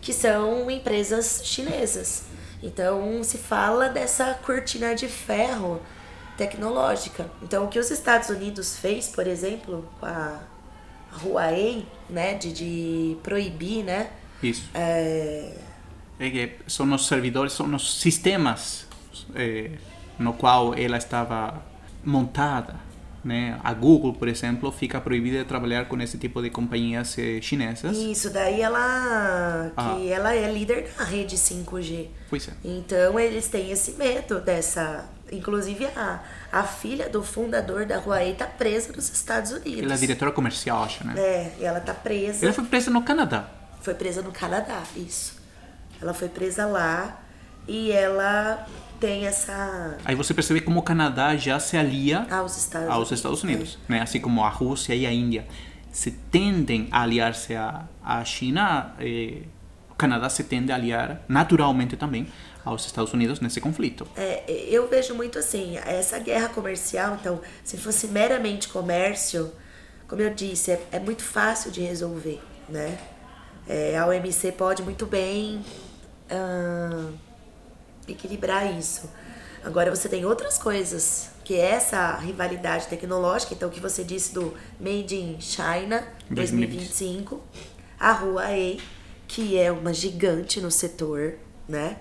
que 0.00 0.12
são 0.12 0.70
empresas 0.70 1.40
chinesas. 1.42 2.22
Então 2.62 3.24
se 3.24 3.36
fala 3.36 3.88
dessa 3.88 4.32
cortina 4.46 4.94
de 4.94 5.08
ferro 5.08 5.82
tecnológica. 6.36 7.28
Então 7.42 7.64
o 7.64 7.68
que 7.68 7.80
os 7.80 7.90
Estados 7.90 8.28
Unidos 8.28 8.76
fez, 8.76 9.08
por 9.08 9.26
exemplo, 9.26 9.84
com 9.98 10.06
a 10.06 10.42
Huawei, 11.24 11.88
né, 12.08 12.34
de, 12.34 12.52
de 12.52 13.16
proibir, 13.24 13.82
né, 13.82 14.12
isso. 14.42 14.68
é, 14.74 15.52
É 16.18 16.30
que 16.30 16.52
são 16.66 16.92
os 16.92 17.06
servidores, 17.06 17.52
são 17.52 17.72
os 17.74 18.00
sistemas 18.00 18.86
eh, 19.34 19.70
no 20.18 20.32
qual 20.34 20.74
ela 20.74 20.96
estava 20.98 21.62
montada. 22.04 22.74
Né? 23.22 23.58
A 23.62 23.74
Google, 23.74 24.14
por 24.14 24.28
exemplo, 24.28 24.72
fica 24.72 24.98
proibida 24.98 25.38
de 25.40 25.44
trabalhar 25.44 25.84
com 25.86 26.00
esse 26.00 26.16
tipo 26.16 26.40
de 26.40 26.48
companhias 26.48 27.18
eh, 27.18 27.38
chinesas. 27.42 27.94
isso 27.98 28.30
daí 28.30 28.62
ela 28.62 29.70
Ah. 29.76 29.94
que 29.98 30.10
ela 30.10 30.34
é 30.34 30.50
líder 30.50 30.90
na 30.98 31.04
rede 31.04 31.36
5G. 31.36 32.08
Pois 32.30 32.48
é. 32.48 32.52
Então 32.64 33.20
eles 33.20 33.46
têm 33.48 33.70
esse 33.70 33.92
medo 33.92 34.40
dessa. 34.40 35.04
Inclusive 35.30 35.84
a, 35.94 36.20
a 36.50 36.62
filha 36.64 37.08
do 37.10 37.22
fundador 37.22 37.84
da 37.86 37.98
Huawei 37.98 38.34
tá 38.34 38.46
presa 38.46 38.90
nos 38.94 39.10
Estados 39.10 39.52
Unidos. 39.52 39.82
Ela 39.84 39.94
é 39.94 39.98
diretora 39.98 40.32
comercial, 40.32 40.82
acho, 40.82 41.06
né? 41.06 41.14
É, 41.18 41.52
e 41.60 41.64
ela 41.64 41.78
tá 41.80 41.92
presa. 41.94 42.44
Ela 42.44 42.54
foi 42.54 42.64
presa 42.64 42.90
no 42.90 43.02
Canadá. 43.02 43.48
Foi 43.80 43.94
presa 43.94 44.22
no 44.22 44.32
Canadá, 44.32 44.82
isso. 44.96 45.40
Ela 46.00 46.14
foi 46.14 46.28
presa 46.28 46.66
lá 46.66 47.20
e 47.66 47.92
ela 47.92 48.66
tem 48.98 49.26
essa. 49.26 49.96
Aí 50.04 50.14
você 50.14 50.34
percebe 50.34 50.60
como 50.60 50.80
o 50.80 50.82
Canadá 50.82 51.36
já 51.36 51.58
se 51.58 51.76
alia 51.76 52.26
aos 52.30 52.56
Estados 52.56 52.88
aos 52.88 52.96
Unidos. 52.96 53.12
Estados 53.12 53.42
Unidos, 53.42 53.78
né? 53.88 54.02
Assim 54.02 54.20
como 54.20 54.44
a 54.44 54.48
Rússia 54.48 54.94
e 54.94 55.06
a 55.06 55.12
Índia 55.12 55.46
se 55.90 56.10
tendem 56.10 56.88
a 56.90 57.02
aliar-se 57.02 57.54
à, 57.54 57.88
à 58.02 58.24
China, 58.24 58.94
eh, 59.00 59.42
o 59.90 59.94
Canadá 59.94 60.28
se 60.28 60.44
tende 60.44 60.70
a 60.70 60.76
aliar 60.76 61.22
naturalmente 61.28 61.96
também 61.96 62.26
aos 62.64 62.86
Estados 62.86 63.12
Unidos 63.12 63.40
nesse 63.40 63.60
conflito. 63.60 64.06
É, 64.16 64.44
eu 64.68 64.88
vejo 64.88 65.14
muito 65.14 65.38
assim, 65.38 65.76
essa 65.78 66.18
guerra 66.18 66.48
comercial, 66.48 67.16
então, 67.18 67.40
se 67.64 67.76
fosse 67.76 68.06
meramente 68.06 68.68
comércio, 68.68 69.52
como 70.06 70.22
eu 70.22 70.32
disse, 70.32 70.70
é, 70.70 70.86
é 70.92 71.00
muito 71.00 71.22
fácil 71.22 71.70
de 71.70 71.80
resolver, 71.80 72.40
né? 72.68 72.98
É, 73.68 73.96
a 73.98 74.06
OMC 74.06 74.52
pode 74.52 74.82
muito 74.82 75.06
bem 75.06 75.64
ah, 76.30 77.10
equilibrar 78.08 78.76
isso. 78.78 79.08
Agora 79.64 79.94
você 79.94 80.08
tem 80.08 80.24
outras 80.24 80.56
coisas, 80.56 81.30
que 81.44 81.54
é 81.54 81.72
essa 81.72 82.16
rivalidade 82.16 82.86
tecnológica, 82.86 83.52
então 83.52 83.68
o 83.68 83.72
que 83.72 83.80
você 83.80 84.02
disse 84.02 84.32
do 84.32 84.54
Made 84.78 85.14
in 85.14 85.40
China 85.40 86.06
2025, 86.30 87.42
a 87.98 88.12
Huawei, 88.12 88.80
que 89.28 89.58
é 89.58 89.70
uma 89.70 89.92
gigante 89.92 90.60
no 90.60 90.70
setor, 90.70 91.34
né? 91.68 91.98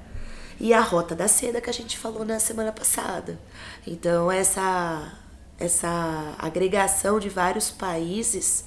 E 0.57 0.73
a 0.73 0.81
Rota 0.81 1.15
da 1.15 1.27
Seda 1.27 1.59
que 1.59 1.69
a 1.69 1.73
gente 1.73 1.97
falou 1.97 2.23
na 2.23 2.39
semana 2.39 2.71
passada. 2.71 3.39
Então 3.85 4.31
essa 4.31 5.13
essa 5.59 6.35
agregação 6.37 7.19
de 7.19 7.27
vários 7.27 7.69
países 7.69 8.63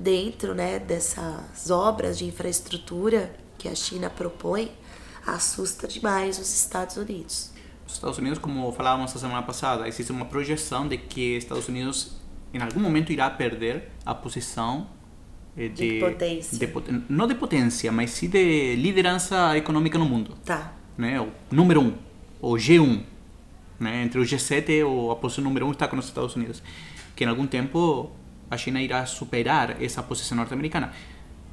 dentro, 0.00 0.54
né, 0.54 0.78
dessas 0.78 1.70
obras 1.70 2.18
de 2.18 2.24
infraestrutura 2.24 3.32
que 3.58 3.68
a 3.68 3.74
China 3.74 4.08
propõe 4.08 4.72
assusta 5.26 5.86
demais 5.86 6.38
os 6.38 6.52
Estados 6.54 6.96
Unidos. 6.96 7.52
Os 7.86 7.94
Estados 7.94 8.18
Unidos, 8.18 8.38
como 8.38 8.72
falávamos 8.72 9.14
a 9.14 9.18
semana 9.18 9.42
passada, 9.42 9.86
existe 9.86 10.10
uma 10.10 10.24
projeção 10.24 10.88
de 10.88 10.96
que 10.96 11.36
Estados 11.36 11.68
Unidos 11.68 12.16
em 12.54 12.60
algum 12.60 12.80
momento 12.80 13.12
irá 13.12 13.28
perder 13.28 13.90
a 14.04 14.14
posição 14.14 14.88
eh, 15.56 15.68
de, 15.68 15.98
De 15.98 16.00
potência. 16.00 16.58
de 16.58 17.04
não 17.08 17.26
de 17.26 17.34
potência, 17.34 17.92
mas 17.92 18.10
sim 18.10 18.28
de 18.28 18.76
liderança 18.76 19.56
econômica 19.56 19.98
no 19.98 20.04
mundo. 20.04 20.36
Tá. 20.44 20.72
né, 20.96 21.20
o 21.20 21.28
número 21.50 21.80
1, 21.80 21.84
um, 21.84 21.94
o 22.40 22.54
G1, 22.54 23.02
né, 23.78 24.02
entre 24.02 24.20
o 24.20 24.22
G7 24.22 24.84
o, 24.86 25.10
a 25.10 25.16
posição 25.16 25.44
número 25.44 25.66
1 25.66 25.68
um 25.68 25.72
está 25.72 25.86
com 25.86 25.96
os 25.96 26.06
Estados 26.06 26.34
Unidos, 26.36 26.62
que 27.14 27.24
em 27.24 27.26
algum 27.26 27.46
tempo 27.46 28.10
a 28.50 28.56
China 28.56 28.82
irá 28.82 29.06
superar 29.06 29.80
essa 29.82 30.02
posição 30.02 30.36
norte-americana. 30.36 30.92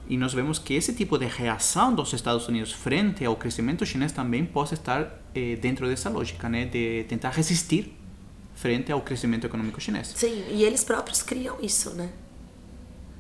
E 0.10 0.18
nós 0.18 0.34
vemos 0.34 0.58
que 0.58 0.74
esse 0.74 0.94
tipo 0.94 1.18
de 1.18 1.26
reação 1.26 1.94
dos 1.94 2.14
Estados 2.14 2.48
Unidos 2.48 2.72
frente 2.72 3.26
ao 3.26 3.36
crescimento 3.36 3.86
chinês 3.86 4.12
também 4.12 4.46
pode 4.46 4.74
estar 4.74 5.22
eh, 5.36 5.58
dentro 5.58 5.88
dessa 5.88 6.10
lógica, 6.10 6.48
né, 6.48 6.66
de 6.66 7.06
tentar 7.10 7.30
resistir 7.32 7.94
frente 8.56 8.92
ao 8.92 9.02
crescimento 9.02 9.46
econômico 9.46 9.80
chinês. 9.80 10.14
Sim, 10.16 10.46
e 10.50 10.64
eles 10.64 10.84
próprios 10.84 11.22
criam 11.22 11.58
isso, 11.62 11.92
né? 11.92 12.10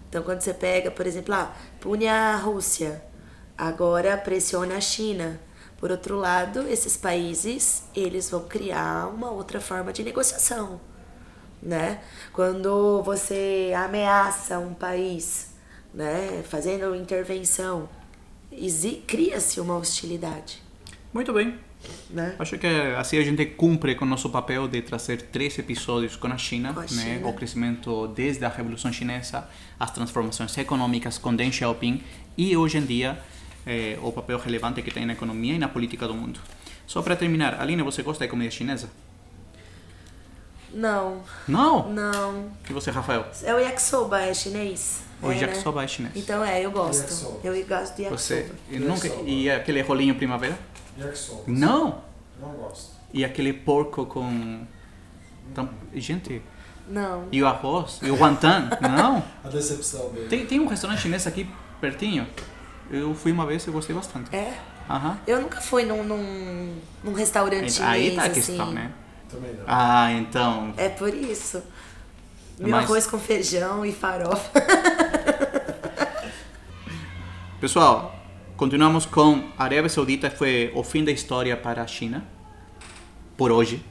Então 0.09 0.23
quando 0.23 0.41
você 0.41 0.53
pega, 0.53 0.89
por 0.89 1.05
exemplo, 1.05 1.36
ah, 1.36 1.53
pune 1.80 2.07
a 2.07 2.36
Rússia, 2.38 3.03
agora 3.57 4.17
pressiona 4.17 4.78
a 4.78 4.82
China. 4.82 5.39
Por 5.78 5.91
outro 5.91 6.15
lado, 6.15 6.61
esses 6.67 6.97
países, 6.97 7.84
eles 7.95 8.30
vão 8.30 8.45
criar 8.45 9.09
uma 9.13 9.30
outra 9.30 9.61
forma 9.61 9.93
de 9.93 10.03
negociação, 10.03 10.82
né? 11.61 11.99
Quando 12.33 13.01
você 13.03 13.73
ameaça 13.75 14.59
um 14.59 14.73
país, 14.73 15.53
né, 15.93 16.43
fazendo 16.47 16.95
intervenção, 16.95 17.89
cria-se 19.05 19.59
uma 19.59 19.77
hostilidade, 19.77 20.61
Muito 21.13 21.33
bem. 21.33 21.55
né? 22.09 22.35
Acho 22.39 22.57
que 22.57 22.67
assim 22.97 23.17
a 23.17 23.23
gente 23.23 23.45
cumpre 23.45 23.95
com 23.95 24.05
o 24.05 24.07
nosso 24.07 24.29
papel 24.29 24.67
de 24.67 24.81
trazer 24.81 25.21
três 25.23 25.57
episódios 25.57 26.15
com 26.15 26.27
a 26.27 26.37
China, 26.37 26.73
Com 26.73 26.79
a 26.79 26.83
né? 26.83 26.87
China. 26.89 27.27
o 27.27 27.33
crescimento 27.33 28.07
desde 28.09 28.43
a 28.45 28.49
Revolução 28.49 28.91
Chinesa, 28.91 29.47
as 29.79 29.91
transformações 29.91 30.55
econômicas 30.57 31.17
com 31.17 31.35
Deng 31.35 31.51
Xiaoping 31.51 32.03
e 32.37 32.55
hoje 32.57 32.77
em 32.77 32.85
dia 32.85 33.17
eh, 33.65 33.97
o 34.01 34.11
papel 34.11 34.37
relevante 34.37 34.81
que 34.81 34.91
tem 34.91 35.05
na 35.05 35.13
economia 35.13 35.53
e 35.55 35.59
na 35.59 35.67
política 35.67 36.07
do 36.07 36.13
mundo. 36.13 36.39
Só 36.85 37.01
para 37.01 37.15
terminar, 37.15 37.59
Aline, 37.59 37.83
você 37.83 38.01
gosta 38.01 38.23
de 38.25 38.29
comida 38.29 38.49
chinesa? 38.51 38.89
Não, 40.74 41.22
Não? 41.47 41.89
não. 41.91 42.51
E 42.70 42.74
você, 42.74 42.91
Rafael? 42.91 43.26
É 43.43 43.53
o 43.53 43.59
yakisoba, 43.59 44.22
é 44.22 44.34
chinês. 44.34 45.01
O 45.22 45.32
é, 45.32 45.36
né? 45.36 45.41
yakisoba 45.41 45.84
é 45.84 45.88
chinês. 45.88 46.13
Então 46.15 46.43
é, 46.43 46.61
eu 46.63 46.72
gosto. 46.72 47.01
Yakisoba. 47.01 47.39
Eu 47.43 47.53
gosto 47.65 47.95
de 47.95 48.03
yakisoba. 48.03 48.18
Você 48.18 48.51
e 48.70 48.78
nunca 48.80 49.07
Yakisoba. 49.07 49.30
e 49.30 49.49
aquele 49.49 49.82
rolinho 49.82 50.15
primavera? 50.15 50.57
Yakisoba. 50.99 51.43
Não. 51.47 52.01
Não 52.39 52.49
gosto. 52.49 52.91
E 53.13 53.24
aquele 53.26 53.53
porco 53.53 54.05
com 54.05 54.65
Tam- 55.55 55.70
gente, 55.95 56.41
Não. 56.88 57.26
e 57.32 57.41
o 57.41 57.47
arroz, 57.47 57.99
e 58.03 58.11
o 58.11 58.15
guantan? 58.18 58.70
Não. 58.82 59.24
A 59.43 59.47
decepção 59.47 60.09
dele. 60.09 60.28
Tem, 60.28 60.45
tem 60.45 60.59
um 60.59 60.68
restaurante 60.68 61.01
chinês 61.01 61.26
aqui 61.26 61.49
pertinho. 61.80 62.28
Eu 62.91 63.15
fui 63.15 63.32
uma 63.32 63.45
vez 63.45 63.65
e 63.65 63.72
gostei 63.72 63.95
bastante. 63.95 64.36
É? 64.36 64.59
Aham. 64.89 65.18
Eu 65.26 65.41
nunca 65.41 65.59
fui 65.61 65.84
num, 65.86 66.03
num, 66.03 66.76
num 67.03 67.13
restaurante 67.13 67.82
Aí 67.82 68.15
tá 68.15 68.26
a 68.26 68.30
questão, 68.30 68.65
assim. 68.65 68.74
né? 68.76 68.91
Também 69.30 69.53
não. 69.53 69.63
Ah, 69.67 70.11
então. 70.13 70.73
É 70.78 70.89
por 70.89 71.13
isso. 71.13 71.61
Meu 72.59 72.69
Mas- 72.69 72.86
arroz 72.86 73.05
com 73.07 73.19
feijão 73.19 73.86
e 73.86 73.91
farofa. 73.91 74.49
Pessoal, 77.59 78.15
continuamos 78.55 79.05
com 79.05 79.49
a 79.57 79.63
Arábia 79.63 79.89
Saudita 79.89 80.30
foi 80.30 80.71
o 80.75 80.84
fim 80.84 81.03
da 81.03 81.11
história 81.11 81.55
para 81.57 81.82
a 81.82 81.88
China. 81.88 82.23
Por 83.36 83.51
hoje. 83.51 83.84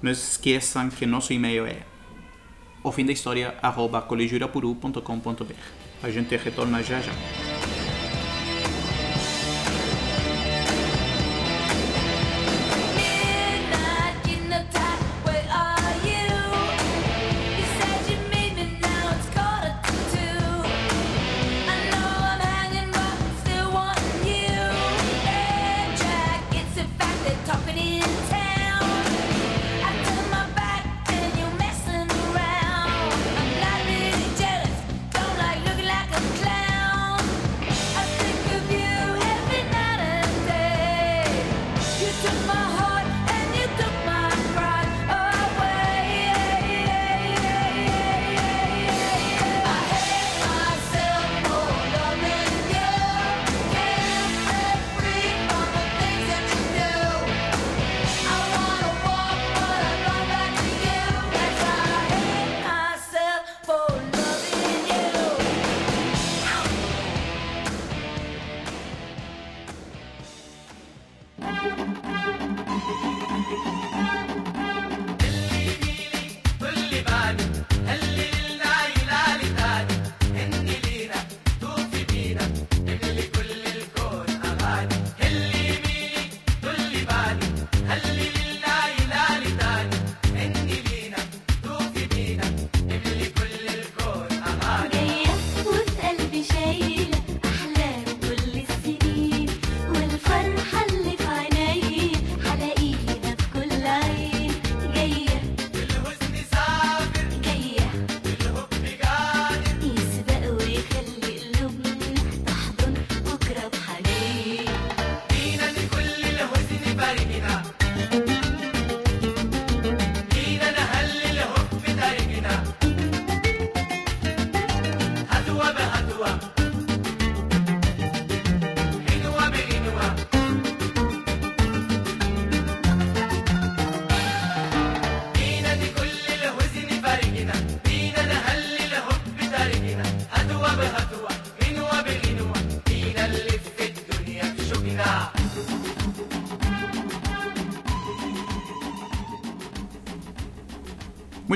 Não 0.00 0.12
se 0.14 0.32
esqueçam 0.32 0.90
que 0.90 1.06
nosso 1.06 1.32
e-mail 1.32 1.64
é 1.66 1.76
o 2.82 2.90
fim 2.90 3.04
da 3.06 3.12
história 3.12 3.54
arroba 3.62 4.02
colegiurapuru.com.br. 4.02 5.54
A 6.02 6.10
gente 6.10 6.36
retorna 6.36 6.82
já 6.82 7.00
já. 7.00 7.12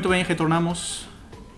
Muito 0.07 0.15
bem, 0.15 0.23
retornamos 0.23 1.05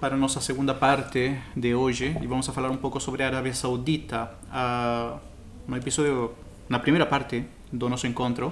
para 0.00 0.14
a 0.14 0.18
nossa 0.18 0.40
segunda 0.40 0.72
parte 0.72 1.38
de 1.54 1.74
hoje 1.74 2.16
e 2.18 2.26
vamos 2.26 2.48
a 2.48 2.52
falar 2.54 2.70
um 2.70 2.78
pouco 2.78 2.98
sobre 2.98 3.22
a 3.22 3.26
Arábia 3.26 3.52
Saudita. 3.52 4.30
Ah, 4.50 5.18
no 5.66 5.76
episódio, 5.76 6.30
na 6.66 6.78
primeira 6.78 7.04
parte 7.04 7.44
do 7.70 7.90
nosso 7.90 8.06
encontro, 8.06 8.50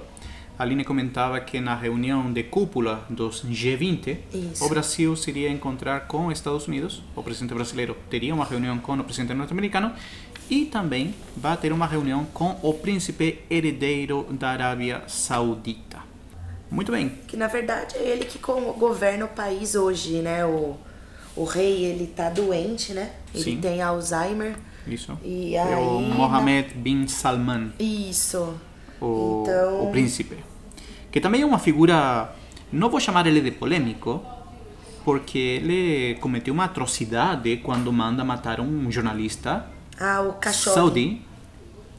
a 0.59 0.63
Aline 0.63 0.85
comentava 0.85 1.41
que 1.41 1.63
na 1.63 1.75
reunião 1.75 2.31
de 2.31 2.43
cúpula 2.43 3.07
dos 3.09 3.43
G20, 3.47 4.19
Isso. 4.35 4.67
o 4.67 4.69
Brasil 4.69 5.17
se 5.17 5.31
iria 5.31 5.51
encontrar 5.51 6.01
com 6.01 6.27
os 6.27 6.35
Estados 6.35 6.69
Unidos, 6.69 7.03
o 7.15 7.23
presidente 7.23 7.55
brasileiro 7.55 7.97
teria 8.11 8.35
uma 8.35 8.45
reunião 8.45 8.77
com 8.79 8.93
o 8.93 9.03
presidente 9.03 9.33
norte-americano 9.33 9.93
e 10.51 10.67
também 10.67 11.15
vai 11.35 11.57
ter 11.57 11.73
uma 11.73 11.87
reunião 11.87 12.27
com 12.35 12.59
o 12.63 12.75
príncipe 12.75 13.39
herdeiro 13.49 14.27
da 14.31 14.51
Arábia 14.51 15.05
Saudita. 15.07 15.86
Muito 16.71 16.91
bem, 16.91 17.09
Que 17.29 17.37
na 17.37 17.47
verdade 17.47 17.97
é 17.97 18.09
ele 18.09 18.25
que 18.25 18.39
governa 18.39 19.25
o 19.25 19.29
país 19.29 19.75
hoje, 19.75 20.21
né? 20.21 20.45
O, 20.45 20.77
o 21.37 21.45
rei, 21.45 21.85
ele 21.85 22.07
tá 22.09 22.29
doente, 22.29 22.93
né? 22.93 23.13
Ele 23.35 23.45
Sim. 23.45 23.61
tem 23.61 23.81
Alzheimer. 23.83 24.57
isso. 24.87 25.17
E 25.23 25.55
é 25.57 25.63
o 25.77 25.99
aí, 25.99 26.09
Mohammed 26.11 26.75
bin 26.75 27.07
Salman. 27.07 27.73
Isso. 27.79 28.55
o, 29.01 29.43
Então- 29.47 29.85
o 29.89 29.91
príncipe. 29.93 30.37
Que 31.13 31.21
também 31.21 31.43
é 31.43 31.47
uma 31.47 31.59
figura, 31.59 32.33
não 32.73 32.91
vou 32.91 32.99
chamar 33.01 33.27
ele 33.27 33.41
de 33.41 33.51
polêmico, 33.53 34.23
porque 35.05 35.39
ele 35.39 36.17
cometeu 36.21 36.53
uma 36.53 36.65
atrocidade 36.65 37.59
quando 37.59 37.93
manda 37.93 38.25
matar 38.25 38.61
um 38.61 38.91
jornalista 38.91 39.67
Ah, 39.99 40.21
o 40.21 40.33
cachorro. 40.35 40.75
saudi. 40.75 41.23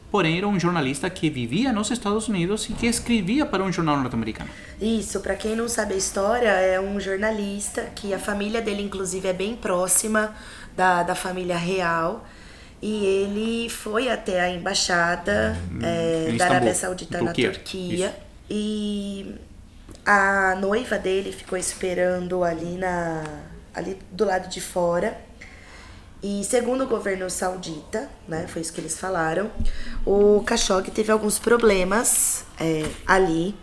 Porém, 0.10 0.38
era 0.38 0.48
um 0.48 0.60
jornalista 0.60 1.10
que 1.10 1.30
vivia 1.30 1.74
nos 1.74 1.92
Estados 1.92 2.28
Unidos 2.28 2.70
e 2.70 2.74
que 2.74 2.88
escrevia 2.88 3.46
para 3.46 3.64
um 3.64 3.72
jornal 3.72 3.98
norte-americano. 3.98 4.50
Isso, 4.80 5.20
pra 5.22 5.36
quem 5.36 5.56
não 5.56 5.68
sabe 5.68 5.94
a 5.96 5.98
história, 5.98 6.50
é 6.50 6.80
um 6.80 7.00
jornalista 7.00 7.84
que 7.96 8.14
a 8.14 8.20
família 8.20 8.62
dele, 8.62 8.84
inclusive, 8.84 9.28
é 9.28 9.34
bem 9.34 9.56
próxima 9.56 10.36
da, 10.76 11.04
da 11.04 11.16
família 11.16 11.58
real. 11.58 12.26
E 12.82 13.06
ele 13.06 13.70
foi 13.70 14.08
até 14.10 14.40
a 14.42 14.50
embaixada 14.50 15.58
é, 15.82 16.28
Hum, 16.30 16.36
em 16.36 16.38
da 16.38 16.46
Arábia 16.46 16.76
Saudita 16.76 17.18
Turquia, 17.18 17.48
na 17.50 17.54
Turquia. 17.56 18.08
isso. 18.08 18.16
E 18.50 19.36
a 20.06 20.56
noiva 20.56 20.98
dele 21.00 21.32
ficou 21.32 21.58
esperando 21.58 22.44
ali, 22.44 22.78
na, 22.78 23.24
ali 23.74 23.98
do 24.12 24.26
lado 24.26 24.48
de 24.50 24.62
fora. 24.62 25.18
E 26.22 26.44
segundo 26.44 26.84
o 26.84 26.88
governo 26.88 27.30
saudita, 27.30 28.10
né, 28.28 28.48
foi 28.48 28.62
isso 28.62 28.74
que 28.74 28.82
eles 28.82 29.00
falaram, 29.00 29.52
o 30.06 30.44
Khashoggi 30.44 30.90
teve 30.90 31.12
alguns 31.12 31.38
problemas 31.38 32.44
é, 32.60 32.90
ali 33.06 33.56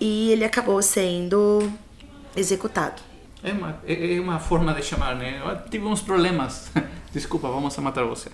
e 0.00 0.32
ele 0.32 0.44
acabou 0.44 0.82
sendo 0.82 1.70
executado. 2.36 3.00
É 3.42 3.52
uma, 3.52 3.78
é 3.86 4.16
é 4.16 4.20
uma 4.20 4.40
forma 4.40 4.72
de 4.74 4.82
chamar, 4.82 5.14
né? 5.14 5.40
Eu 5.44 5.70
tive 5.70 5.84
uns 5.84 6.00
problemas. 6.00 6.70
Desculpa, 7.12 7.48
vamos 7.48 7.76
matar 7.76 8.04
você. 8.04 8.30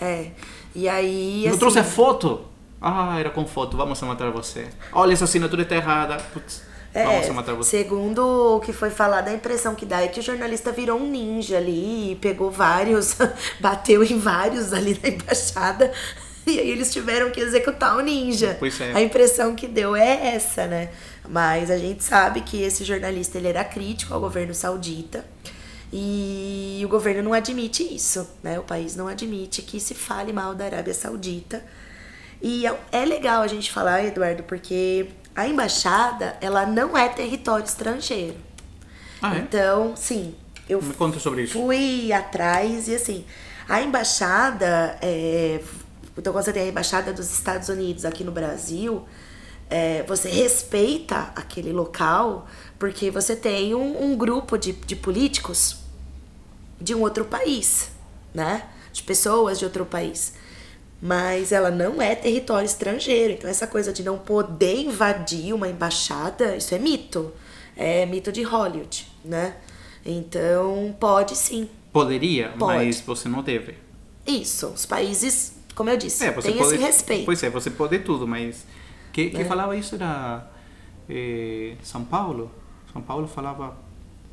É. 0.00 0.30
E 0.74 0.88
aí. 0.88 1.42
Não 1.44 1.50
assim, 1.50 1.58
trouxe 1.58 1.78
a 1.78 1.84
foto? 1.84 2.46
Ah, 2.80 3.18
era 3.18 3.30
com 3.30 3.46
foto, 3.46 3.76
vamos 3.76 4.00
matar 4.02 4.30
você. 4.30 4.68
Olha, 4.92 5.12
essa 5.12 5.24
assinatura 5.24 5.62
está 5.62 5.76
errada. 5.76 6.16
Putz, 6.16 6.62
É, 6.94 7.20
segundo 7.64 8.56
o 8.56 8.60
que 8.60 8.72
foi 8.72 8.88
falado, 8.90 9.26
a 9.28 9.32
impressão 9.34 9.74
que 9.74 9.84
dá 9.84 10.02
é 10.02 10.08
que 10.08 10.20
o 10.20 10.22
jornalista 10.22 10.70
virou 10.70 10.98
um 10.98 11.10
ninja 11.10 11.56
ali 11.56 12.12
e 12.12 12.16
pegou 12.16 12.50
vários, 12.50 13.16
bateu 13.60 14.04
em 14.04 14.18
vários 14.18 14.72
ali 14.72 14.98
na 15.02 15.08
embaixada. 15.08 15.92
E 16.46 16.60
aí 16.60 16.70
eles 16.70 16.92
tiveram 16.92 17.30
que 17.30 17.40
executar 17.40 17.96
o 17.96 18.02
ninja. 18.02 18.54
Pois 18.58 18.78
é. 18.78 18.92
A 18.92 19.00
impressão 19.00 19.54
que 19.54 19.66
deu 19.66 19.96
é 19.96 20.34
essa, 20.34 20.66
né? 20.66 20.90
Mas 21.26 21.70
a 21.70 21.78
gente 21.78 22.04
sabe 22.04 22.42
que 22.42 22.60
esse 22.62 22.84
jornalista 22.84 23.38
ele 23.38 23.48
era 23.48 23.64
crítico 23.64 24.12
ao 24.12 24.20
governo 24.20 24.52
saudita. 24.52 25.24
E 25.90 26.82
o 26.84 26.88
governo 26.88 27.22
não 27.22 27.32
admite 27.32 27.82
isso, 27.82 28.28
né? 28.42 28.58
O 28.58 28.62
país 28.62 28.94
não 28.94 29.08
admite 29.08 29.62
que 29.62 29.80
se 29.80 29.94
fale 29.94 30.34
mal 30.34 30.54
da 30.54 30.66
Arábia 30.66 30.92
Saudita. 30.92 31.64
E 32.42 32.66
é- 32.66 32.78
é 32.92 33.04
legal 33.06 33.40
a 33.40 33.46
gente 33.46 33.72
falar, 33.72 34.04
Eduardo, 34.04 34.42
porque 34.42 35.06
a 35.34 35.46
embaixada, 35.48 36.36
ela 36.40 36.64
não 36.66 36.96
é 36.96 37.08
território 37.08 37.64
estrangeiro. 37.64 38.36
Ah, 39.20 39.36
é? 39.36 39.38
Então, 39.40 39.96
sim, 39.96 40.34
eu 40.68 40.80
Me 40.80 40.94
conta 40.94 41.18
sobre 41.18 41.42
isso. 41.42 41.54
fui 41.54 42.12
atrás 42.12 42.88
e 42.88 42.94
assim, 42.94 43.24
a 43.68 43.82
embaixada, 43.82 44.98
é, 45.02 45.60
então 46.16 46.32
quando 46.32 46.44
você 46.44 46.52
tem 46.52 46.64
a 46.64 46.68
embaixada 46.68 47.12
dos 47.12 47.32
Estados 47.32 47.68
Unidos 47.68 48.04
aqui 48.04 48.22
no 48.22 48.32
Brasil, 48.32 49.04
é, 49.70 50.02
você 50.04 50.28
respeita 50.28 51.32
aquele 51.34 51.72
local 51.72 52.46
porque 52.78 53.10
você 53.10 53.34
tem 53.34 53.74
um, 53.74 54.04
um 54.04 54.16
grupo 54.16 54.58
de, 54.58 54.72
de 54.72 54.94
políticos 54.94 55.78
de 56.80 56.94
um 56.94 57.00
outro 57.00 57.24
país, 57.24 57.90
né? 58.34 58.68
De 58.92 59.02
pessoas 59.02 59.58
de 59.58 59.64
outro 59.64 59.86
país. 59.86 60.34
Mas 61.06 61.52
ela 61.52 61.70
não 61.70 62.00
é 62.00 62.14
território 62.14 62.64
estrangeiro. 62.64 63.34
Então, 63.34 63.50
essa 63.50 63.66
coisa 63.66 63.92
de 63.92 64.02
não 64.02 64.16
poder 64.16 64.78
invadir 64.80 65.52
uma 65.52 65.68
embaixada, 65.68 66.56
isso 66.56 66.74
é 66.74 66.78
mito. 66.78 67.30
É 67.76 68.06
mito 68.06 68.32
de 68.32 68.42
Hollywood, 68.42 69.06
né? 69.22 69.56
Então, 70.02 70.96
pode 70.98 71.36
sim. 71.36 71.68
Poderia, 71.92 72.54
Pode. 72.58 72.78
mas 72.86 73.00
você 73.02 73.28
não 73.28 73.42
deve. 73.42 73.74
Isso. 74.26 74.68
Os 74.68 74.86
países, 74.86 75.52
como 75.74 75.90
eu 75.90 75.96
disse, 75.98 76.24
É, 76.24 76.32
pode. 76.32 76.48
esse 76.48 76.76
respeito. 76.76 77.26
Pois 77.26 77.42
é, 77.42 77.50
você 77.50 77.70
pode 77.70 77.98
tudo, 77.98 78.26
mas. 78.26 78.64
Que, 79.12 79.28
que 79.28 79.42
É. 79.42 79.44
falava 79.44 79.76
isso 79.76 79.96
era. 79.96 80.50
eh, 81.08 81.74
São 81.82 82.02
Paulo. 82.02 82.50
São 82.92 83.02
Paulo 83.02 83.28
falava. 83.28 83.76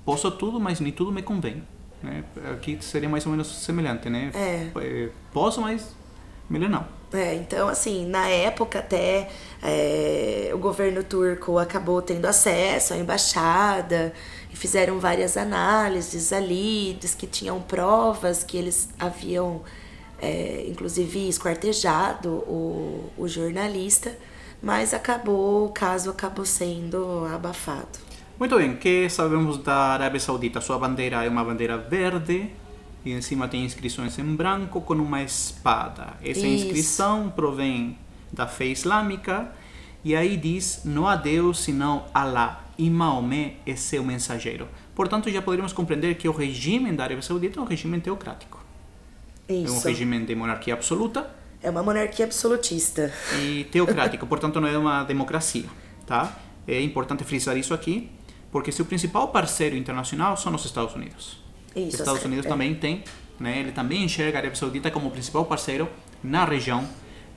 Posso 0.06 0.32
tudo, 0.32 0.58
mas 0.60 0.80
nem 0.80 0.94
tudo 0.94 1.12
me 1.12 1.22
convém. 1.22 1.62
Né? 2.02 2.24
Aqui 2.54 2.78
seria 2.82 3.10
mais 3.10 3.26
ou 3.26 3.32
menos 3.32 3.48
semelhante, 3.48 4.10
né? 4.10 4.32
É. 4.34 4.70
Eh, 4.80 5.10
Posso, 5.34 5.60
mas 5.62 5.94
melhor 6.52 6.70
não. 6.70 7.02
É, 7.14 7.36
então, 7.36 7.68
assim, 7.68 8.06
na 8.06 8.28
época 8.28 8.80
até 8.80 9.30
é, 9.62 10.50
o 10.54 10.58
governo 10.58 11.04
turco 11.04 11.58
acabou 11.58 12.02
tendo 12.02 12.26
acesso 12.26 12.94
à 12.94 12.98
embaixada 12.98 14.14
e 14.52 14.56
fizeram 14.56 14.98
várias 15.00 15.36
análises 15.36 16.32
ali, 16.32 16.98
diz 17.00 17.14
que 17.14 17.28
tinham 17.28 17.60
provas 17.62 18.44
que 18.44 18.56
eles 18.56 18.90
haviam, 18.98 19.62
é, 20.22 20.66
inclusive, 20.68 21.28
esquartejado 21.28 22.30
o, 22.30 23.12
o 23.18 23.28
jornalista, 23.28 24.18
mas 24.62 24.94
acabou, 24.94 25.66
o 25.66 25.70
caso 25.70 26.12
acabou 26.12 26.46
sendo 26.46 27.26
abafado. 27.34 28.00
Muito 28.40 28.56
bem, 28.56 28.76
que 28.76 29.10
sabemos 29.10 29.58
da 29.58 29.76
Arábia 29.76 30.20
Saudita? 30.20 30.62
Sua 30.62 30.80
bandeira 30.80 31.24
é 31.26 31.30
uma 31.30 31.44
bandeira 31.44 31.78
verde 31.78 32.50
e 33.04 33.12
em 33.12 33.22
cima 33.22 33.48
tem 33.48 33.66
inscrições 33.66 34.18
em 34.20 34.36
branco 34.36 34.82
com 34.82 34.94
uma 34.94 35.22
espada. 35.24 36.14
Essa 36.22 36.46
Isso. 36.46 36.66
inscrição 36.68 37.30
provém 37.30 37.98
da 38.32 38.48
fé 38.48 38.66
islâmica 38.66 39.52
e 40.04 40.16
aí 40.16 40.38
diz: 40.38 40.82
Não 40.86 41.08
há 41.08 41.16
Deus 41.16 41.60
senão 41.60 42.06
Alá 42.14 42.66
e 42.78 42.90
Maomé 42.90 43.56
é 43.66 43.76
seu 43.76 44.04
mensageiro. 44.04 44.68
Portanto, 44.96 45.30
já 45.30 45.42
poderíamos 45.42 45.74
compreender 45.74 46.16
que 46.16 46.28
o 46.28 46.32
regime 46.32 46.92
da 46.92 47.04
Arábia 47.04 47.22
Saudita 47.22 47.60
é 47.60 47.62
um 47.62 47.66
regime 47.66 48.00
teocrático. 48.00 48.64
É 49.48 49.54
um 49.54 49.66
Isso. 49.66 49.88
regime 49.88 50.24
de 50.26 50.36
monarquia 50.36 50.74
absoluta 50.74 51.30
É 51.62 51.70
uma 51.70 51.84
monarquia 51.84 52.26
absolutista. 52.26 53.12
e 53.42 53.66
teocrático, 53.66 54.26
portanto 54.28 54.62
não 54.62 54.68
é 54.68 54.78
uma 54.78 55.04
democracia, 55.04 55.66
tá? 56.06 56.38
É 56.68 56.80
importante 56.82 57.24
frisar 57.24 57.58
isso 57.58 57.74
aqui, 57.74 58.10
porque 58.52 58.72
seu 58.72 58.86
principal 58.86 59.28
parceiro 59.30 59.76
internacional 59.76 60.38
são 60.38 60.54
os 60.54 60.64
Estados 60.64 60.96
Unidos. 60.96 61.41
Isso, 61.76 61.88
os 61.88 61.94
Estados 61.96 62.20
as- 62.20 62.26
Unidos 62.26 62.46
é. 62.46 62.50
também 62.50 62.76
tem, 62.76 63.04
né? 63.40 63.60
Ele 63.60 63.72
também 63.72 64.04
enxerga 64.04 64.38
a 64.38 64.42
Arábia 64.42 64.56
Saudita 64.56 64.92
como 64.92 65.08
o 65.08 65.12
principal 65.12 65.46
parceiro 65.46 65.88
na 66.24 66.46
região 66.46 66.88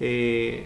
eh, 0.00 0.64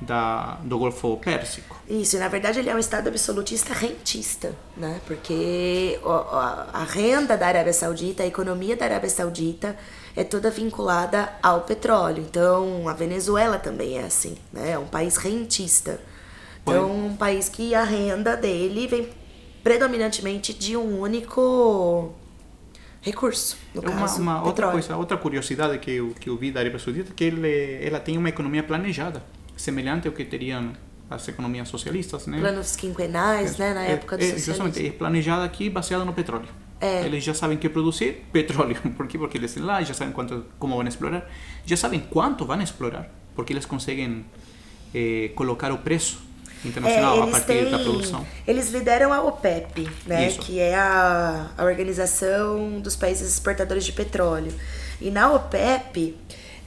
da, 0.00 0.58
do 0.62 0.78
Golfo 0.78 1.16
Pérsico. 1.16 1.76
Isso, 1.88 2.16
e 2.16 2.18
na 2.18 2.28
verdade 2.28 2.58
ele 2.58 2.68
é 2.68 2.74
um 2.74 2.78
Estado 2.78 3.08
absolutista 3.08 3.72
rentista, 3.72 4.54
né? 4.76 5.00
Porque 5.06 5.98
a, 6.04 6.68
a 6.72 6.84
renda 6.84 7.36
da 7.36 7.46
Arábia 7.46 7.72
Saudita, 7.72 8.22
a 8.22 8.26
economia 8.26 8.76
da 8.76 8.84
Arábia 8.84 9.08
Saudita 9.08 9.76
é 10.14 10.22
toda 10.24 10.50
vinculada 10.50 11.32
ao 11.42 11.62
petróleo. 11.62 12.22
Então 12.28 12.88
a 12.88 12.92
Venezuela 12.92 13.58
também 13.58 13.98
é 13.98 14.04
assim, 14.04 14.36
né? 14.52 14.72
É 14.72 14.78
um 14.78 14.86
país 14.86 15.16
rentista. 15.16 16.00
Então 16.62 16.90
um 17.06 17.16
país 17.16 17.48
que 17.48 17.74
a 17.74 17.84
renda 17.84 18.36
dele 18.36 18.86
vem 18.88 19.08
predominantemente 19.62 20.52
de 20.52 20.76
um 20.76 21.00
único 21.00 22.12
recurso, 23.06 23.56
no 23.74 23.82
É 23.82 23.88
uma, 23.88 24.00
caso, 24.00 24.20
uma 24.20 24.42
outra 24.42 24.70
coisa, 24.70 24.96
outra 24.96 25.16
curiosidade 25.16 25.78
que 25.78 25.92
eu, 25.92 26.14
que 26.20 26.28
eu 26.28 26.36
vi 26.36 26.50
da 26.50 26.60
Arábia 26.60 26.78
Saudita 26.78 27.10
é 27.12 27.14
que 27.14 27.24
ele, 27.24 27.78
ela 27.80 28.00
tem 28.00 28.18
uma 28.18 28.28
economia 28.28 28.62
planejada, 28.62 29.22
semelhante 29.56 30.08
ao 30.08 30.12
que 30.14 30.24
teriam 30.24 30.72
as 31.08 31.28
economias 31.28 31.68
socialistas, 31.68 32.26
né? 32.26 32.38
Planos 32.38 32.74
quinquenais, 32.74 33.56
né? 33.58 33.72
Na 33.72 33.84
É, 33.84 33.92
época 33.92 34.18
do 34.18 34.24
é. 34.24 34.38
Justamente, 34.38 34.84
é 34.84 34.90
planejada 34.90 35.44
aqui 35.44 35.70
baseada 35.70 36.04
no 36.04 36.12
petróleo. 36.12 36.48
É. 36.80 37.04
Eles 37.06 37.22
já 37.24 37.32
sabem 37.32 37.56
que 37.56 37.68
produzir 37.68 38.24
petróleo. 38.32 38.76
Por 38.98 39.06
quê? 39.06 39.16
Porque 39.16 39.38
eles 39.38 39.52
estão 39.52 39.66
lá, 39.66 39.82
já 39.82 39.94
sabem 39.94 40.12
quanto, 40.12 40.44
como 40.58 40.76
vão 40.76 40.86
explorar. 40.86 41.30
Já 41.64 41.76
sabem 41.76 42.00
quanto 42.00 42.44
vão 42.44 42.60
explorar. 42.60 43.08
Porque 43.36 43.52
eles 43.52 43.64
conseguem 43.64 44.24
eh, 44.94 45.30
colocar 45.36 45.70
o 45.72 45.78
preço 45.78 46.25
internacional 46.68 47.12
a 47.14 47.16
É, 47.16 47.20
eles 47.22 47.30
partir 47.32 47.64
da 47.70 47.76
têm- 47.78 47.84
produção. 47.84 48.26
Eles 48.46 48.70
lideram 48.70 49.12
a 49.12 49.22
OPEP, 49.22 49.88
né? 50.06 50.28
Isso. 50.28 50.40
Que 50.40 50.58
é 50.60 50.74
a, 50.74 51.50
a 51.56 51.64
organização 51.64 52.80
dos 52.80 52.96
países 52.96 53.28
exportadores 53.32 53.84
de 53.84 53.92
petróleo. 53.92 54.52
E 55.00 55.10
na 55.10 55.32
OPEP, 55.32 56.16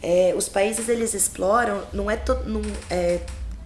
é, 0.01 0.33
os 0.37 0.47
países 0.49 0.87
eles 0.89 1.13
exploram, 1.13 1.83
não 1.93 2.09
é 2.09 2.15
todo. 2.15 2.47
Não, 2.49 2.61
é, 2.89 3.19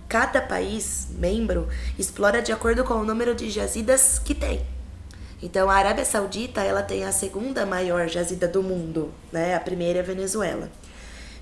cada 0.08 0.42
país 0.42 1.08
membro 1.18 1.68
explora 1.98 2.42
de 2.42 2.52
acordo 2.52 2.84
com 2.84 2.94
o 2.96 3.04
número 3.06 3.34
de 3.34 3.50
jazidas 3.50 4.20
que 4.20 4.34
tem. 4.36 4.62
Então 5.42 5.70
a 5.70 5.76
Arábia 5.76 6.06
Saudita 6.06 6.62
ela 6.62 6.82
tem 6.82 7.04
a 7.04 7.12
segunda 7.12 7.66
maior 7.66 8.08
jazida 8.08 8.48
do 8.48 8.64
mundo, 8.64 9.12
né? 9.32 9.56
A 9.56 9.60
primeira 9.60 10.00
é 10.00 10.02
a 10.02 10.06
Venezuela. 10.06 10.70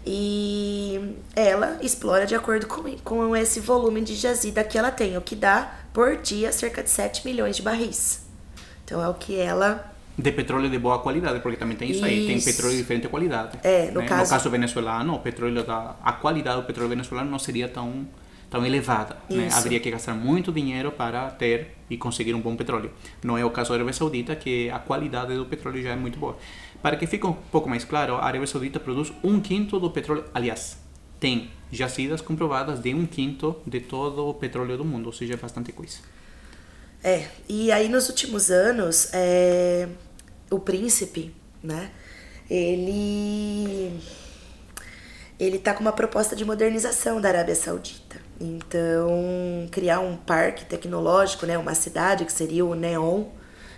E 0.06 1.16
ela 1.36 1.78
explora 1.82 2.26
de 2.26 2.34
acordo 2.36 2.66
com, 2.68 2.84
com 3.04 3.36
esse 3.36 3.60
volume 3.60 4.02
de 4.02 4.16
jazida 4.16 4.64
que 4.64 4.78
ela 4.78 4.89
tem, 4.91 5.16
o 5.18 5.22
que 5.22 5.36
dá 5.36 5.72
por 5.93 6.18
dia 6.18 6.52
cerca 6.52 6.82
de 6.82 6.89
7 6.89 7.26
milhões 7.26 7.56
de 7.56 7.62
barris. 7.62 8.26
Então 8.84 9.02
é 9.04 9.08
o 9.08 9.14
que 9.14 9.38
ela. 9.39 9.91
De 10.18 10.32
petróleo 10.32 10.70
de 10.70 10.78
boa 10.78 10.99
qualidade, 10.99 11.39
porque 11.39 11.58
também 11.58 11.78
tem 11.78 11.91
isso, 11.91 12.04
aí. 12.04 12.28
Tem 12.28 12.36
Isso. 12.38 12.45
petróleo 12.45 12.74
de 12.74 12.82
diferente 12.82 13.08
qualidade. 13.08 13.58
É, 13.64 13.89
no 13.91 14.02
né? 14.02 14.08
caso- 14.08 14.24
no 14.24 14.30
caso 14.30 14.49
venezuelano, 14.49 15.16
o 15.16 15.20
petróleo 15.20 15.64
da, 15.64 15.95
a 16.04 16.12
qualidade 16.14 16.58
do 16.62 16.68
petróleo 16.68 16.89
venezuelano 16.89 17.30
não 17.32 17.39
seria 17.39 17.70
tão, 17.70 18.06
tão 18.52 18.66
elevada. 18.66 19.18
Né? 19.30 19.49
Haveria 19.52 19.80
que 19.80 19.89
gastar 19.89 20.14
muito 20.14 20.52
dinheiro 20.52 20.91
para 20.91 21.32
ter 21.32 21.70
e 21.89 21.97
conseguir 21.97 22.34
um 22.34 22.41
bom 22.41 22.54
petróleo. 22.56 22.91
Não 23.24 23.38
é 23.38 23.45
o 23.45 23.49
caso 23.49 23.70
da 23.70 23.76
Arábia 23.76 23.93
Saudita, 23.93 24.36
que 24.36 24.70
a 24.70 24.78
qualidade 24.78 25.34
do 25.34 25.45
petróleo 25.45 25.82
já 25.82 25.91
é 25.91 25.95
muito 25.95 26.20
boa. 26.20 26.38
Para 26.82 26.97
que 26.97 27.08
fique 27.08 27.26
um 27.26 27.32
pouco 27.32 27.70
mais 27.70 27.86
claro, 27.86 28.16
a 28.16 28.26
Arábia 28.26 28.45
Saudita 28.45 28.78
produz 28.78 29.14
um 29.24 29.39
quinto 29.39 29.80
do 29.80 29.89
petróleo. 29.89 30.26
Aliás, 30.34 30.78
tem 31.18 31.49
jazidas 31.72 32.20
comprovadas 32.20 32.82
de 32.82 32.93
um 32.93 33.06
quinto 33.06 33.56
de 33.66 33.80
todo 33.80 34.28
o 34.28 34.34
petróleo 34.34 34.78
do 34.78 34.84
mundo, 34.84 35.06
ou 35.06 35.14
seja, 35.14 35.36
é 35.36 35.38
bastante 35.38 35.72
coisa. 35.72 35.99
É, 37.02 37.28
e 37.47 37.72
aí 37.72 37.88
nos 37.88 38.10
últimos 38.10 38.52
anos, 38.52 39.10
é, 39.14 39.88
o 40.52 40.60
príncipe, 40.60 41.34
né? 41.64 41.89
Ele. 42.49 43.97
Ele 45.39 45.58
tá 45.58 45.74
com 45.74 45.80
uma 45.80 45.93
proposta 45.93 46.36
de 46.36 46.43
modernização 46.43 47.22
da 47.22 47.30
Arábia 47.30 47.56
Saudita. 47.56 48.01
Então, 48.42 49.68
criar 49.72 50.00
um 50.00 50.16
parque 50.18 50.66
tecnológico, 50.66 51.46
né? 51.46 51.58
Uma 51.58 51.76
cidade 51.76 52.26
que 52.26 52.34
seria 52.34 52.66
o 52.66 52.74
Neon, 52.76 53.26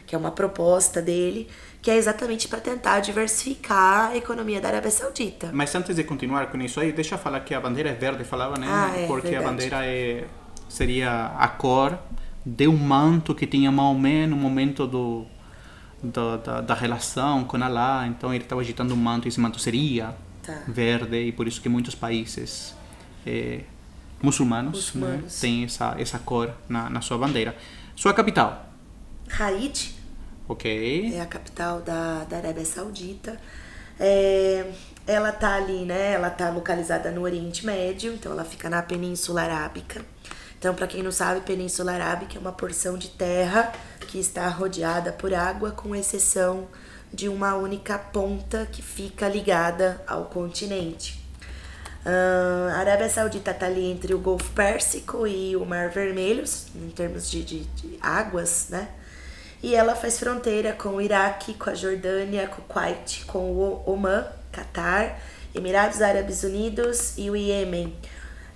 que 0.07 0.15
é 0.15 0.17
uma 0.17 0.31
proposta 0.31 1.01
dele, 1.01 1.47
que 1.81 1.91
é 1.91 1.95
exatamente 1.97 2.47
para 2.47 2.59
tentar 2.59 2.99
diversificar 3.01 4.11
a 4.11 4.17
economia 4.17 4.61
da 4.61 4.69
Arábia 4.69 4.91
Saudita. 4.91 5.49
Mas 5.53 5.73
antes 5.75 5.95
de 5.95 6.03
continuar 6.03 6.47
com 6.47 6.57
isso 6.61 6.79
aí, 6.79 6.91
deixa 6.91 7.15
eu 7.15 7.19
falar 7.19 7.39
que 7.41 7.53
a 7.53 7.59
bandeira 7.59 7.89
é 7.89 7.93
verde, 7.93 8.23
falava, 8.23 8.57
né? 8.57 8.67
Ah, 8.69 8.91
é, 8.95 9.07
Porque 9.07 9.29
verdade. 9.29 9.45
a 9.45 9.49
bandeira 9.49 9.85
é, 9.85 10.25
seria 10.69 11.25
a 11.37 11.47
cor 11.47 11.97
de 12.45 12.67
um 12.67 12.77
manto 12.77 13.33
que 13.35 13.45
tinha 13.47 13.71
Maomé 13.71 14.25
no 14.27 14.35
momento 14.35 14.85
do, 14.87 15.25
do- 16.01 16.37
da, 16.37 16.61
da 16.61 16.73
relação 16.73 17.43
com 17.45 17.57
Alá. 17.63 18.05
Então 18.07 18.33
ele 18.33 18.43
estava 18.43 18.61
agitando 18.61 18.93
um 18.93 18.97
manto 18.97 19.27
e 19.27 19.29
esse 19.29 19.39
manto 19.39 19.59
seria 19.59 20.15
Tá. 20.45 20.61
verde 20.67 21.15
e 21.27 21.31
por 21.31 21.47
isso 21.47 21.61
que 21.61 21.69
muitos 21.69 21.95
países 21.95 22.75
eh, 23.25 23.61
muçulmanos, 24.23 24.95
né, 24.95 25.07
Muçulmanos. 25.07 25.39
têm 25.39 25.65
essa, 25.65 25.95
essa 25.99 26.17
cor 26.17 26.51
na, 26.67 26.89
na 26.89 27.01
sua 27.01 27.17
bandeira. 27.17 27.55
Sua 27.95 28.13
capital, 28.13 28.73
Haid 29.29 29.93
ok? 30.47 31.13
é 31.13 31.21
a 31.21 31.25
capital 31.25 31.81
da, 31.81 32.23
da 32.23 32.37
Arábia 32.37 32.65
Saudita. 32.65 33.39
É, 33.99 34.71
ela 35.05 35.31
tá 35.31 35.55
ali, 35.55 35.85
né? 35.85 36.13
Ela 36.13 36.29
tá 36.29 36.49
localizada 36.49 37.11
no 37.11 37.21
Oriente 37.21 37.65
Médio, 37.65 38.13
então 38.13 38.31
ela 38.31 38.43
fica 38.43 38.69
na 38.69 38.81
Península 38.81 39.43
Arábica. 39.43 40.03
Então, 40.57 40.73
para 40.73 40.87
quem 40.87 41.03
não 41.03 41.11
sabe, 41.11 41.41
Península 41.41 41.91
Arábica 41.91 42.37
é 42.37 42.39
uma 42.39 42.53
porção 42.53 42.97
de 42.97 43.09
terra 43.09 43.73
que 44.07 44.17
está 44.17 44.47
rodeada 44.47 45.11
por 45.11 45.33
água, 45.33 45.71
com 45.71 45.93
exceção 45.93 46.67
de 47.13 47.27
uma 47.29 47.55
única 47.55 47.99
ponta 47.99 48.65
que 48.71 48.81
fica 48.81 49.27
ligada 49.27 50.01
ao 50.07 50.25
continente. 50.25 51.22
Ah, 52.05 52.73
a 52.75 52.79
Arábia 52.79 53.09
Saudita 53.09 53.51
está 53.51 53.65
ali 53.65 53.89
entre 53.89 54.13
o 54.13 54.19
Golfo 54.19 54.51
Pérsico 54.51 55.25
e 55.25 55.55
o 55.55 55.65
Mar 55.65 55.89
Vermelho, 55.89 56.43
em 56.75 56.89
termos 56.89 57.29
de, 57.29 57.43
de, 57.43 57.59
de 57.63 57.97
águas, 58.01 58.67
né? 58.69 58.89
E 59.61 59.75
ela 59.75 59.95
faz 59.95 60.19
fronteira 60.19 60.73
com 60.73 60.89
o 60.89 61.01
Iraque, 61.01 61.53
com 61.53 61.69
a 61.69 61.73
Jordânia, 61.73 62.47
com 62.47 62.61
o 62.61 62.65
Kuwait, 62.65 63.23
com 63.25 63.51
o 63.51 63.83
Oman, 63.85 64.25
Catar, 64.51 65.21
Emirados 65.55 66.01
Árabes 66.01 66.43
Unidos 66.43 67.17
e 67.17 67.29
o 67.29 67.35
Iêmen. 67.35 67.95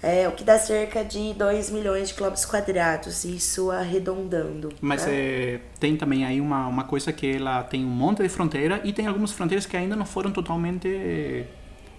É, 0.03 0.27
o 0.27 0.33
que 0.33 0.43
dá 0.43 0.59
cerca 0.59 1.03
de 1.03 1.33
2 1.33 1.71
milhões 1.71 2.09
de 2.09 2.13
quilômetros 2.13 2.45
quadrados, 2.45 3.23
isso 3.23 3.71
arredondando. 3.71 4.69
Mas 4.79 5.05
né? 5.05 5.13
eh, 5.13 5.59
tem 5.79 5.95
também 5.95 6.23
aí 6.23 6.39
uma, 6.39 6.67
uma 6.67 6.83
coisa 6.83 7.11
que 7.11 7.37
ela 7.37 7.63
tem 7.63 7.83
um 7.83 7.89
monte 7.89 8.21
de 8.21 8.29
fronteira 8.29 8.79
e 8.83 8.93
tem 8.93 9.07
algumas 9.07 9.31
fronteiras 9.31 9.65
que 9.65 9.75
ainda 9.75 9.95
não 9.95 10.05
foram 10.05 10.29
totalmente 10.29 11.47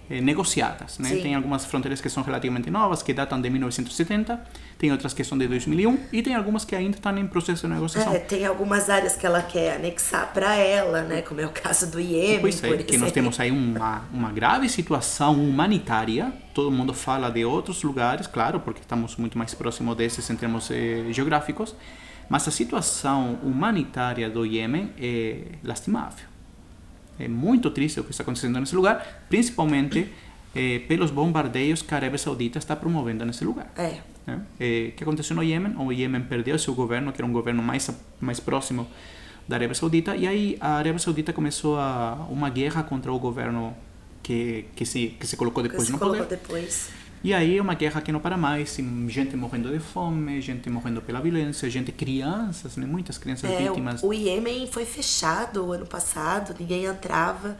eh, 0.09 0.17
eh, 0.17 0.21
negociadas. 0.21 0.97
Né? 0.99 1.09
Sim. 1.09 1.21
Tem 1.21 1.35
algumas 1.35 1.65
fronteiras 1.65 2.01
que 2.01 2.09
são 2.09 2.23
relativamente 2.23 2.69
novas, 2.69 3.01
que 3.01 3.13
datam 3.13 3.39
de 3.39 3.49
1970, 3.49 4.39
tem 4.77 4.91
outras 4.91 5.13
que 5.13 5.23
são 5.23 5.37
de 5.37 5.47
2001 5.47 5.99
e 6.11 6.21
tem 6.21 6.35
algumas 6.35 6.65
que 6.65 6.75
ainda 6.75 6.97
estão 6.97 7.17
em 7.17 7.27
processo 7.27 7.67
de 7.67 7.73
negociação. 7.73 8.13
É, 8.13 8.19
tem 8.19 8.45
algumas 8.45 8.89
áreas 8.89 9.15
que 9.15 9.25
ela 9.25 9.41
quer 9.41 9.75
anexar 9.75 10.33
para 10.33 10.55
ela, 10.55 11.01
né? 11.03 11.21
Como 11.21 11.41
é 11.41 11.45
o 11.45 11.49
caso 11.49 11.91
do 11.91 11.99
Iêmen, 11.99 12.39
Pois 12.39 12.63
é, 12.63 12.77
que 12.77 12.97
nós 12.97 13.11
temos 13.11 13.39
aí 13.39 13.51
uma, 13.51 14.03
uma 14.13 14.31
grave 14.31 14.67
situação 14.69 15.33
humanitária. 15.33 16.33
Todo 16.53 16.71
mundo 16.71 16.93
fala 16.93 17.29
de 17.29 17.45
outros 17.45 17.83
lugares, 17.83 18.27
claro, 18.27 18.59
porque 18.59 18.81
estamos 18.81 19.15
muito 19.15 19.37
mais 19.37 19.53
próximos 19.53 19.95
desses 19.95 20.29
em 20.29 20.35
termos 20.35 20.69
eh, 20.71 21.05
geográficos. 21.11 21.75
Mas 22.29 22.47
a 22.47 22.51
situação 22.51 23.39
humanitária 23.41 24.29
do 24.29 24.45
Iêmen 24.45 24.93
é 24.99 25.43
lastimável. 25.63 26.38
É 27.19 27.27
muito 27.27 27.69
triste 27.69 27.99
o 27.99 28.03
que 28.03 28.11
está 28.11 28.23
acontecendo 28.23 28.59
nesse 28.59 28.75
lugar, 28.75 29.25
principalmente 29.29 30.07
eh, 30.55 30.79
pelos 30.87 31.11
bombardeios 31.11 31.81
que 31.81 31.93
a 31.93 31.97
Arábia 31.97 32.17
Saudita 32.17 32.57
está 32.57 32.75
promovendo 32.75 33.25
nesse 33.25 33.43
lugar. 33.43 33.71
É, 33.77 33.99
né? 34.25 34.41
Eh, 34.59 34.93
que 34.95 35.03
aconteceu 35.03 35.35
no 35.35 35.43
Iêmen? 35.43 35.75
O 35.77 35.91
Iêmen 35.91 36.21
perdeu 36.21 36.57
seu 36.57 36.73
governo, 36.73 37.11
que 37.11 37.21
era 37.21 37.27
um 37.27 37.33
governo 37.33 37.61
mais, 37.61 37.89
mais 38.19 38.39
próximo 38.39 38.87
da 39.47 39.55
Arábia 39.55 39.73
Saudita, 39.73 40.15
e 40.15 40.27
aí 40.27 40.57
a 40.61 40.75
Arábia 40.75 40.99
Saudita 40.99 41.33
começou 41.33 41.77
a, 41.77 42.27
uma 42.29 42.49
guerra 42.49 42.83
contra 42.83 43.11
o 43.11 43.17
governo 43.17 43.75
que, 44.21 44.65
que, 44.75 44.85
se, 44.85 45.07
que 45.19 45.25
se 45.25 45.35
colocou 45.35 45.63
que 45.63 45.69
depois 45.69 45.87
se 45.87 45.91
no 45.91 45.97
colocou 45.97 46.23
poder. 46.23 46.37
depois. 46.37 46.91
E 47.23 47.33
aí 47.33 47.57
é 47.57 47.61
uma 47.61 47.73
guerra 47.73 47.99
que 48.01 48.11
não 48.13 48.19
para 48.21 48.37
mais, 48.37 48.77
gente 49.09 49.35
morrendo 49.35 49.69
de 49.71 49.79
fome, 49.79 50.39
gente 50.41 50.69
morrendo 50.69 51.01
pela 51.01 51.19
violência, 51.19 51.69
gente, 51.69 51.91
crianças, 51.91 52.77
né? 52.77 52.85
muitas 52.85 53.17
crianças 53.17 53.49
É, 53.49 53.57
vítimas. 53.67 54.01
o, 54.03 54.13
Iêmen 54.13 54.67
foi 54.71 54.85
fechado 54.85 55.71
ano 55.73 55.85
passado, 55.85 56.55
ninguém 56.57 56.85
entrava, 56.85 57.57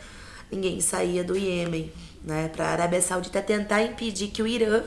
ninguém 0.49 0.80
saía 0.80 1.24
do 1.26 1.36
Iêmen, 1.36 1.91
né? 2.24 2.47
Para 2.55 2.68
a 2.68 2.72
Arábia 2.72 3.01
Saudita 3.01 3.41
tentar 3.41 3.84
impedir 3.84 4.30
que 4.30 4.41
o 4.41 4.47
Irã 4.47 4.82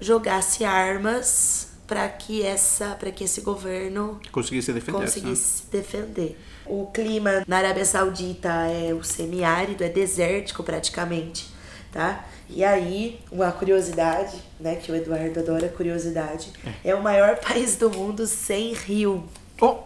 jogasse 0.00 0.64
armas 0.64 1.68
para 1.86 2.08
que 2.08 2.42
essa, 2.42 2.94
para 2.96 3.10
que 3.10 3.24
esse 3.24 3.42
governo 3.42 4.20
Conseguir 4.30 4.62
se 4.62 4.72
defender. 4.72 4.98
né? 4.98 5.04
conseguisse 5.04 5.42
se 5.60 5.66
defender. 5.70 6.38
O 6.66 6.86
clima 6.86 7.44
na 7.46 7.58
Arábia 7.58 7.84
Saudita 7.84 8.48
é 8.66 8.94
o 8.94 9.02
semiárido, 9.04 9.84
é 9.84 9.88
desértico 9.88 10.62
praticamente, 10.62 11.48
tá? 11.92 12.24
E 12.54 12.62
aí, 12.62 13.18
uma 13.30 13.50
curiosidade, 13.50 14.36
né, 14.60 14.76
que 14.76 14.92
o 14.92 14.94
Eduardo 14.96 15.40
adora 15.40 15.68
curiosidade, 15.68 16.52
é, 16.84 16.94
o 16.94 17.02
maior 17.02 17.36
país 17.40 17.76
do 17.76 17.88
mundo 17.90 18.26
sem 18.26 18.74
rio. 18.74 19.24
Oh, 19.60 19.78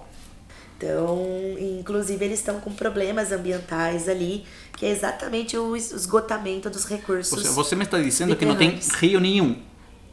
Então, 0.76 1.18
inclusive, 1.58 2.24
eles 2.24 2.38
estão 2.40 2.60
com 2.60 2.72
problemas 2.72 3.32
ambientais 3.32 4.08
ali, 4.08 4.44
que 4.76 4.84
é 4.84 4.90
exatamente 4.90 5.56
o 5.56 5.76
es- 5.76 5.92
esgotamento 5.92 6.68
dos 6.68 6.84
recursos. 6.86 7.42
você, 7.42 7.48
você 7.48 7.76
me 7.76 7.84
está 7.84 7.98
dizendo 7.98 8.34
que 8.36 8.44
não 8.44 8.56
tem 8.56 8.78
rio 9.00 9.20
nenhum. 9.20 9.62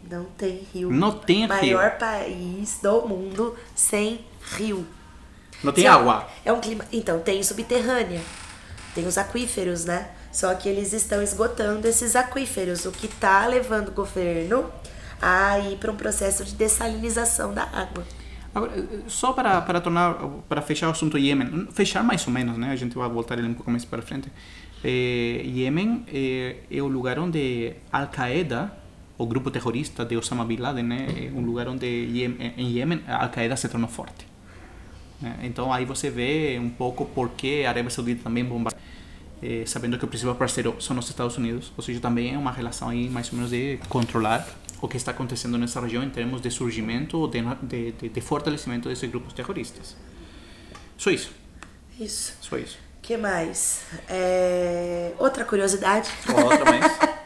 Não 0.10 0.26
tem 0.38 0.62
rio. 0.74 0.92
Não 0.92 1.12
tem 1.12 1.40
rio. 1.40 1.48
Maior 1.48 1.98
país 1.98 2.78
do 2.82 3.08
mundo 3.08 3.56
sem 3.76 4.20
rio. 4.58 4.86
Não 5.64 5.72
tem 5.72 5.86
Sim, 5.86 5.90
água. 5.90 6.28
É 6.46 6.52
um 6.54 6.60
clima. 6.60 6.86
Então, 6.92 7.20
tem 7.20 7.42
subterrânea. 7.42 8.22
Tem 8.94 9.08
os 9.08 9.18
aquíferos, 9.18 9.86
né? 9.86 10.10
Só 10.34 10.54
que 10.56 10.68
eles 10.68 10.92
estão 10.94 11.22
esgotando 11.22 11.88
esses 11.88 12.16
aquíferos, 12.16 12.86
o 12.86 12.92
que 12.92 13.08
tá 13.08 13.46
levando 13.48 13.90
o 13.90 13.92
governo 13.92 14.66
a 15.22 15.60
ir 15.60 15.78
para 15.78 15.92
um 15.92 15.96
processo 15.96 16.44
de 16.44 16.54
dessalinização 16.56 17.54
da 17.54 17.64
água. 17.64 18.04
Agora, 18.54 18.72
só 19.08 19.32
para, 19.34 19.62
para 19.62 19.80
tornar, 19.80 20.16
para 20.50 20.62
fechar 20.62 20.88
o 20.88 20.92
assunto 20.92 21.18
Iêmen, 21.18 21.68
fechar 21.72 22.04
mais 22.04 22.26
ou 22.28 22.34
menos, 22.34 22.58
né? 22.58 22.72
A 22.72 22.76
gente 22.76 22.96
vai 22.96 23.08
voltar 23.10 23.38
ele 23.40 23.48
um 23.48 23.54
pouco 23.54 23.72
mais 23.72 23.86
para 23.86 24.02
frente. 24.02 24.30
Eh, 24.84 25.42
Iêmen 25.46 26.04
eh, 26.12 26.58
é 26.70 26.82
o 26.82 26.88
lugar 26.88 27.18
onde 27.20 27.74
Al-Qaeda, 27.92 28.72
o 29.18 29.26
grupo 29.26 29.50
terrorista 29.50 30.04
de 30.04 30.18
Osama 30.18 30.44
Bin 30.46 30.58
Laden, 30.58 30.84
né? 30.84 31.08
É 31.28 31.32
um 31.32 31.42
lugar 31.42 31.68
onde 31.68 31.86
em 31.88 32.68
Iêmen 32.76 33.02
Al-Qaeda 33.08 33.56
se 33.56 33.70
tornou 33.70 33.90
forte. 33.90 34.28
né? 35.22 35.40
Então 35.44 35.72
aí 35.72 35.86
você 35.86 36.10
vê 36.10 36.60
um 36.62 36.70
pouco 36.70 37.06
por 37.06 37.30
que 37.32 37.66
a 37.66 37.70
Arábia 37.70 37.90
Saudita 37.90 38.24
também 38.24 38.44
bombardeia, 38.44 38.84
eh, 39.44 39.66
sabendo 39.66 39.98
que 39.98 40.06
o 40.06 40.08
principal 40.08 40.36
parceiro 40.36 40.76
são 40.80 40.98
os 40.98 41.10
Estados 41.10 41.38
Unidos, 41.38 41.72
ou 41.76 41.84
seja, 41.84 42.00
também 42.00 42.34
é 42.34 42.38
uma 42.38 42.52
relação 42.52 42.88
aí 42.88 43.10
mais 43.10 43.30
ou 43.30 43.36
menos 43.36 43.52
de 43.52 43.78
controlar 43.90 44.48
o 44.82 44.88
que 44.88 44.96
está 44.96 45.12
acontecendo 45.12 45.58
nessa 45.58 45.82
região 45.82 46.02
em 46.02 46.10
termos 46.10 46.42
de 46.42 46.50
surgimento 46.50 47.18
ou 47.18 47.28
de, 47.28 47.42
de, 47.92 48.10
de, 48.10 48.22
fortalecimento 48.22 48.88
desses 48.88 49.10
grupos 49.10 49.34
terroristas. 49.34 49.98
Só 50.98 51.12
isso, 51.12 51.32
Isso. 52.00 52.38
só 52.40 52.58
isso. 52.58 52.78
que 53.02 53.18
mais? 53.18 53.84
É, 54.10 55.14
Outra 55.20 55.44
curiosidade. 55.44 56.10
Outra 56.28 56.66
mais. 56.66 56.86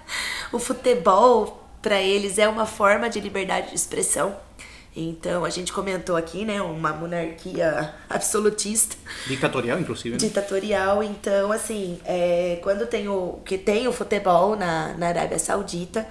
o 0.52 0.58
futebol, 0.58 1.68
para 1.82 2.02
eles, 2.02 2.40
é 2.40 2.48
uma 2.48 2.66
forma 2.66 3.10
de 3.10 3.20
liberdade 3.20 3.70
de 3.70 3.76
expressão. 3.76 4.36
Então, 5.00 5.46
a 5.46 5.50
gente 5.52 5.72
comentou 5.72 6.16
aqui, 6.16 6.44
né? 6.44 6.60
Uma 6.60 6.92
monarquia 6.92 7.94
absolutista. 8.10 8.96
Ditatorial, 9.28 9.80
inclusive. 9.80 10.12
né? 10.12 10.18
ditatorial. 10.18 11.04
Então, 11.04 11.52
assim, 11.52 12.00
é, 12.04 12.60
quando 12.64 12.88
tem 12.88 13.08
o 13.08 13.40
que 13.46 13.60
tem 13.60 13.88
o 13.88 13.94
futebol 13.94 14.56
na, 14.56 14.96
na 14.98 15.08
Arábia 15.10 15.38
Saudita 15.38 16.08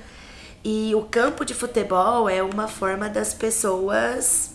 e 0.64 0.94
o 0.94 1.02
campo 1.02 1.44
de 1.44 1.52
futebol 1.52 2.28
é 2.28 2.42
uma 2.42 2.68
forma 2.68 3.08
das 3.08 3.34
pessoas 3.34 4.54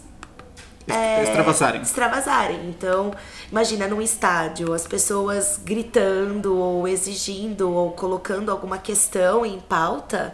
é, 0.88 1.23
Extravasarem. 1.23 1.82
extravasarem. 1.82 2.69
Então, 2.69 3.11
imagina 3.51 3.88
num 3.88 4.01
estádio 4.01 4.73
as 4.73 4.88
pessoas 4.88 5.59
gritando 5.63 6.57
ou 6.57 6.88
exigindo 6.88 7.69
ou 7.69 7.91
colocando 7.91 8.49
alguma 8.49 8.77
questão 8.77 9.45
em 9.45 9.59
pauta. 9.59 10.34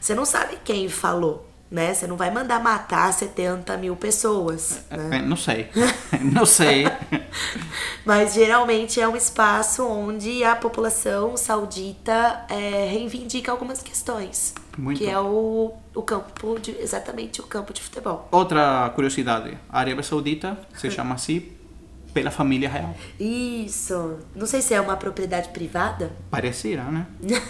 Você 0.00 0.14
não 0.14 0.24
sabe 0.24 0.58
quem 0.64 0.88
falou, 0.88 1.46
né? 1.72 1.94
Você 1.94 2.06
não 2.06 2.18
vai 2.18 2.30
mandar 2.30 2.62
matar 2.62 3.10
70 3.10 3.78
mil 3.78 3.96
pessoas. 3.96 4.84
né? 4.90 5.18
É, 5.18 5.22
não 5.22 5.36
sei, 5.36 5.70
não 6.20 6.44
sei. 6.44 6.84
Mas 8.04 8.34
geralmente 8.34 9.00
é 9.00 9.08
um 9.08 9.16
espaço 9.16 9.86
onde 9.86 10.44
a 10.44 10.54
população 10.54 11.34
saudita 11.34 12.44
é, 12.50 12.88
reivindica 12.90 13.50
algumas 13.50 13.82
questões. 13.82 14.54
Muito. 14.76 14.98
Que 14.98 15.08
é 15.08 15.18
o, 15.18 15.72
o 15.94 16.02
campo 16.02 16.58
de. 16.60 16.72
exatamente 16.78 17.40
o 17.40 17.44
campo 17.44 17.72
de 17.72 17.80
futebol. 17.80 18.28
Outra 18.30 18.90
curiosidade, 18.94 19.56
a 19.68 19.80
Arábia 19.80 20.02
Saudita 20.02 20.58
se 20.76 20.90
chama 20.90 21.14
assim 21.14 21.52
pela 22.12 22.30
família 22.30 22.68
real. 22.68 22.94
Isso. 23.18 24.18
Não 24.34 24.46
sei 24.46 24.60
se 24.60 24.74
é 24.74 24.80
uma 24.80 24.96
propriedade 24.96 25.48
privada. 25.48 26.12
Parecerá, 26.30 26.84
né? 26.84 27.06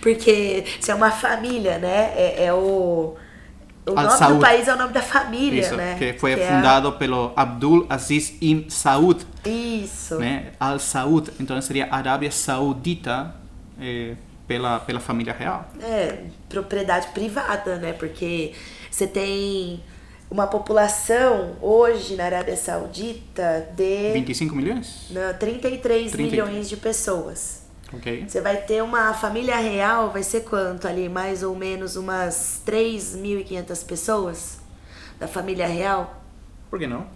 Porque 0.00 0.64
se 0.80 0.90
é 0.90 0.94
uma 0.94 1.10
família, 1.10 1.78
né? 1.78 2.12
É, 2.16 2.44
é 2.46 2.54
o. 2.54 3.16
O 3.84 3.94
nome 3.94 4.10
Saud. 4.16 4.34
do 4.34 4.40
país 4.40 4.68
é 4.68 4.74
o 4.74 4.78
nome 4.78 4.92
da 4.92 5.02
família, 5.02 5.60
Isso, 5.60 5.74
né? 5.76 5.96
que 5.98 6.12
foi 6.14 6.32
é 6.32 6.48
a- 6.48 6.54
fundado 6.56 6.92
pelo 6.92 7.32
Abdul 7.34 7.84
Aziz 7.90 8.34
Ibn 8.40 8.70
Saud, 8.70 9.26
Isso. 9.44 10.16
né? 10.18 10.52
Al 10.60 10.78
Saud, 10.78 11.30
então 11.40 11.60
seria 11.60 11.88
Arábia 11.90 12.30
Saudita 12.30 13.34
eh, 13.80 14.14
pela 14.46 14.78
pela 14.80 15.00
família 15.00 15.32
real. 15.32 15.68
É, 15.80 16.24
propriedade 16.48 17.08
privada, 17.08 17.76
né? 17.78 17.92
Porque 17.92 18.52
você 18.90 19.06
tem 19.06 19.82
uma 20.30 20.46
população 20.46 21.56
hoje 21.60 22.14
na 22.14 22.24
Arábia 22.24 22.56
Saudita 22.56 23.68
de 23.76 24.12
25 24.12 24.54
milhões? 24.54 25.06
não, 25.10 25.34
33 25.34 26.12
30. 26.12 26.30
milhões 26.30 26.68
de 26.68 26.76
pessoas. 26.76 27.61
Ok. 27.94 28.24
Você 28.26 28.40
vai 28.40 28.56
ter 28.58 28.82
uma 28.82 29.12
família 29.14 29.56
real, 29.56 30.10
vai 30.10 30.22
ser 30.22 30.40
quanto 30.42 30.88
ali? 30.88 31.08
Mais 31.08 31.42
ou 31.42 31.54
menos 31.54 31.96
umas 31.96 32.62
3.500 32.66 33.86
pessoas 33.86 34.58
da 35.20 35.28
família 35.28 35.66
real, 35.66 36.22
Por 36.70 36.78
que 36.78 36.86
não? 36.86 37.06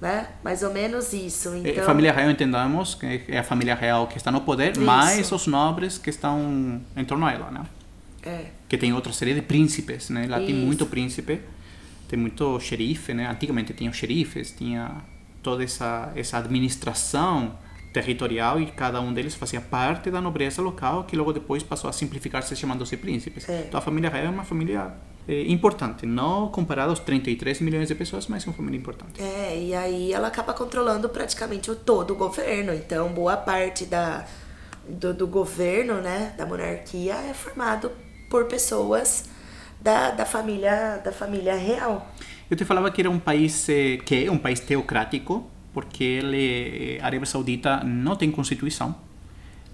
né? 0.00 0.28
Mais 0.42 0.62
ou 0.62 0.72
menos 0.72 1.12
isso. 1.12 1.50
Eh, 1.54 1.70
Então, 1.70 1.84
família 1.84 2.12
real 2.12 2.30
entendamos 2.30 2.94
que 2.94 3.24
é 3.28 3.38
a 3.38 3.44
família 3.44 3.74
real 3.74 4.06
que 4.06 4.16
está 4.16 4.30
no 4.32 4.40
poder, 4.40 4.72
Isso. 4.72 4.80
mais 4.80 5.30
os 5.30 5.46
nobres 5.46 5.98
que 5.98 6.10
estão 6.10 6.80
em 6.96 7.04
torno 7.04 7.26
a 7.26 7.32
ela, 7.32 7.50
né? 7.50 7.62
é, 8.26 8.46
que 8.68 8.78
tem 8.78 8.92
outra 8.94 9.12
série 9.12 9.34
de 9.34 9.42
príncipes, 9.42 10.08
né? 10.08 10.26
Lá 10.26 10.38
tem 10.38 10.48
Isso. 10.56 10.66
muito 10.66 10.86
príncipe, 10.86 11.40
tem 12.08 12.18
muito 12.18 12.58
xerife, 12.58 13.12
né? 13.12 13.28
Antigamente 13.28 13.74
tinha 13.74 13.90
os 13.90 13.96
xerifes, 13.96 14.50
tinha 14.50 14.90
toda 15.42 15.62
essa 15.62 16.10
essa 16.16 16.38
administração 16.38 17.52
territorial 17.94 18.60
e 18.60 18.66
cada 18.66 19.00
um 19.00 19.12
deles 19.14 19.36
fazia 19.36 19.60
parte 19.60 20.10
da 20.10 20.20
nobreza 20.20 20.60
local 20.60 21.04
que 21.04 21.16
logo 21.16 21.32
depois 21.32 21.62
passou 21.62 21.88
a 21.88 21.92
simplificar-se 21.92 22.54
chamando-se 22.56 22.96
príncipes. 22.96 23.48
É. 23.48 23.66
Então 23.68 23.78
a 23.78 23.80
família 23.80 24.10
real 24.10 24.26
é 24.26 24.28
uma 24.28 24.44
família 24.44 24.92
eh, 25.28 25.44
importante, 25.46 26.04
não 26.04 26.48
comparada 26.48 26.90
aos 26.90 26.98
33 26.98 27.60
milhões 27.60 27.86
de 27.86 27.94
pessoas, 27.94 28.26
mas 28.26 28.44
é 28.44 28.48
uma 28.48 28.52
família 28.52 28.76
importante. 28.76 29.22
É, 29.22 29.56
e 29.56 29.72
aí 29.72 30.12
ela 30.12 30.26
acaba 30.26 30.52
controlando 30.52 31.08
praticamente 31.08 31.70
o 31.70 31.76
todo 31.76 32.12
o 32.12 32.16
governo. 32.16 32.74
Então, 32.74 33.08
boa 33.10 33.36
parte 33.36 33.86
da, 33.86 34.26
do, 34.88 35.14
do 35.14 35.28
governo, 35.28 36.00
né, 36.00 36.34
da 36.36 36.44
monarquia, 36.44 37.14
é 37.14 37.32
formado 37.32 37.92
por 38.28 38.46
pessoas 38.46 39.26
da, 39.80 40.10
da, 40.10 40.26
família, 40.26 41.00
da 41.04 41.12
família 41.12 41.54
real. 41.54 42.12
Eu 42.50 42.56
te 42.56 42.64
falava 42.64 42.90
que 42.90 43.00
era 43.00 43.08
um 43.08 43.20
país 43.20 43.68
eh, 43.68 43.98
que 44.04 44.26
é 44.26 44.30
um 44.30 44.38
país 44.38 44.58
teocrático, 44.58 45.48
porque 45.74 46.02
ele, 46.04 46.96
eh, 46.96 47.02
a 47.02 47.06
Arábia 47.06 47.26
Saudita 47.26 47.82
não 47.84 48.16
tem 48.16 48.30
constituição. 48.30 48.94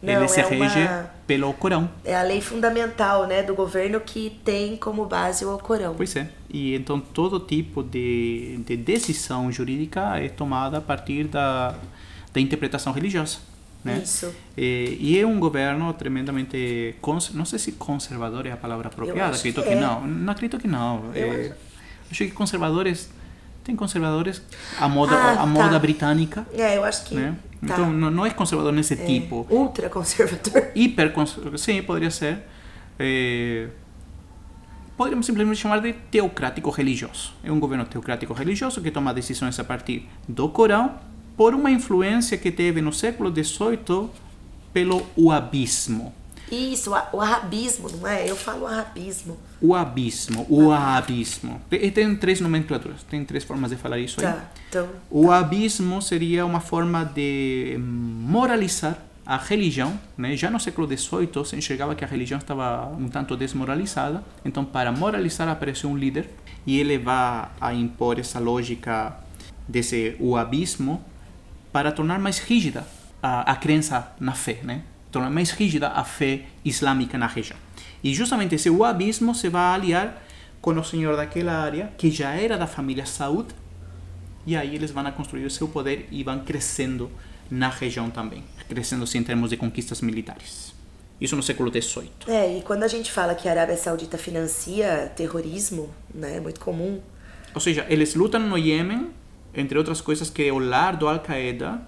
Não, 0.02 0.14
ele 0.14 0.28
se 0.28 0.40
é 0.40 0.46
uma- 0.46 0.66
rege 0.66 0.88
pelo 1.26 1.52
Corão. 1.52 1.90
É 2.02 2.16
a 2.16 2.22
lei 2.22 2.40
fundamental, 2.40 3.26
né, 3.26 3.42
do 3.42 3.54
governo 3.54 4.00
que 4.00 4.40
tem 4.42 4.74
como 4.78 5.04
base 5.04 5.44
o 5.44 5.58
Corão. 5.58 5.92
Pois 5.94 6.16
é. 6.16 6.26
E 6.48 6.74
então 6.74 6.98
todo 6.98 7.38
tipo 7.38 7.82
de, 7.82 8.58
de 8.66 8.78
decisão 8.78 9.52
jurídica 9.52 10.16
é 10.18 10.30
tomada 10.30 10.78
a 10.78 10.80
partir 10.80 11.24
da, 11.24 11.74
da 12.32 12.40
interpretação 12.40 12.94
religiosa. 12.94 13.38
Né? 13.84 14.00
Isso. 14.02 14.34
E, 14.56 14.96
e 15.00 15.18
é 15.18 15.26
um 15.26 15.38
governo 15.38 15.92
tremendamente. 15.92 16.94
Não 17.34 17.44
sei 17.44 17.58
se 17.58 17.72
conservador 17.72 18.46
é 18.46 18.52
a 18.52 18.56
palavra 18.56 18.88
apropriada, 18.88 19.36
acredito 19.36 19.62
que 19.62 19.68
que, 19.68 19.74
é. 19.74 19.80
não. 19.80 20.06
Não 20.06 20.32
acredito 20.32 20.58
que 20.58 20.66
não. 20.68 21.10
É, 21.14 21.22
acho- 21.30 21.54
acho 22.10 22.24
que 22.24 22.30
conservadores. 22.30 23.10
Tem 23.70 23.76
conservadores 23.76 24.42
à 24.80 24.88
moda, 24.88 25.14
Ah, 25.14 25.46
moda 25.46 25.70
tá. 25.70 25.78
britânica. 25.78 26.44
É, 26.52 26.76
eu 26.76 26.82
acho 26.82 27.04
que. 27.04 27.14
Né? 27.14 27.36
Tá. 27.64 27.74
Então 27.74 27.92
não, 27.92 28.10
não 28.10 28.26
é 28.26 28.30
conservador 28.30 28.72
nesse 28.72 28.94
É, 28.94 28.96
tipo. 28.96 29.46
Ultra 29.48 29.88
conservador. 29.88 30.70
hiper 30.74 31.12
sim 31.56 31.80
poderia 31.80 32.10
ser 32.10 32.38
eh, 32.98 33.68
poderíamos 34.96 35.24
simplesmente 35.24 35.56
chamar 35.58 35.80
de 35.80 35.92
teocrático 35.92 36.68
religioso 36.70 37.32
é 37.44 37.52
um 37.52 37.60
governo 37.60 37.84
teocrático 37.84 38.32
religioso 38.32 38.80
que 38.82 38.90
toma 38.90 39.14
decisões 39.14 39.56
a 39.60 39.64
partir 39.64 40.08
do 40.28 40.48
Corão 40.48 40.96
por 41.36 41.54
uma 41.54 41.70
influência 41.70 42.36
que 42.36 42.50
teve 42.50 42.80
no 42.82 42.92
século 42.92 43.30
XVIII 43.32 44.10
pelo 44.72 45.06
uabismo 45.16 46.12
Isso, 46.50 46.90
o- 46.92 47.16
o 47.16 47.20
arabismo, 47.20 47.88
não 47.90 48.06
é? 48.08 48.28
Eu 48.28 48.36
falo 48.36 48.66
arabismo. 48.66 49.36
uabismo 49.62 50.46
o 50.48 50.70
abismo 50.72 51.60
e 51.70 51.90
tem 51.90 52.16
três 52.16 52.40
nomenclaturas 52.40 53.02
tem 53.10 53.22
três 53.26 53.44
formas 53.44 53.70
de 53.70 53.76
falar 53.76 53.98
isso 53.98 54.18
aí 54.20 54.26
Tá, 54.32 54.44
então. 54.68 54.88
O 55.10 55.30
abismo 55.30 56.00
seria 56.00 56.46
uma 56.46 56.60
forma 56.60 57.04
de 57.04 57.76
moralizar 57.78 58.96
a 59.26 59.36
religião, 59.36 59.92
né? 60.16 60.34
Já 60.36 60.50
no 60.50 60.58
século 60.58 60.86
XVIII 60.88 61.44
se 61.44 61.54
enxergava 61.56 61.94
que 61.94 62.04
a 62.04 62.08
religião 62.08 62.38
estava 62.38 62.86
um 62.88 63.06
tanto 63.08 63.36
desmoralizada, 63.36 64.24
então 64.44 64.64
para 64.64 64.90
moralizar 64.90 65.46
apareceu 65.48 65.88
um 65.90 65.96
líder 65.96 66.28
e 66.66 66.78
ele 66.80 66.98
vai 66.98 67.46
a 67.60 67.72
impor 67.74 68.18
essa 68.18 68.38
lógica 68.40 69.16
desse 69.68 70.16
o 70.18 70.36
abismo 70.36 71.04
para 71.72 71.92
tornar 71.92 72.18
mais 72.18 72.38
rígida 72.38 72.84
a, 73.22 73.52
a 73.52 73.56
crença 73.56 74.12
na 74.18 74.32
fé, 74.32 74.58
né? 74.64 74.82
Tornar 75.10 75.30
mais 75.30 75.50
rígida 75.50 75.88
a 75.88 76.04
fé 76.04 76.42
islâmica 76.64 77.18
na 77.18 77.26
região. 77.26 77.58
E 78.02 78.14
justamente 78.14 78.54
esse 78.54 78.68
abismo 78.82 79.34
se 79.34 79.48
vai 79.48 79.74
aliar 79.74 80.22
com 80.60 80.72
o 80.72 80.84
senhor 80.84 81.16
daquela 81.16 81.52
área, 81.52 81.92
que 81.96 82.10
já 82.10 82.32
era 82.32 82.56
da 82.56 82.66
família 82.66 83.06
Saud, 83.06 83.48
e 84.46 84.56
aí 84.56 84.74
eles 84.74 84.90
vão 84.90 85.10
construir 85.12 85.44
o 85.44 85.50
seu 85.50 85.68
poder 85.68 86.08
e 86.10 86.22
vão 86.22 86.40
crescendo 86.40 87.10
na 87.50 87.68
região 87.68 88.10
também, 88.10 88.44
crescendo-se 88.68 89.18
em 89.18 89.22
termos 89.22 89.50
de 89.50 89.56
conquistas 89.56 90.00
militares. 90.00 90.72
Isso 91.20 91.36
no 91.36 91.42
século 91.42 91.70
XVIII. 91.70 92.10
É, 92.28 92.56
e 92.58 92.62
quando 92.62 92.82
a 92.82 92.88
gente 92.88 93.12
fala 93.12 93.34
que 93.34 93.46
a 93.46 93.50
Arábia 93.50 93.76
Saudita 93.76 94.16
financia 94.16 95.12
terrorismo, 95.14 95.90
né? 96.14 96.36
É 96.36 96.40
muito 96.40 96.60
comum. 96.60 97.00
Ou 97.54 97.60
seja, 97.60 97.84
eles 97.90 98.14
lutam 98.14 98.40
no 98.40 98.56
Iêmen, 98.56 99.10
entre 99.52 99.76
outras 99.76 100.00
coisas, 100.00 100.30
que 100.30 100.44
é 100.44 100.52
o 100.52 100.58
lar 100.58 100.96
do 100.96 101.06
Al-Qaeda, 101.06 101.82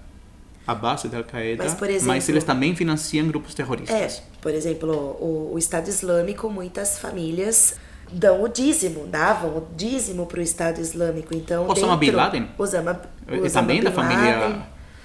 a 0.65 0.73
base 0.73 1.07
da 1.09 1.17
Al-Qaeda, 1.17 1.63
Mas, 1.63 1.73
exemplo- 1.89 2.31
eles 2.31 2.43
também 2.43 2.75
financiam 2.75 3.27
grupos 3.27 3.53
terroristas. 3.53 3.95
É, 3.95 4.21
por 4.41 4.53
exemplo, 4.53 4.91
o, 5.19 5.51
o 5.53 5.57
Estado 5.57 5.89
Islâmico, 5.89 6.49
muitas 6.49 6.99
famílias 6.99 7.75
dão 8.11 8.43
o 8.43 8.47
dízimo, 8.47 9.07
davam 9.07 9.49
o 9.57 9.67
dízimo 9.75 10.25
para 10.25 10.39
o 10.39 10.41
Estado 10.41 10.79
Islâmico. 10.79 11.33
Então, 11.35 11.67
Osama 11.67 11.97
Bin 11.97 12.11
Laden? 12.11 12.49
Osama, 12.57 13.01
É, 13.27 13.35
Osama 13.37 13.49
também 13.49 13.77
Bin 13.79 13.83
da 13.83 13.91
família- 13.91 14.37
Laden, 14.39 14.61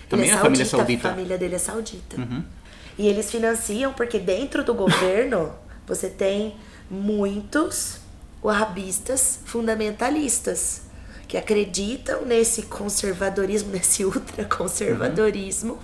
também 0.08 0.24
ele 0.26 0.32
é 0.32 0.36
da 0.36 0.42
família 0.42 0.64
saudita. 0.66 1.08
A 1.08 1.10
família 1.12 1.38
dele 1.38 1.54
é 1.54 1.58
saudita. 1.58 2.16
E 2.98 3.06
eles 3.06 3.30
financiam 3.30 3.92
porque 3.92 4.18
dentro 4.18 4.62
do 4.64 4.74
governo 4.74 5.52
você 5.86 6.08
tem 6.08 6.54
muitos 6.90 7.98
wahhabistas 8.42 9.40
fundamentalistas 9.44 10.82
que 11.28 11.36
acreditam 11.36 12.24
nesse 12.24 12.62
conservadorismo, 12.62 13.70
nesse 13.72 14.04
ultraconservadorismo. 14.04 15.78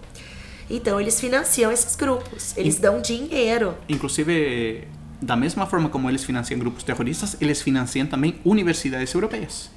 Então 0.68 0.98
eles 0.98 1.20
financiam 1.20 1.70
esses 1.70 1.94
grupos, 1.94 2.56
eles 2.56 2.78
dão 2.78 3.00
dinheiro. 3.00 3.76
Inclusive, 3.86 4.88
da 5.20 5.36
mesma 5.36 5.66
forma 5.66 5.90
como 5.90 6.08
eles 6.08 6.24
financiam 6.24 6.58
grupos 6.58 6.82
terroristas, 6.82 7.36
eles 7.38 7.60
financiam 7.60 8.06
também 8.06 8.40
universidades 8.42 9.12
europeias 9.12 9.70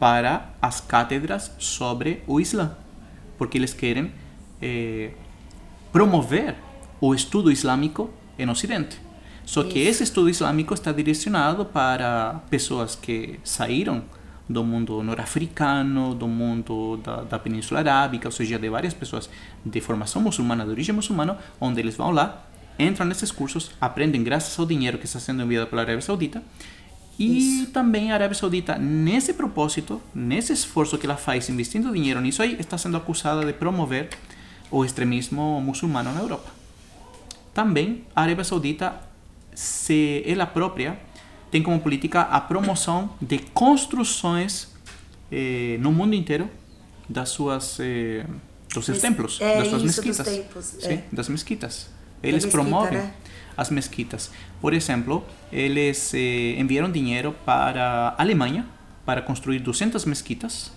para 0.00 0.50
as 0.60 0.80
cátedras 0.80 1.52
sobre 1.58 2.22
o 2.26 2.40
Islã, 2.40 2.76
porque 3.36 3.58
eles 3.58 3.74
querem 3.74 4.10
eh, 4.60 5.10
promover 5.92 6.56
o 6.98 7.14
estudo 7.14 7.52
islâmico 7.52 8.10
em 8.38 8.48
Ocidente. 8.48 8.98
Só 9.44 9.62
que 9.62 9.78
Isso. 9.78 9.90
esse 9.90 10.02
estudo 10.04 10.30
islâmico 10.30 10.72
está 10.72 10.92
direcionado 10.92 11.66
para 11.66 12.40
pessoas 12.48 12.94
que 12.96 13.38
saíram 13.44 14.02
do 14.48 14.64
mundo 14.64 15.02
norte-africano, 15.02 16.14
do 16.14 16.26
mundo 16.26 16.98
da, 16.98 17.22
da 17.22 17.38
Península 17.38 17.80
Arábica, 17.80 18.28
ou 18.28 18.32
seja, 18.32 18.58
de 18.58 18.68
várias 18.68 18.94
pessoas 18.94 19.30
de 19.64 19.80
formação 19.80 20.20
muçulmana, 20.20 20.64
de 20.64 20.70
origem 20.70 20.94
muçulmana, 20.94 21.38
onde 21.60 21.80
eles 21.80 21.96
vão 21.96 22.10
lá, 22.10 22.44
entram 22.78 23.06
nesses 23.06 23.30
cursos, 23.30 23.70
aprendem 23.80 24.22
graças 24.22 24.58
ao 24.58 24.66
dinheiro 24.66 24.98
que 24.98 25.04
está 25.04 25.20
sendo 25.20 25.42
enviado 25.42 25.68
pela 25.68 25.82
Arábia 25.82 26.00
Saudita, 26.00 26.42
e 27.18 27.68
também 27.72 28.10
a 28.10 28.14
Arábia 28.14 28.34
Saudita, 28.34 28.78
nesse 28.78 29.34
propósito, 29.34 30.00
nesse 30.14 30.52
esforço 30.52 30.98
que 30.98 31.06
ela 31.06 31.16
faz 31.16 31.48
investindo 31.48 31.92
dinheiro 31.92 32.20
nisso 32.20 32.42
aí, 32.42 32.56
está 32.58 32.76
sendo 32.78 32.96
acusada 32.96 33.44
de 33.44 33.52
promover 33.52 34.08
o 34.70 34.84
extremismo 34.84 35.60
muçulmano 35.60 36.12
na 36.12 36.20
Europa. 36.20 36.50
Também 37.52 38.04
a 38.16 38.22
Arábia 38.22 38.44
Saudita, 38.44 38.94
se 39.54 40.22
ela 40.26 40.46
própria, 40.46 40.98
tem 41.52 41.62
como 41.62 41.78
política 41.78 42.22
a 42.22 42.40
promoção 42.40 43.10
de 43.20 43.38
construções 43.38 44.68
eh, 45.30 45.76
no 45.80 45.92
mundo 45.92 46.14
inteiro 46.14 46.50
das 47.08 47.28
suas 47.28 47.78
eh, 47.78 48.24
dos 48.74 48.86
seus 48.86 48.96
Mes- 48.96 49.02
templos, 49.02 49.38
é 49.40 49.58
das 49.58 49.68
suas 49.68 49.82
mesquitas, 49.82 50.26
templos, 50.26 50.64
Sim, 50.80 50.92
é. 50.94 51.04
das 51.12 51.28
mesquitas. 51.28 51.90
Eles 52.22 52.44
mesquita, 52.46 52.50
promovem 52.62 52.98
né? 52.98 53.12
as 53.54 53.68
mesquitas. 53.68 54.30
Por 54.62 54.72
exemplo, 54.72 55.22
eles 55.52 56.14
eh, 56.14 56.58
enviaram 56.58 56.90
dinheiro 56.90 57.34
para 57.44 58.14
a 58.16 58.22
Alemanha 58.22 58.66
para 59.04 59.20
construir 59.20 59.58
200 59.58 60.06
mesquitas 60.06 60.72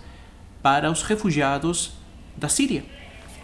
para 0.62 0.90
os 0.90 1.02
refugiados 1.02 1.92
da 2.36 2.50
Síria. 2.50 2.84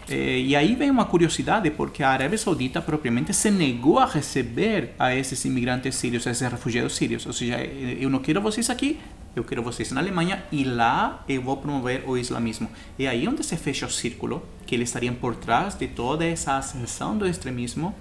Eh, 0.09 0.39
e 0.39 0.55
aí 0.55 0.75
vem 0.75 0.89
uma 0.89 1.05
curiosidade, 1.05 1.69
porque 1.71 2.03
a 2.03 2.09
Arábia 2.09 2.37
Saudita 2.37 2.81
propriamente 2.81 3.33
se 3.33 3.49
negou 3.49 3.99
a 3.99 4.05
receber 4.05 4.93
a 4.99 5.15
esses 5.15 5.43
imigrantes 5.45 5.95
sírios, 5.95 6.27
a 6.27 6.31
esses 6.31 6.49
refugiados 6.49 6.95
sírios. 6.95 7.25
Ou 7.25 7.33
seja, 7.33 7.55
eh, 7.55 7.97
eu 7.99 8.09
não 8.09 8.19
quero 8.19 8.41
vocês 8.41 8.69
aqui, 8.69 8.99
eu 9.35 9.43
quero 9.43 9.63
vocês 9.63 9.91
na 9.91 10.01
Alemanha 10.01 10.43
e 10.51 10.63
lá 10.63 11.23
eu 11.27 11.41
vou 11.41 11.57
promover 11.57 12.03
o 12.07 12.17
islamismo. 12.17 12.69
E 12.99 13.07
aí 13.07 13.27
onde 13.27 13.43
se 13.43 13.55
fecha 13.55 13.85
o 13.85 13.91
círculo, 13.91 14.43
que 14.65 14.75
eles 14.75 14.93
por 15.19 15.35
trás 15.35 15.75
de 15.75 15.87
toda 15.87 16.25
essa 16.25 16.57
ascensão 16.57 17.17
do 17.17 17.25
extremismo 17.25 17.95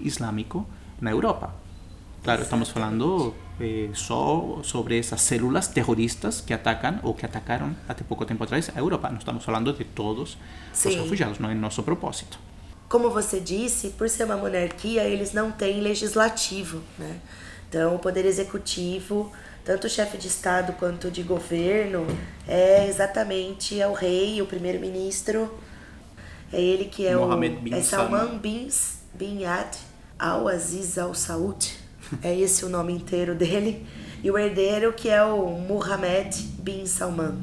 islâmico 0.00 0.66
na 1.00 1.10
Europa. 1.10 1.54
Claro, 2.22 2.42
estamos 2.42 2.70
falando 2.70 3.34
eh, 3.60 3.88
só 3.94 4.60
sobre 4.62 4.98
essas 4.98 5.20
células 5.20 5.68
terroristas 5.68 6.40
que 6.40 6.52
atacam 6.52 6.98
ou 7.02 7.14
que 7.14 7.24
atacaram 7.24 7.74
até 7.88 8.04
pouco 8.04 8.24
tempo 8.24 8.44
atrás 8.44 8.70
a 8.74 8.78
Europa. 8.78 9.08
Não 9.08 9.18
estamos 9.18 9.44
falando 9.44 9.72
de 9.72 9.84
todos 9.84 10.36
os 10.72 10.78
Sim. 10.78 11.00
refugiados, 11.00 11.38
não 11.38 11.50
é 11.50 11.54
nosso 11.54 11.82
propósito. 11.82 12.38
Como 12.88 13.10
você 13.10 13.40
disse, 13.40 13.90
por 13.90 14.08
ser 14.08 14.24
uma 14.24 14.36
monarquia, 14.36 15.04
eles 15.04 15.32
não 15.32 15.50
têm 15.50 15.80
legislativo, 15.80 16.82
né? 16.98 17.18
Então, 17.68 17.96
o 17.96 17.98
poder 17.98 18.24
executivo, 18.24 19.32
tanto 19.64 19.86
o 19.86 19.90
chefe 19.90 20.16
de 20.16 20.28
estado 20.28 20.72
quanto 20.74 21.10
de 21.10 21.22
governo, 21.22 22.06
é 22.46 22.86
exatamente 22.86 23.80
é 23.80 23.88
o 23.88 23.92
rei, 23.92 24.40
o 24.40 24.46
primeiro-ministro. 24.46 25.52
É 26.52 26.60
ele 26.60 26.84
que 26.84 27.06
é 27.06 27.16
Mohammed 27.16 27.56
o 27.56 27.60
bin 27.60 27.74
é 27.74 27.82
Salman 27.82 28.38
bin 28.38 28.68
bin 29.14 29.40
Yad 29.40 29.76
Al-Aziz 30.18 30.96
Al 30.96 31.14
Saud. 31.14 31.85
É 32.22 32.34
esse 32.34 32.64
o 32.64 32.68
nome 32.68 32.92
inteiro 32.92 33.34
dele. 33.34 33.86
E 34.22 34.30
o 34.30 34.38
herdeiro 34.38 34.92
que 34.92 35.08
é 35.08 35.22
o 35.22 35.46
Mohammed 35.58 36.36
bin 36.58 36.86
Salman. 36.86 37.36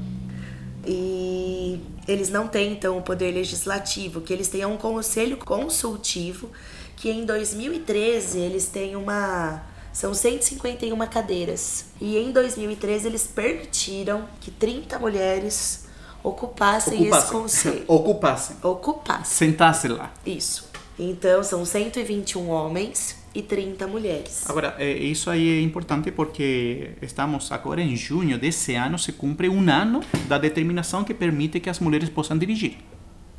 E 0.85 1.79
Eles 2.07 2.29
não 2.29 2.47
têm, 2.47 2.73
então, 2.73 2.97
o 2.97 3.01
poder 3.01 3.31
legislativo, 3.33 4.21
que 4.21 4.33
eles 4.33 4.49
têm 4.49 4.65
um 4.65 4.75
conselho 4.75 5.37
consultivo, 5.37 6.49
que 6.97 7.09
em 7.09 7.25
2013 7.25 8.39
eles 8.39 8.67
têm 8.67 8.95
uma. 8.95 9.63
São 9.93 10.13
151 10.13 10.97
cadeiras. 11.07 11.85
E 12.01 12.17
em 12.17 12.31
2013 12.31 13.07
eles 13.07 13.27
permitiram 13.27 14.27
que 14.41 14.49
30 14.49 14.97
mulheres 14.99 15.85
ocupassem 16.23 17.07
esse 17.07 17.27
conselho. 17.27 17.83
Ocupassem. 17.87 18.55
Ocupassem. 18.63 19.25
Sentassem 19.25 19.91
lá. 19.91 20.11
Isso. 20.25 20.69
Então 20.97 21.43
são 21.43 21.63
121 21.63 22.49
homens 22.49 23.22
e 23.33 23.41
30 23.41 23.87
mulheres. 23.87 24.49
Agora, 24.49 24.75
eh, 24.77 24.93
isso 24.93 25.29
aí 25.29 25.59
é 25.59 25.61
importante 25.61 26.11
porque 26.11 26.91
estamos 27.01 27.51
agora 27.51 27.81
em 27.81 27.95
junho 27.95 28.37
desse 28.37 28.75
ano, 28.75 28.97
se 28.99 29.11
cumpre 29.13 29.49
um 29.49 29.67
ano 29.69 30.01
da 30.27 30.37
determinação 30.37 31.03
que 31.03 31.13
permite 31.13 31.59
que 31.59 31.69
as 31.69 31.79
mulheres 31.79 32.09
possam 32.09 32.37
dirigir. 32.37 32.77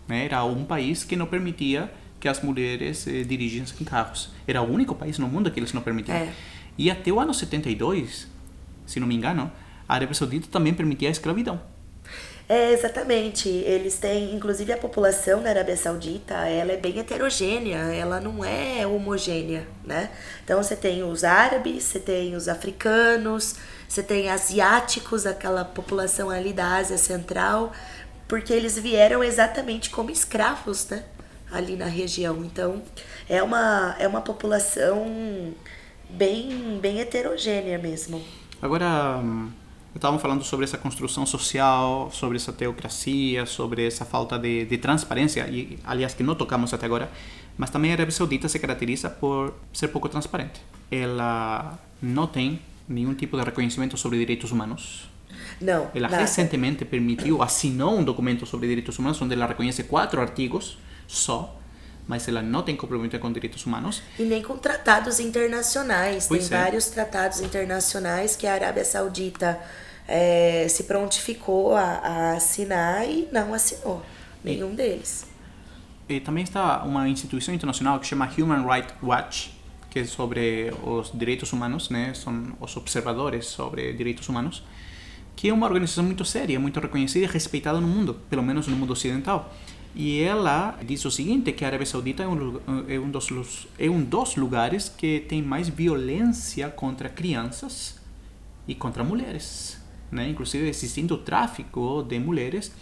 né? 0.09 0.25
Era 0.25 0.45
um 0.45 0.65
país 0.65 1.05
que 1.05 1.17
não 1.17 1.27
permitia 1.27 1.91
que 2.19 2.29
as 2.29 2.43
mulheres 2.43 3.07
eh, 3.07 3.23
dirigissem 3.23 3.85
carros. 3.85 4.31
Era 4.47 4.63
o 4.63 4.71
único 4.71 4.95
país 4.95 5.19
no 5.19 5.29
mundo 5.29 5.51
que 5.51 5.61
eles 5.61 5.73
não 5.73 5.83
permitiam. 5.83 6.17
É. 6.17 6.33
E 6.77 6.91
até 6.91 7.13
o 7.13 7.21
ano 7.21 7.33
72, 7.33 8.27
se 8.87 8.99
não 8.99 9.07
me 9.07 9.15
engano, 9.15 9.51
a 9.89 9.95
Arábia 9.95 10.15
Saudita 10.15 10.49
também 10.51 10.75
permitia 10.75 11.09
a 11.09 11.13
escravidão. 11.13 11.61
É, 12.49 12.73
exatamente. 12.73 13.49
Eles 13.49 13.97
têm, 13.97 14.35
inclusive 14.35 14.73
a 14.73 14.77
população 14.77 15.43
da 15.43 15.51
Arábia 15.51 15.77
Saudita, 15.77 16.35
ela 16.35 16.73
é 16.73 16.77
bem 16.77 16.99
heterogênea, 16.99 17.79
ela 17.79 18.21
não 18.21 18.45
é 18.45 18.87
homogênea, 18.87 19.67
né? 19.83 20.11
Então 20.45 20.63
você 20.63 20.77
tem 20.77 21.03
os 21.03 21.25
árabes, 21.25 21.85
você 21.85 21.99
tem 21.99 22.35
os 22.37 22.49
africanos, 22.49 23.57
você 23.89 24.03
tem 24.03 24.29
asiáticos, 24.29 25.25
aquela 25.27 25.65
população 25.65 26.29
ali 26.29 26.53
da 26.53 26.77
Ásia 26.77 26.99
Central, 26.99 27.73
porque 28.29 28.53
eles 28.53 28.79
vieram 28.79 29.25
exatamente 29.25 29.89
como 29.89 30.11
escravos, 30.11 30.89
né? 30.89 31.05
Ali 31.51 31.77
na 31.77 31.87
região. 31.87 32.45
Então, 32.45 32.83
é 33.29 33.43
uma, 33.43 33.97
é 33.99 34.09
uma 34.09 34.21
população 34.21 35.55
bem, 36.11 36.79
bem 36.81 37.01
heterogênea 37.01 37.79
mesmo. 37.79 38.23
Agora, 38.61 39.23
estávamos 39.95 40.21
falando 40.21 40.43
sobre 40.43 40.65
essa 40.65 40.77
construção 40.77 41.25
social, 41.25 42.11
sobre 42.13 42.37
essa 42.37 42.53
teocracia, 42.53 43.47
sobre 43.47 43.87
essa 43.87 44.05
falta 44.05 44.39
de, 44.39 44.65
de 44.65 44.79
transparência, 44.79 45.47
e 45.49 45.79
aliás 45.85 46.15
que 46.15 46.23
não 46.23 46.35
tocamos 46.35 46.75
até 46.75 46.87
agora, 46.87 47.11
mas 47.57 47.71
também 47.71 47.91
a 47.93 47.95
Arábia 47.95 48.13
Saudita 48.13 48.49
se 48.49 48.59
caracteriza 48.59 49.09
por 49.09 49.55
ser 49.73 49.89
pouco 49.89 50.09
transparente. 50.09 50.61
Ela 50.91 51.79
não 52.03 52.27
tem 52.27 52.61
nenhum 52.89 53.15
tipo 53.15 53.37
de 53.37 53.45
reconhecimento 53.45 53.97
sobre 53.97 54.19
direitos 54.19 54.51
humanos. 54.51 55.09
Não, 55.61 55.91
Ela 55.95 56.09
nada. 56.09 56.23
recentemente 56.23 56.85
permitiu, 56.85 57.43
assinou 57.43 57.97
um 57.99 58.05
documento 58.05 58.45
sobre 58.45 58.67
direitos 58.67 58.99
humanos 58.99 59.21
onde 59.23 59.35
ela 59.35 59.47
reconhece 59.47 59.85
quatro 59.85 60.21
artigos 60.21 60.79
só, 61.07 61.59
mas 62.07 62.29
ela 62.29 62.43
não 62.43 62.63
tem 62.63 62.77
comprometimento 62.77 63.21
com 63.21 63.33
direitos 63.33 63.65
humanos. 63.65 64.03
E 64.19 64.25
nem 64.25 64.43
com 64.43 64.57
tratados 64.59 65.21
internacionais. 65.21 66.27
Pois 66.27 66.49
Tem 66.49 66.59
é. 66.59 66.61
vários 66.63 66.87
tratados 66.87 67.41
internacionais 67.41 68.37
que 68.37 68.47
a 68.47 68.53
Arábia 68.53 68.85
Saudita 68.85 69.59
eh, 70.07 70.67
se 70.69 70.85
prontificou 70.85 71.75
a, 71.75 71.83
a 71.83 72.33
assinar 72.33 73.09
e 73.09 73.29
não 73.33 73.55
assinou. 73.55 74.03
Nenhum 74.43 74.75
deles. 74.75 75.27
E 76.09 76.21
também 76.21 76.45
está 76.45 76.83
uma 76.83 77.09
instituição 77.09 77.55
internacional 77.55 77.99
que 77.99 78.07
chama 78.07 78.31
Human 78.39 78.67
Rights 78.67 78.95
Watch, 79.03 79.55
que 79.89 80.01
é 80.01 80.05
sobre 80.05 80.71
os 80.85 81.11
direitos 81.15 81.53
humanos, 81.53 81.89
né? 81.89 82.13
São 82.15 82.53
os 82.61 82.77
observadores 82.77 83.47
sobre 83.47 83.93
direitos 83.95 84.29
humanos, 84.29 84.63
que 85.35 85.49
é 85.49 85.53
uma 85.53 85.67
organização 85.67 86.05
muito 86.05 86.25
séria, 86.25 86.61
muito 86.61 86.79
reconhecida 86.79 87.25
e 87.25 87.29
respeitada 87.29 87.81
no 87.81 87.89
mundo, 87.89 88.21
pelo 88.29 88.43
menos 88.43 88.67
no 88.67 88.77
mundo 88.77 88.93
ocidental. 88.93 89.55
E 89.95 90.21
ela 90.21 90.77
diz 90.85 91.05
o 91.05 91.11
seguinte, 91.11 91.53
que 91.53 91.65
a 91.65 91.69
Arábia 91.69 91.87
Saudita 91.87 92.25
é 92.25 92.29
um, 92.29 92.61
é 92.89 92.99
um, 92.99 93.11
dos, 93.11 93.69
é 93.79 93.89
um 93.89 94.03
dos 94.03 94.37
lugares 94.37 94.89
que 94.89 95.21
tem 95.21 95.41
mais 95.41 95.69
violência 95.69 96.69
contra 96.69 97.09
crianças 97.09 98.01
e 98.67 98.75
contra 98.75 99.05
mulheres, 99.05 99.79
né? 100.11 100.29
Inclusive 100.29 100.69
existindo 100.69 101.15
o 101.15 101.19
tráfico 101.19 102.03
de 102.09 102.19
mulheres 102.19 102.73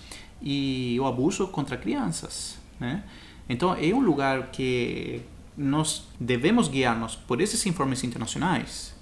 e 0.41 0.97
o 1.01 1.07
abuso 1.07 1.47
contra 1.49 1.77
crianças, 1.77 2.59
né? 2.81 3.03
Então 3.49 3.75
é 3.75 3.93
um 3.95 4.01
lugar 4.01 4.51
que 4.51 5.23
nós 5.57 6.05
devemos 6.18 6.68
guiar-nos 6.68 7.14
por 7.16 7.41
esses 7.41 7.64
informes 7.66 8.03
internacionais, 8.05 8.95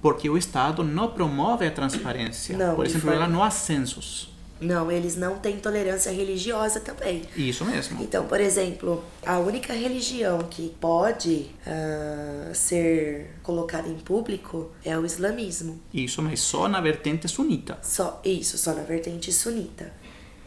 porque 0.00 0.28
o 0.30 0.36
Estado 0.38 0.84
não 0.84 1.08
promove 1.10 1.66
a 1.66 1.70
transparência. 1.70 2.56
Não, 2.56 2.76
por 2.76 2.86
exemplo, 2.86 3.08
forma- 3.10 3.20
lá 3.26 3.28
não 3.28 3.42
há 3.42 3.50
censos. 3.50 4.27
Não, 4.60 4.90
eles 4.90 5.16
não 5.16 5.38
têm 5.38 5.58
tolerância 5.58 6.10
religiosa 6.10 6.80
também. 6.80 7.22
Isso 7.36 7.64
mesmo. 7.64 8.02
Então, 8.02 8.26
por 8.26 8.40
exemplo, 8.40 9.04
a 9.24 9.38
única 9.38 9.72
religião 9.72 10.40
que 10.50 10.74
pode 10.80 11.50
ah, 11.66 12.50
ser 12.52 13.34
colocada 13.42 13.88
em 13.88 13.98
público 13.98 14.70
é 14.84 14.98
o 14.98 15.04
islamismo. 15.04 15.80
Isso, 15.92 16.20
mas 16.22 16.40
só 16.40 16.68
na 16.68 16.80
vertente 16.80 17.28
sunita. 17.28 17.78
Só 17.82 18.20
isso, 18.24 18.58
só 18.58 18.72
na 18.74 18.82
vertente 18.82 19.32
sunita. 19.32 19.92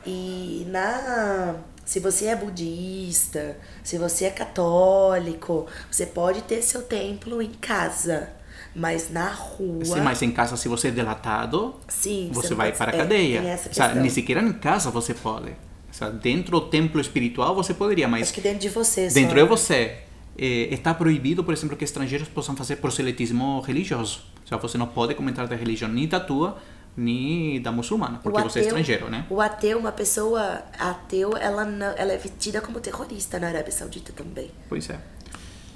E 0.05 0.65
na 0.69 1.61
se 1.85 1.99
você 1.99 2.27
é 2.27 2.35
budista, 2.35 3.57
se 3.83 3.97
você 3.97 4.25
é 4.25 4.29
católico, 4.29 5.67
você 5.89 6.05
pode 6.05 6.41
ter 6.43 6.61
seu 6.61 6.83
templo 6.83 7.41
em 7.41 7.51
casa, 7.51 8.29
mas 8.75 9.09
na 9.09 9.29
rua, 9.29 9.83
Sim, 9.83 10.01
mas 10.01 10.21
em 10.21 10.31
casa, 10.31 10.55
se 10.57 10.67
você 10.69 10.87
é 10.87 10.91
delatado, 10.91 11.75
sim, 11.87 12.29
você 12.33 12.49
não 12.51 12.57
vai 12.57 12.71
para 12.71 12.91
a 12.91 12.95
é, 12.95 12.97
cadeia. 12.97 13.41
questão. 13.57 13.95
nem 13.95 14.09
sequer 14.09 14.37
em 14.37 14.53
casa 14.53 14.89
você 14.89 15.13
pode. 15.13 15.51
Sea, 15.91 16.09
dentro 16.09 16.51
do 16.59 16.67
templo 16.67 17.01
espiritual 17.01 17.53
você 17.53 17.73
poderia, 17.73 18.07
mas 18.07 18.23
Acho 18.23 18.33
que 18.33 18.41
dentro 18.41 18.59
de 18.59 18.69
você 18.69 19.09
só. 19.09 19.13
dentro 19.13 19.35
de 19.35 19.43
você 19.43 19.97
eh, 20.37 20.69
está 20.73 20.93
proibido, 20.93 21.43
por 21.43 21.53
exemplo, 21.53 21.75
que 21.75 21.83
estrangeiros 21.83 22.29
possam 22.29 22.55
fazer 22.55 22.77
proselitismo 22.77 23.59
religioso. 23.59 24.21
Sea, 24.47 24.57
você 24.57 24.77
não 24.77 24.87
pode 24.87 25.13
comentar 25.15 25.47
da 25.47 25.55
religião 25.55 25.89
nem 25.91 26.07
da 26.07 26.19
tua, 26.21 26.57
nem 26.95 27.61
da 27.61 27.71
muçulmana, 27.73 28.19
porque 28.23 28.39
O 28.39 28.43
você 28.43 28.59
é 28.59 28.61
ateu- 28.61 28.69
estrangeiro, 28.69 29.09
né? 29.09 29.25
O 29.29 29.41
ateu, 29.41 29.77
uma 29.79 29.91
pessoa 29.91 30.61
ateu, 30.79 31.35
ela, 31.37 31.65
não, 31.65 31.87
ela 31.97 32.13
é 32.13 32.17
tida 32.39 32.61
como 32.61 32.79
terrorista 32.79 33.37
na 33.39 33.47
Arábia 33.47 33.71
Saudita 33.71 34.13
também. 34.13 34.49
Pois 34.69 34.89
é. 34.89 34.97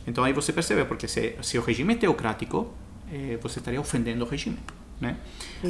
Então 0.07 0.23
aí 0.23 0.33
você 0.33 0.53
percebe, 0.53 0.85
porque 0.85 1.07
se, 1.07 1.35
se 1.41 1.57
o 1.57 1.61
regime 1.61 1.93
é 1.93 1.97
teocrático, 1.97 2.69
eh, 3.11 3.37
você 3.41 3.59
estaria 3.59 3.79
ofendendo 3.79 4.25
o 4.25 4.27
regime. 4.27 4.57
Né? 4.99 5.17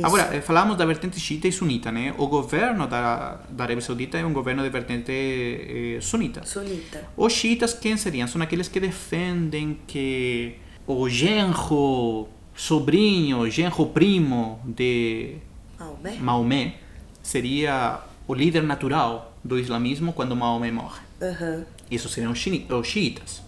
Agora, 0.04 0.40
falamos 0.42 0.78
da 0.78 0.86
vertente 0.86 1.20
xiita 1.20 1.48
e 1.48 1.52
sunita. 1.52 1.92
Né? 1.92 2.14
O 2.18 2.28
governo 2.28 2.88
da, 2.88 3.40
da 3.50 3.64
Arábia 3.64 3.82
Saudita 3.82 4.18
é 4.18 4.26
um 4.26 4.34
governo 4.34 4.62
de 4.62 4.70
vertente 4.70 5.12
eh, 5.12 5.98
sunita. 6.02 6.46
Sunita. 6.46 7.08
Os 7.18 7.34
xiitas, 7.34 7.74
quem 7.74 7.98
seriam? 7.98 8.28
São 8.28 8.42
aqueles 8.42 8.68
que 8.68 8.80
defendem 8.80 9.80
que 9.88 10.56
o 10.86 11.10
genro, 11.10 12.28
sobrinho, 12.56 13.50
genro 13.50 13.88
primo 13.88 14.60
de 14.64 15.36
Maomé? 15.80 16.18
Maomé 16.20 16.76
seria 17.24 18.02
o 18.28 18.34
líder 18.34 18.64
natural 18.64 19.36
do 19.44 19.60
islamismo 19.60 20.14
quando 20.14 20.36
Maomé 20.36 20.72
morre. 20.72 21.02
Aham. 21.22 21.66
Isso 21.90 22.10
seriam 22.10 22.32
os 22.32 22.88
xiitas. 22.88 23.42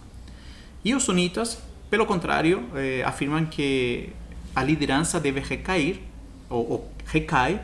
E 0.84 0.94
os 0.94 1.02
sunitas, 1.02 1.58
pelo 1.90 2.06
contrário, 2.06 2.68
eh, 2.74 3.02
afirmam 3.04 3.44
que 3.46 4.10
a 4.54 4.62
liderança 4.62 5.18
deve 5.18 5.40
recair, 5.40 6.00
ou, 6.50 6.70
ou 6.70 6.92
recai, 7.06 7.60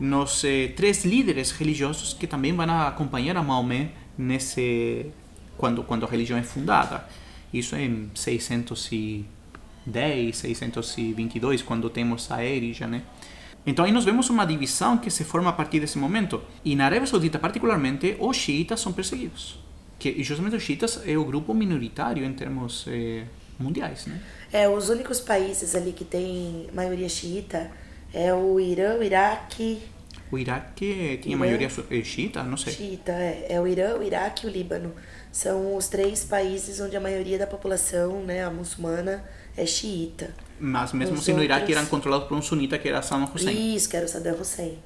nos 0.00 0.42
eh, 0.44 0.68
três 0.76 1.04
líderes 1.04 1.50
religiosos 1.50 2.14
que 2.14 2.26
também 2.26 2.52
vão 2.52 2.70
acompanhar 2.70 3.36
a 3.36 3.42
Maomé 3.42 3.90
nesse 4.16 5.06
quando 5.56 5.82
quando 5.82 6.06
a 6.06 6.08
religião 6.08 6.38
é 6.38 6.42
fundada. 6.42 7.06
Isso 7.52 7.74
é 7.74 7.84
em 7.84 8.10
610, 8.14 10.36
622, 10.36 11.62
quando 11.62 11.90
temos 11.90 12.30
a 12.30 12.42
Érija, 12.42 12.86
né? 12.86 13.02
Então 13.66 13.84
aí 13.84 13.92
nós 13.92 14.04
vemos 14.04 14.30
uma 14.30 14.46
divisão 14.46 14.96
que 14.96 15.10
se 15.10 15.24
forma 15.24 15.50
a 15.50 15.52
partir 15.52 15.80
desse 15.80 15.98
momento. 15.98 16.40
E 16.64 16.76
na 16.76 16.86
Arábia 16.86 17.06
Saudita, 17.06 17.38
particularmente, 17.38 18.16
os 18.18 18.36
xiitas 18.36 18.80
são 18.80 18.92
perseguidos. 18.92 19.58
Que 19.98 20.22
justamente 20.22 20.56
os 20.56 20.62
xiitas 20.62 21.02
é 21.06 21.18
o 21.18 21.24
grupo 21.24 21.52
minoritário 21.52 22.24
em 22.24 22.32
termos 22.32 22.86
eh, 22.86 23.24
mundiais, 23.58 24.06
né? 24.06 24.20
É, 24.52 24.68
os 24.68 24.88
únicos 24.88 25.20
países 25.20 25.74
ali 25.74 25.92
que 25.92 26.04
tem 26.04 26.68
maioria 26.72 27.08
xiita 27.08 27.70
é 28.12 28.32
o 28.32 28.58
Irã, 28.60 28.96
o 28.98 29.02
Iraque. 29.02 29.82
O 30.30 30.38
Iraque 30.38 31.18
tinha 31.22 31.34
Irã. 31.34 31.38
maioria 31.38 31.68
eh, 31.90 32.02
xiita, 32.04 32.42
não 32.42 32.56
sei. 32.56 32.72
Xiita, 32.72 33.12
é. 33.12 33.46
É 33.50 33.60
o 33.60 33.66
Irã, 33.66 33.96
o 33.98 34.02
Iraque 34.02 34.46
e 34.46 34.50
o 34.50 34.52
Líbano. 34.52 34.94
São 35.32 35.76
os 35.76 35.88
três 35.88 36.24
países 36.24 36.80
onde 36.80 36.96
a 36.96 37.00
maioria 37.00 37.38
da 37.38 37.46
população, 37.46 38.22
né, 38.24 38.44
a 38.44 38.50
muçulmana, 38.50 39.24
é 39.56 39.64
xiita. 39.66 40.34
Mas 40.60 40.92
mesmo 40.92 41.14
Os 41.14 41.20
assim 41.20 41.32
no 41.32 41.42
Iraque 41.42 41.62
outros- 41.62 41.78
eram 41.78 41.88
controlados 41.88 42.28
por 42.28 42.36
um 42.36 42.42
sunita 42.42 42.78
que 42.78 42.88
era 42.88 43.00
Saddam 43.02 43.30
Hussein. 43.34 43.74
Isso, 43.76 43.88
que 43.88 43.96
era 43.96 44.06
o 44.06 44.08
Saddam 44.08 44.40
Hussein. 44.40 44.78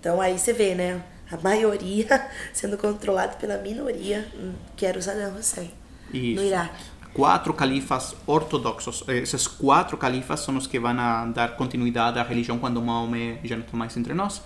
Então 0.00 0.20
aí 0.20 0.38
você 0.38 0.52
vê, 0.52 0.74
né? 0.74 1.02
A 1.30 1.36
maioria 1.38 2.06
sendo 2.52 2.76
controlada 2.76 3.36
pela 3.36 3.56
minoria, 3.58 4.26
hum, 4.34 4.52
que 4.76 4.84
era 4.84 4.98
o 4.98 5.02
Saddam 5.02 5.34
Hussein. 5.38 5.70
Isso. 6.12 6.40
No 6.42 6.46
Iraque. 6.46 6.84
Quatro 7.12 7.52
califas 7.52 8.16
ortodoxos. 8.26 9.04
Eh, 9.06 9.18
Esses 9.18 9.46
quatro 9.46 9.96
califas 9.98 10.40
são 10.40 10.56
os 10.56 10.66
que 10.66 10.78
vão 10.78 10.94
dar 11.32 11.56
continuidade 11.56 12.18
à 12.18 12.22
religião 12.22 12.58
quando 12.58 12.80
Maomé 12.80 13.38
já 13.44 13.56
não 13.56 13.64
está 13.64 13.76
mais 13.76 13.96
entre 13.96 14.14
nós. 14.14 14.42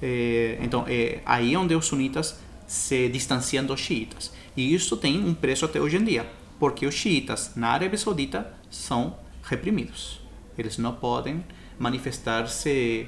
É, 0.00 0.58
então, 0.62 0.84
é 0.88 1.20
aí 1.26 1.56
onde 1.56 1.74
os 1.74 1.86
sunitas 1.86 2.38
se 2.66 3.08
distanciam 3.08 3.64
dos 3.64 3.80
xiitas. 3.80 4.32
E 4.56 4.74
isso 4.74 4.96
tem 4.96 5.22
um 5.24 5.34
preço 5.34 5.64
até 5.64 5.80
hoje 5.80 5.96
em 5.96 6.04
dia, 6.04 6.26
porque 6.58 6.86
os 6.86 6.94
xiitas 6.94 7.52
na 7.56 7.68
Arábia 7.68 7.98
Saudita 7.98 8.54
são 8.70 9.16
reprimidos. 9.42 10.20
Eles 10.56 10.78
não 10.78 10.94
podem 10.94 11.44
manifestar-se 11.78 13.06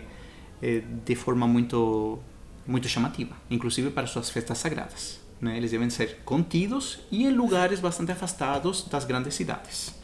eh, 0.63 0.83
de 1.05 1.15
forma 1.15 1.47
muito 1.47 2.19
muito 2.67 2.89
chamativa, 2.89 3.35
inclusive 3.51 3.91
para 3.91 4.07
suas 4.07 4.31
festas 4.31 4.59
sagradas. 4.59 5.20
Né? 5.41 5.57
Eles 5.57 5.71
devem 5.71 5.89
ser 5.89 6.19
contidos 6.25 7.01
e 7.11 7.25
em 7.25 7.31
lugares 7.31 7.81
bastante 7.81 8.13
afastados 8.13 8.85
das 8.89 9.05
grandes 9.05 9.35
cidades. 9.35 9.95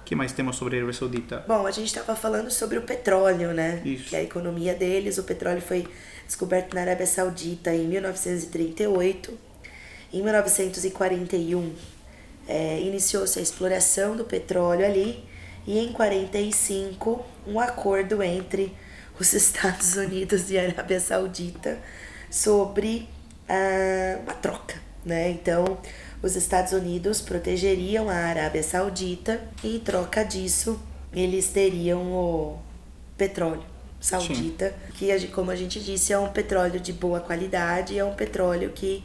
O 0.00 0.04
que 0.04 0.14
mais 0.14 0.32
temos 0.32 0.56
sobre 0.56 0.76
a 0.76 0.78
Arábia 0.78 0.94
Saudita? 0.94 1.44
Bom, 1.48 1.66
a 1.66 1.70
gente 1.72 1.88
estava 1.88 2.14
falando 2.14 2.48
sobre 2.50 2.78
o 2.78 2.82
petróleo, 2.82 3.52
né? 3.52 3.82
Isso. 3.84 4.10
Que 4.10 4.16
é 4.16 4.20
a 4.20 4.22
economia 4.22 4.72
deles. 4.74 5.18
O 5.18 5.24
petróleo 5.24 5.60
foi 5.60 5.88
descoberto 6.24 6.74
na 6.74 6.82
Arábia 6.82 7.06
Saudita 7.06 7.74
em 7.74 7.88
1938. 7.88 9.36
Em 10.12 10.22
1941, 10.22 11.74
é, 12.46 12.80
iniciou-se 12.80 13.36
a 13.40 13.42
exploração 13.42 14.16
do 14.16 14.24
petróleo 14.24 14.86
ali. 14.86 15.24
E 15.66 15.80
em 15.80 15.92
45, 15.92 17.26
um 17.44 17.58
acordo 17.58 18.22
entre 18.22 18.72
os 19.18 19.32
Estados 19.34 19.96
Unidos 19.96 20.48
e 20.50 20.56
a 20.56 20.62
Arábia 20.62 21.00
Saudita 21.00 21.80
sobre 22.30 23.08
uma 24.24 24.34
troca, 24.34 24.76
né? 25.04 25.30
Então, 25.30 25.78
os 26.22 26.34
Estados 26.36 26.72
Unidos 26.72 27.20
protegeriam 27.20 28.08
a 28.10 28.14
Arábia 28.14 28.62
Saudita 28.62 29.40
e 29.62 29.76
em 29.76 29.80
troca 29.80 30.24
disso 30.24 30.80
eles 31.12 31.48
teriam 31.48 32.02
o 32.12 32.58
petróleo 33.16 33.62
saudita, 34.00 34.74
que 34.94 35.10
a 35.10 35.18
gen- 35.18 35.30
como 35.30 35.50
a 35.50 35.56
gente 35.56 35.80
disse 35.80 36.12
é 36.12 36.18
um 36.18 36.28
petróleo 36.28 36.78
de 36.78 36.92
boa 36.92 37.18
qualidade, 37.20 37.98
é 37.98 38.04
um 38.04 38.14
petróleo 38.14 38.70
que 38.74 39.02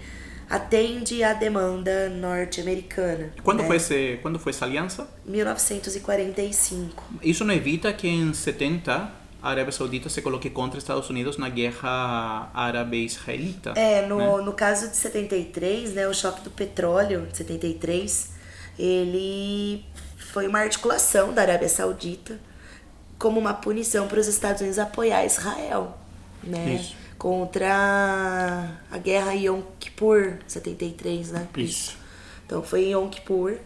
atende 0.49 1.23
à 1.23 1.33
demanda 1.33 2.09
norte-americana. 2.09 3.31
Quando, 3.41 3.61
né? 3.61 3.67
foi 3.67 3.77
esse, 3.77 4.19
quando 4.21 4.37
foi 4.37 4.51
essa 4.51 4.65
aliança? 4.65 5.07
1945. 5.25 7.03
Isso 7.23 7.45
não 7.45 7.53
evita 7.53 7.91
que 7.93 8.07
em 8.07 8.33
70 8.33 9.11
a 9.41 9.49
Arábia 9.49 9.71
Saudita 9.71 10.07
se 10.07 10.21
coloque 10.21 10.49
contra 10.49 10.77
os 10.77 10.83
Estados 10.83 11.09
Unidos 11.09 11.37
na 11.37 11.49
guerra 11.49 12.51
árabe-israelita. 12.53 13.73
É, 13.75 14.05
no, 14.05 14.17
né? 14.17 14.43
no 14.43 14.53
caso 14.53 14.89
de 14.89 14.95
73, 14.95 15.93
né, 15.93 16.07
o 16.07 16.13
choque 16.13 16.41
do 16.41 16.51
petróleo 16.51 17.27
de 17.31 17.37
73, 17.37 18.31
ele 18.77 19.83
foi 20.31 20.47
uma 20.47 20.59
articulação 20.59 21.33
da 21.33 21.41
Arábia 21.41 21.67
Saudita 21.67 22.39
como 23.17 23.39
uma 23.39 23.53
punição 23.53 24.07
para 24.07 24.19
os 24.19 24.27
Estados 24.27 24.61
Unidos 24.61 24.79
apoiar 24.79 25.25
Israel, 25.25 25.97
né? 26.43 26.75
Isso. 26.75 26.95
Contra 27.17 28.67
a 28.89 28.97
guerra 28.97 29.33
Yom 29.33 29.61
Kippur, 29.79 30.37
73, 30.47 31.31
né? 31.31 31.47
Isso. 31.55 31.95
Então 32.45 32.63
foi 32.63 32.85
em 32.85 32.91
Yom 32.93 33.09
Kippur 33.09 33.57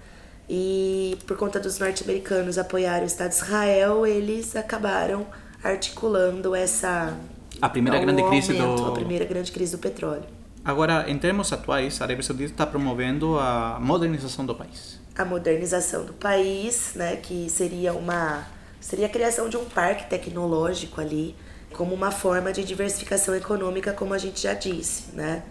e 0.49 1.17
por 1.25 1.37
conta 1.37 1.59
dos 1.59 1.79
norte-americanos 1.79 2.57
apoiarem 2.57 3.03
o 3.03 3.07
Estado 3.07 3.29
de 3.29 3.35
Israel, 3.35 4.05
eles 4.05 4.55
acabaram 4.55 5.25
articulando 5.65 6.55
essa 6.55 7.17
A 7.61 7.69
primeira 7.69 7.99
grande 7.99 8.23
crise 8.23 8.59
aumento, 8.59 8.81
do- 8.83 8.87
a 8.89 8.91
primeira 8.93 9.25
grande 9.25 9.51
crise 9.51 9.71
do 9.71 9.79
petróleo. 9.79 10.23
Agora, 10.63 11.05
em 11.07 11.17
termos 11.17 11.51
atuais, 11.53 12.01
a 12.01 12.05
Arábia 12.05 12.23
Saudita 12.23 12.51
está 12.51 12.65
promovendo 12.65 13.37
a 13.39 13.77
modernização 13.81 14.45
do 14.45 14.55
país. 14.55 14.99
a 15.17 15.23
modernização 15.23 16.03
do 16.05 16.11
país, 16.13 16.91
né, 16.95 17.15
que 17.15 17.49
seria 17.49 17.93
uma 17.93 18.45
seria 18.81 19.05
a 19.05 19.09
criação 19.09 19.47
de 19.49 19.55
um 19.57 19.63
parque 19.65 20.07
tecnológico 20.09 20.99
ali, 21.01 21.33
como 21.73 21.95
uma 21.95 22.11
forma 22.11 22.51
de 22.51 22.63
diversificação 22.63 23.33
econômica, 23.33 23.93
como 23.93 24.13
a 24.13 24.17
gente 24.17 24.41
já 24.41 24.53
disse, 24.53 25.15
né? 25.15 25.41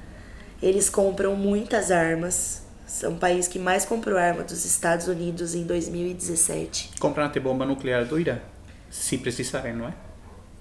Eles 0.62 0.88
compram 0.90 1.34
muitas 1.34 1.90
armas, 1.90 2.62
são 2.86 3.14
o 3.14 3.16
país 3.16 3.48
que 3.48 3.58
mais 3.58 3.84
comprou 3.84 4.16
arma 4.18 4.42
dos 4.44 4.64
Estados 4.64 5.08
Unidos 5.08 5.54
em 5.54 5.64
2017, 5.64 6.90
Compram 7.00 7.24
até 7.24 7.40
bomba 7.40 7.64
nuclear 7.66 8.04
do 8.04 8.18
Irã, 8.20 8.38
se 8.95 9.18
precisarem, 9.18 9.74
não 9.74 9.88
é? 9.88 9.95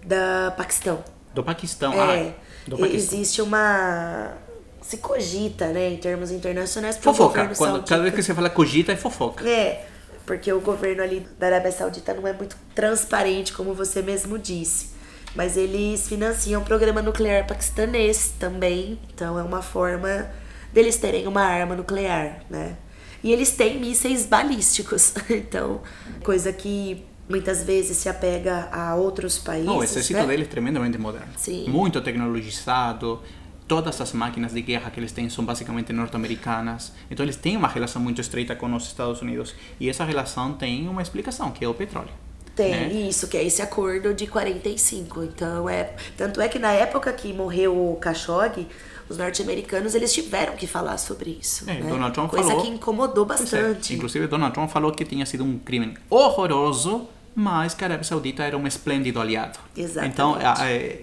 da 0.05 0.51
Paquistão. 0.57 1.03
Do 1.33 1.43
Paquistão. 1.43 1.93
É, 1.93 2.29
ah, 2.29 2.33
do 2.67 2.77
Paquistão. 2.77 2.87
existe 3.19 3.41
uma 3.41 4.33
se 4.81 4.97
cogita, 4.97 5.67
né, 5.67 5.91
em 5.93 5.97
termos 5.97 6.29
internacionais, 6.29 6.97
Fofoca. 6.97 7.45
Quando, 7.45 7.55
saudita- 7.55 7.87
cada 7.87 8.01
vez 8.03 8.13
que 8.13 8.21
você 8.21 8.33
fala 8.33 8.49
cogita, 8.49 8.91
é 8.91 8.97
fofoca. 8.97 9.47
É, 9.47 9.85
porque 10.25 10.51
o 10.51 10.59
governo 10.59 11.01
ali 11.01 11.25
da 11.39 11.47
Arábia 11.47 11.71
Saudita 11.71 12.13
não 12.13 12.27
é 12.27 12.33
muito 12.33 12.57
transparente, 12.75 13.53
como 13.53 13.73
você 13.73 14.01
mesmo 14.01 14.37
disse. 14.37 14.89
Mas 15.33 15.55
eles 15.55 16.07
financiam 16.09 16.61
o 16.61 16.65
programa 16.65 17.01
nuclear 17.01 17.47
paquistanês 17.47 18.33
também. 18.37 18.99
Então 19.13 19.39
é 19.39 19.43
uma 19.43 19.61
forma 19.61 20.29
deles 20.73 20.97
terem 20.97 21.27
uma 21.27 21.43
arma 21.43 21.75
nuclear, 21.75 22.41
né? 22.49 22.75
E 23.23 23.31
eles 23.31 23.51
têm 23.51 23.79
mísseis 23.79 24.25
balísticos. 24.25 25.13
Então, 25.29 25.81
coisa 26.23 26.51
que 26.51 27.05
muitas 27.27 27.63
vezes 27.63 27.97
se 27.97 28.09
apega 28.09 28.69
a 28.71 28.95
outros 28.95 29.37
países. 29.37 29.65
Não, 29.65 29.77
o 29.77 29.83
exército 29.83 30.19
né? 30.19 30.27
deles 30.27 30.47
é 30.47 30.49
tremendamente 30.49 30.97
moderno. 30.97 31.31
Sim. 31.37 31.69
Muito 31.69 32.01
tecnologizado. 32.01 33.21
Todas 33.67 33.99
as 34.01 34.11
máquinas 34.11 34.53
de 34.53 34.61
guerra 34.61 34.91
que 34.91 34.99
eles 34.99 35.11
têm 35.11 35.29
são 35.29 35.43
basicamente 35.43 35.93
norte-americanas. 35.93 36.91
Então 37.09 37.25
eles 37.25 37.37
têm 37.37 37.55
uma 37.55 37.67
relação 37.67 38.01
muito 38.01 38.19
estreita 38.19 38.55
com 38.55 38.73
os 38.75 38.85
Estados 38.85 39.21
Unidos. 39.21 39.55
E 39.79 39.89
essa 39.89 40.03
relação 40.03 40.53
tem 40.53 40.87
uma 40.87 41.01
explicação, 41.01 41.51
que 41.51 41.63
é 41.63 41.67
o 41.67 41.73
petróleo. 41.73 42.11
Tem 42.55 42.71
né? 42.71 42.87
isso, 42.93 43.27
que 43.27 43.35
é 43.35 43.43
esse 43.43 43.61
acordo 43.61 44.13
de 44.13 44.27
45. 44.27 45.23
Então 45.23 45.67
é. 45.67 45.95
Tanto 46.17 46.39
é 46.41 46.47
que 46.47 46.59
na 46.59 46.71
época 46.71 47.11
que 47.13 47.33
morreu 47.33 47.75
o 47.75 47.97
Khashoggi, 47.99 48.67
os 49.13 49.17
norte-americanos 49.17 49.95
eles 49.95 50.11
tiveram 50.13 50.55
que 50.55 50.67
falar 50.67 50.97
sobre 50.97 51.37
isso. 51.39 51.69
É, 51.69 51.75
né? 51.75 51.89
Donald 51.89 52.13
Trump 52.13 52.29
Coisa 52.29 52.49
falou- 52.49 52.63
que 52.63 52.69
incomodou 52.69 53.23
é. 53.23 53.27
bastante. 53.27 53.93
Inclusive, 53.93 54.27
Donald 54.27 54.53
Trump 54.53 54.69
falou 54.69 54.91
que 54.91 55.05
tinha 55.05 55.25
sido 55.25 55.43
um 55.43 55.57
crime 55.59 55.95
horroroso, 56.09 57.07
mas 57.35 57.73
que 57.73 57.83
a 57.83 57.87
Arábia 57.87 58.03
Saudita 58.03 58.43
era 58.43 58.57
um 58.57 58.67
esplêndido 58.67 59.19
aliado. 59.19 59.57
Exatamente. 59.75 60.13
Então, 60.13 60.35
a- 60.35 60.55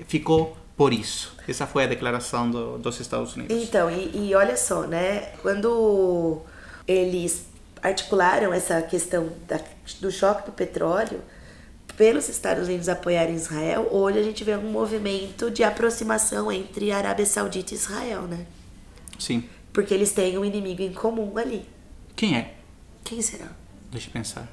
ficou 0.07 0.57
por 0.77 0.93
isso. 0.93 1.35
Essa 1.49 1.67
foi 1.67 1.85
a 1.85 1.87
declaração 1.87 2.51
do- 2.51 2.79
dos 2.79 3.01
Estados 3.01 3.35
Unidos. 3.37 3.57
Então, 3.63 3.91
e, 3.91 4.29
e 4.31 4.35
olha 4.35 4.57
só, 4.57 4.83
né? 4.83 5.31
Quando 5.43 6.41
eles 6.87 7.47
articularam 7.83 8.53
essa 8.53 8.81
questão 8.83 9.29
da- 9.49 9.61
do 10.01 10.11
choque 10.11 10.47
do 10.47 10.53
petróleo, 10.53 11.21
pelos 12.01 12.31
Estados 12.31 12.67
Unidos 12.67 12.89
apoiarem 12.89 13.35
Israel, 13.35 13.87
hoje 13.91 14.19
a 14.19 14.23
gente 14.23 14.43
vê 14.43 14.57
um 14.57 14.73
movimento 14.73 15.51
de 15.51 15.63
aproximação 15.63 16.51
entre 16.51 16.91
a 16.91 16.97
Arábia 16.97 17.27
Saudita 17.27 17.75
e 17.75 17.77
Israel, 17.77 18.23
né? 18.23 18.47
Sim. 19.19 19.45
Porque 19.71 19.93
eles 19.93 20.11
têm 20.11 20.39
um 20.39 20.43
inimigo 20.43 20.81
em 20.81 20.95
comum 20.95 21.37
ali. 21.37 21.63
Quem 22.17 22.39
é? 22.39 22.55
Quem 23.05 23.21
será? 23.21 23.49
Deixa 23.93 24.09
eu 24.09 24.13
pensar. 24.15 24.49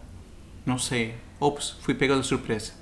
Não 0.66 0.78
sei. 0.78 1.16
Ops, 1.40 1.78
fui 1.80 1.94
pego 1.94 2.20
de 2.20 2.28
surpresa. 2.28 2.74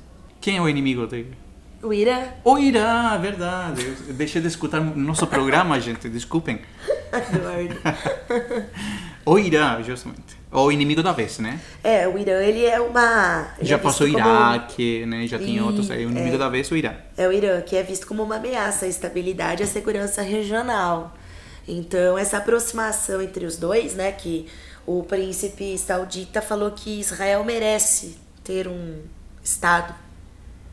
Quem 0.41 0.57
é 0.57 0.61
o 0.61 0.67
inimigo 0.67 1.05
dele? 1.05 1.37
O 1.83 1.93
Irã? 1.93 2.29
O 2.43 2.57
Irã, 2.57 3.19
verdade. 3.19 3.85
Eu 4.07 4.15
deixei 4.15 4.41
de 4.41 4.47
escutar 4.47 4.81
nosso 4.81 5.27
programa, 5.27 5.79
gente. 5.79 6.09
Desculpem. 6.09 6.59
Eduardo. 7.13 7.75
O 9.27 9.37
Irã, 9.37 9.81
justamente. 9.83 10.34
O 10.51 10.71
inimigo 10.71 11.03
da 11.03 11.11
vez, 11.11 11.37
né? 11.39 11.59
É, 11.83 12.07
o 12.07 12.17
Irã, 12.17 12.41
ele 12.41 12.65
é 12.65 12.79
uma... 12.79 13.49
ele 13.57 13.67
Já 13.67 13.75
é 13.75 13.77
passou 13.79 14.07
o 14.07 14.09
visto 14.09 14.21
como- 14.23 14.35
Iraque, 14.35 15.05
né? 15.05 15.27
Já 15.27 15.37
tinha 15.37 15.59
Ih, 15.59 15.63
outros 15.63 15.91
aí. 15.91 16.05
O 16.05 16.09
inimigo 16.11 16.35
é. 16.35 16.39
da 16.39 16.47
vez, 16.47 16.71
o 16.71 16.77
Irã. 16.77 16.93
É 17.17 17.27
o 17.27 17.31
Irã, 17.33 17.59
que 17.61 17.75
é 17.75 17.83
visto 17.83 18.07
como 18.07 18.23
uma 18.23 18.37
ameaça 18.37 18.85
à 18.85 18.87
estabilidade 18.87 19.61
e 19.61 19.65
à 19.65 19.67
segurança 19.67 20.21
regional. 20.21 21.13
Então, 21.67 22.17
essa 22.17 22.37
aproximação 22.37 23.21
entre 23.21 23.45
os 23.45 23.57
dois, 23.57 23.95
né, 23.95 24.11
que 24.11 24.47
o 24.85 25.03
príncipe 25.03 25.77
saudita 25.77 26.41
falou 26.41 26.71
que 26.71 26.99
Israel 26.99 27.43
merece 27.43 28.17
ter 28.43 28.67
um 28.67 29.01
Estado, 29.43 29.93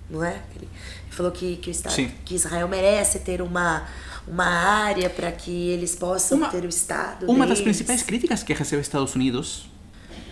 não 0.09 0.23
é? 0.23 0.37
Ele 0.55 0.69
falou 1.11 1.33
que, 1.33 1.57
que, 1.57 1.71
o 1.71 1.73
Estado, 1.73 1.95
Sim. 1.95 2.11
que 2.25 2.35
Israel 2.35 2.69
merece 2.69 3.19
ter 3.21 3.41
uma, 3.43 3.87
uma 4.27 4.45
área 4.47 5.11
para 5.11 5.31
que 5.33 5.51
eles 5.71 5.95
possam 5.97 6.39
Uma- 6.39 6.49
ter 6.49 6.65
o 6.65 6.69
Estado 6.69 7.27
Uma 7.27 7.47
das 7.47 7.59
deles. 7.59 7.63
principais 7.63 8.03
críticas 8.03 8.43
que 8.43 8.53
recebe 8.53 8.81
Estados 8.83 9.15
Unidos 9.15 9.69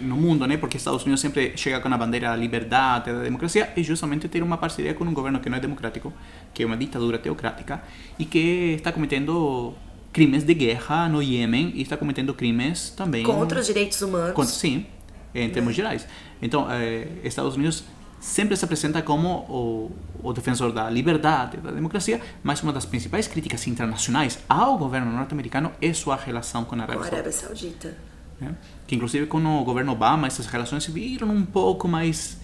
no 0.01 0.17
mundo, 0.17 0.47
né? 0.47 0.57
Porque 0.57 0.77
Estados 0.77 1.03
Unidos 1.03 1.21
sempre 1.21 1.53
chega 1.57 1.79
com 1.81 1.89
a 1.93 1.97
bandeira 1.99 2.29
da 2.31 2.37
liberdade, 2.37 3.13
da 3.13 3.23
democracia, 3.23 3.71
é 3.77 3.83
justamente 3.83 4.29
ter 4.29 4.43
uma 4.43 4.57
parceria 4.57 4.95
com 4.95 5.05
um 5.05 5.13
governo 5.13 5.41
que 5.41 5.51
não 5.51 5.59
é 5.59 5.61
democrático, 5.61 6.13
que 6.55 6.63
é 6.63 6.67
uma 6.67 6.77
ditadura 6.77 7.19
teocrática 7.19 7.83
e 8.19 8.25
que 8.25 8.75
está 8.79 8.93
cometendo 8.93 9.75
crimes 10.13 10.43
de 10.45 10.55
guerra 10.55 11.09
no 11.09 11.23
Iêmen 11.23 11.73
e 11.75 11.83
está 11.83 11.97
cometendo 11.97 12.33
crimes 12.33 12.91
também 12.97 13.25
Contra 13.25 13.61
os 13.61 13.67
direitos 13.67 14.01
humanos. 14.03 14.33
Contra- 14.33 14.53
sim, 14.55 14.87
em 15.35 15.51
termos 15.51 15.75
gerais. 15.75 16.07
Então, 16.41 16.67
eh, 16.71 17.07
Estados 17.23 17.55
Unidos 17.57 17.85
sempre 18.21 18.57
se 18.57 18.65
apresenta 18.65 19.03
como 19.03 19.29
o, 19.49 19.91
o 20.23 20.33
defensor 20.33 20.73
da 20.73 20.89
liberdade, 20.91 21.57
da 21.57 21.71
democracia, 21.71 22.21
mas 22.43 22.63
uma 22.63 22.73
das 22.73 22.85
principais 22.85 23.27
críticas 23.27 23.67
internacionais 23.67 24.39
ao 24.49 24.77
governo 24.77 25.11
norte-americano 25.11 25.73
é 25.81 25.93
sua 25.93 26.17
relação 26.17 26.65
com 26.65 26.75
a 26.75 26.79
com 26.79 26.83
Arábia 26.85 27.03
a 27.03 27.07
Arábia 27.07 27.33
Saudita. 27.33 27.89
Saudita. 27.89 27.97
né? 28.41 28.55
Que 28.87 28.95
inclusive 28.95 29.27
com 29.27 29.39
o 29.39 29.65
governo 29.65 29.93
Obama 29.93 30.27
essas 30.27 30.47
relações 30.47 30.85
se 30.85 30.93
viram 30.93 31.29
um 31.31 31.45
pouco 31.45 31.89
mais 31.89 32.39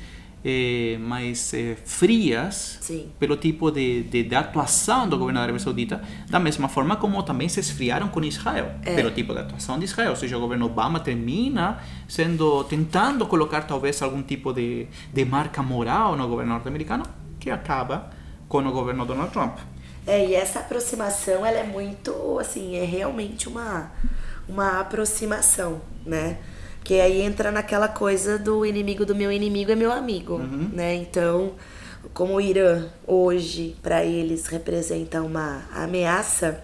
eh, 0.49 0.97
mais 1.01 1.53
eh, 1.55 1.77
frias 1.85 2.79
Sim. 2.81 3.11
pelo 3.19 3.37
tipo 3.37 3.69
de, 3.73 4.05
de, 4.05 4.23
de 4.23 4.35
atuação 4.37 5.09
do 5.09 5.19
governo 5.19 5.41
da 5.41 5.43
Arábia 5.43 5.59
Saudita, 5.59 6.01
da 6.31 6.39
mesma 6.39 6.69
forma 6.69 6.95
como 6.95 7.21
também 7.25 7.49
se 7.49 7.59
esfriaram 7.59 8.07
com 8.07 8.23
Israel, 8.23 8.71
pelo 8.85 9.11
tipo 9.11 9.33
de 9.33 9.41
atuação 9.41 9.77
de 9.77 9.87
Israel. 9.87 10.11
Ou 10.11 10.17
seja, 10.17 10.37
o 10.37 10.41
governo 10.41 10.67
Obama 10.67 11.01
termina 11.01 11.81
sendo 12.07 12.63
tentando 12.63 13.27
colocar 13.27 13.63
talvez 13.63 14.01
algum 14.03 14.23
tipo 14.23 14.53
de, 14.53 14.87
de 15.13 15.25
marca 15.25 15.65
moral 15.65 16.15
no 16.17 16.29
governo 16.29 16.53
norte-americano, 16.53 17.03
que 17.41 17.51
acaba 17.51 18.11
com 18.49 18.59
o 18.59 18.71
governo 18.71 19.05
Donald 19.05 19.33
Trump. 19.33 19.59
É, 20.07 20.25
e 20.25 20.35
essa 20.37 20.61
aproximação, 20.61 21.45
ela 21.45 21.59
é 21.59 21.65
muito, 21.65 22.39
assim, 22.39 22.77
é 22.77 22.85
realmente 22.85 23.49
uma, 23.49 23.91
uma 24.49 24.79
aproximação, 24.79 25.81
né? 26.05 26.39
Que 26.87 27.01
aí 27.01 27.21
entra 27.21 27.51
naquela 27.51 27.89
coisa 27.89 28.39
do 28.39 28.65
inimigo 28.65 29.05
do 29.05 29.13
meu 29.13 29.33
inimigo 29.33 29.73
é 29.73 29.75
meu 29.75 29.91
amigo, 29.91 30.39
né? 30.39 30.95
Então, 30.95 31.55
como 32.15 32.35
o 32.35 32.41
Irã 32.41 32.87
hoje, 33.05 33.75
para 33.83 34.05
eles, 34.05 34.47
representa 34.47 35.21
uma 35.21 35.65
ameaça, 35.75 36.63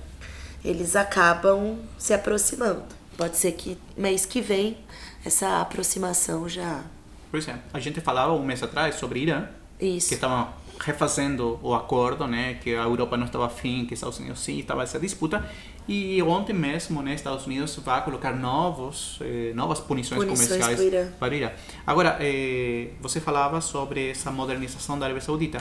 eles 0.64 0.94
acabam 0.94 1.76
se 1.98 2.14
aproximando. 2.14 2.84
Pode 3.16 3.36
ser 3.36 3.50
que 3.50 3.76
mês 3.96 4.24
que 4.24 4.40
vem 4.40 4.76
essa 5.24 5.60
aproximação 5.60 6.48
já... 6.48 6.84
Pois 7.28 7.48
é, 7.48 7.56
a 7.72 7.80
gente 7.80 8.00
falava 8.00 8.32
um 8.32 8.44
mês 8.44 8.62
atrás 8.62 8.94
sobre 8.94 9.22
Irã, 9.22 9.48
Isso. 9.80 10.06
que 10.06 10.14
estavam 10.14 10.54
refazendo 10.80 11.58
o 11.62 11.74
acordo, 11.74 12.26
né, 12.26 12.54
que 12.54 12.74
a 12.74 12.82
Europa 12.82 13.16
não 13.16 13.26
estava 13.26 13.46
afim, 13.46 13.84
que 13.86 13.94
os 13.94 13.98
Estados 13.98 14.18
Unidos 14.18 14.40
sim, 14.40 14.58
estava 14.58 14.82
essa 14.82 14.98
disputa. 14.98 15.48
E 15.88 16.22
ontem 16.22 16.52
mesmo, 16.52 17.02
né, 17.02 17.14
Estados 17.14 17.46
Unidos 17.46 17.76
vai 17.84 18.04
colocar 18.04 18.32
novos, 18.32 19.18
eh, 19.20 19.52
novas 19.54 19.80
punições, 19.80 20.22
Punições 20.22 20.48
comerciais 20.48 20.76
para 20.76 20.86
Irã. 20.86 21.12
para 21.18 21.34
Irã. 21.34 21.50
Agora, 21.86 22.18
eh, 22.20 22.90
você 23.00 23.20
falava 23.20 23.60
sobre 23.60 24.10
essa 24.10 24.30
modernização 24.30 24.98
da 24.98 25.06
Arábia 25.06 25.22
Saudita. 25.22 25.60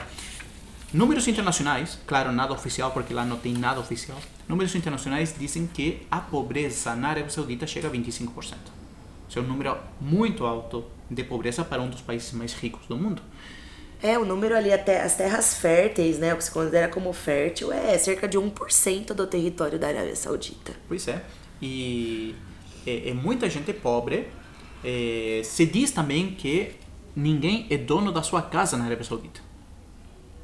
Números 0.92 1.26
internacionais, 1.26 1.98
claro, 2.06 2.30
nada 2.30 2.52
oficial, 2.52 2.90
porque 2.92 3.14
lá 3.14 3.24
não 3.24 3.38
tem 3.38 3.54
nada 3.54 3.80
oficial. 3.80 4.18
Números 4.48 4.74
internacionais 4.74 5.34
dizem 5.36 5.66
que 5.66 6.06
a 6.10 6.20
pobreza 6.20 6.94
na 6.94 7.08
Arábia 7.08 7.30
Saudita 7.30 7.66
chega 7.66 7.88
a 7.88 7.90
25%. 7.90 8.56
Isso 9.28 9.38
é 9.38 9.42
um 9.42 9.46
número 9.46 9.76
muito 10.00 10.44
alto 10.44 10.84
de 11.10 11.24
pobreza 11.24 11.64
para 11.64 11.80
um 11.80 11.88
dos 11.88 12.02
países 12.02 12.32
mais 12.32 12.52
ricos 12.52 12.86
do 12.86 12.96
mundo. 12.96 13.22
É, 14.02 14.18
o 14.18 14.24
número 14.24 14.56
ali, 14.56 14.72
até 14.72 15.00
as 15.00 15.14
terras 15.14 15.54
férteis, 15.54 16.18
né? 16.18 16.34
O 16.34 16.36
que 16.36 16.44
se 16.44 16.50
considera 16.50 16.88
como 16.88 17.12
fértil 17.12 17.72
é 17.72 17.96
cerca 17.96 18.26
de 18.26 18.36
1% 18.36 19.14
do 19.14 19.26
território 19.26 19.78
da 19.78 19.88
Arábia 19.88 20.16
Saudita. 20.16 20.72
Pois 20.88 21.06
é. 21.06 21.22
E 21.60 22.34
é, 22.84 23.10
é 23.10 23.14
muita 23.14 23.48
gente 23.48 23.72
pobre. 23.72 24.26
É, 24.84 25.42
se 25.44 25.64
diz 25.64 25.92
também 25.92 26.34
que 26.34 26.72
ninguém 27.14 27.68
é 27.70 27.78
dono 27.78 28.10
da 28.10 28.24
sua 28.24 28.42
casa 28.42 28.76
na 28.76 28.86
Arábia 28.86 29.04
Saudita. 29.04 29.40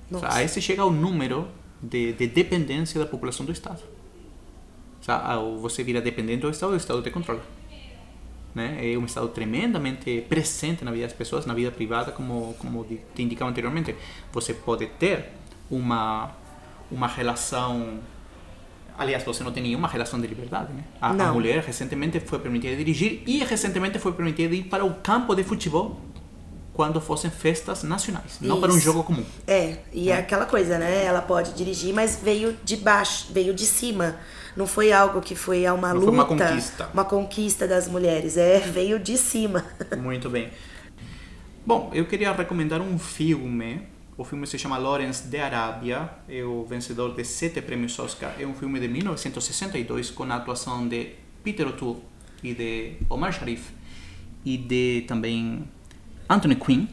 Nossa. 0.08 0.32
aí 0.32 0.48
se 0.48 0.62
chega 0.62 0.80
ao 0.82 0.90
número 0.90 1.48
de, 1.82 2.12
de 2.14 2.26
dependência 2.28 2.98
da 2.98 3.06
população 3.06 3.44
do 3.44 3.52
Estado. 3.52 3.82
Você 5.60 5.82
vira 5.82 6.00
dependente 6.00 6.42
do 6.42 6.50
Estado, 6.50 6.72
o 6.72 6.76
Estado 6.76 7.02
te 7.02 7.10
controla. 7.10 7.42
Né? 8.54 8.92
É 8.92 8.98
um 8.98 9.04
Estado 9.04 9.28
tremendamente 9.28 10.24
presente 10.28 10.84
na 10.84 10.90
vida 10.90 11.04
das 11.04 11.12
pessoas, 11.12 11.46
na 11.46 11.54
vida 11.54 11.70
privada, 11.70 12.10
como, 12.12 12.54
como 12.58 12.84
te 12.84 13.22
indicava 13.22 13.50
anteriormente. 13.50 13.94
Você 14.32 14.54
pode 14.54 14.86
ter 14.86 15.32
uma, 15.70 16.30
uma 16.90 17.06
relação. 17.06 17.98
Aliás, 18.98 19.22
você 19.22 19.44
não 19.44 19.52
tem 19.52 19.62
nenhuma 19.62 19.86
relação 19.86 20.20
de 20.20 20.26
liberdade. 20.26 20.72
Né? 20.72 20.82
A, 21.00 21.10
a 21.10 21.32
mulher 21.32 21.62
recentemente 21.62 22.18
foi 22.20 22.38
permitida 22.40 22.74
dirigir 22.74 23.22
e 23.26 23.44
recentemente 23.44 23.98
foi 23.98 24.12
permitida 24.12 24.54
ir 24.54 24.64
para 24.64 24.84
o 24.84 24.94
campo 24.94 25.34
de 25.36 25.44
futebol 25.44 26.00
quando 26.78 27.00
fossem 27.00 27.28
festas 27.28 27.82
nacionais, 27.82 28.38
não 28.40 28.60
para 28.60 28.72
um 28.72 28.76
Isso. 28.76 28.84
jogo 28.84 29.02
comum. 29.02 29.24
É, 29.48 29.78
e 29.92 30.10
é 30.10 30.16
aquela 30.16 30.46
coisa, 30.46 30.78
né? 30.78 31.04
Ela 31.04 31.20
pode 31.20 31.52
dirigir, 31.54 31.92
mas 31.92 32.20
veio 32.22 32.56
de 32.62 32.76
baixo, 32.76 33.32
veio 33.32 33.52
de 33.52 33.66
cima. 33.66 34.16
Não 34.58 34.66
foi 34.66 34.90
algo 34.90 35.20
que 35.20 35.36
foi 35.36 35.64
a 35.64 35.72
uma 35.72 35.94
Não 35.94 36.00
luta, 36.00 36.06
foi 36.06 36.14
uma 36.14 36.24
conquista. 36.24 36.90
uma 36.92 37.04
conquista 37.04 37.68
das 37.68 37.86
mulheres. 37.86 38.36
É, 38.36 38.58
veio 38.58 38.98
de 38.98 39.16
cima. 39.16 39.64
Muito 39.96 40.28
bem. 40.28 40.48
Bom, 41.64 41.92
eu 41.94 42.06
queria 42.06 42.32
recomendar 42.32 42.80
um 42.80 42.98
filme. 42.98 43.82
O 44.16 44.24
filme 44.24 44.48
se 44.48 44.58
chama 44.58 44.76
Lawrence 44.76 45.28
de 45.28 45.38
Arábia. 45.38 46.10
É 46.28 46.42
o 46.42 46.64
vencedor 46.64 47.14
de 47.14 47.22
sete 47.22 47.62
prêmios 47.62 47.96
Oscar. 48.00 48.34
É 48.36 48.44
um 48.44 48.52
filme 48.52 48.80
de 48.80 48.88
1962 48.88 50.10
com 50.10 50.24
a 50.24 50.34
atuação 50.34 50.88
de 50.88 51.10
Peter 51.44 51.68
O'Toole 51.68 52.00
e 52.42 52.52
de 52.52 52.94
Omar 53.08 53.32
Sharif 53.32 53.70
e 54.44 54.56
de 54.56 55.04
também 55.06 55.68
Anthony 56.28 56.56
Quinn. 56.56 56.88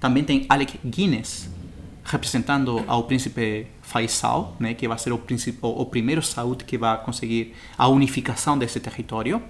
Também 0.00 0.24
tem 0.24 0.46
Alec 0.48 0.80
Guinness 0.84 1.48
representando 2.04 2.82
ao 2.88 3.04
príncipe 3.04 3.68
Faisal, 3.92 4.56
né, 4.58 4.72
que 4.72 4.88
vai 4.88 4.98
ser 4.98 5.12
o, 5.12 5.20
o, 5.60 5.86
primeiro 5.86 6.22
Saud 6.22 6.64
que 6.64 6.78
vai 6.78 6.96
conseguir 7.04 7.54
a 7.76 7.88
unificação 7.88 8.56
desse 8.56 8.80
território. 8.80 9.42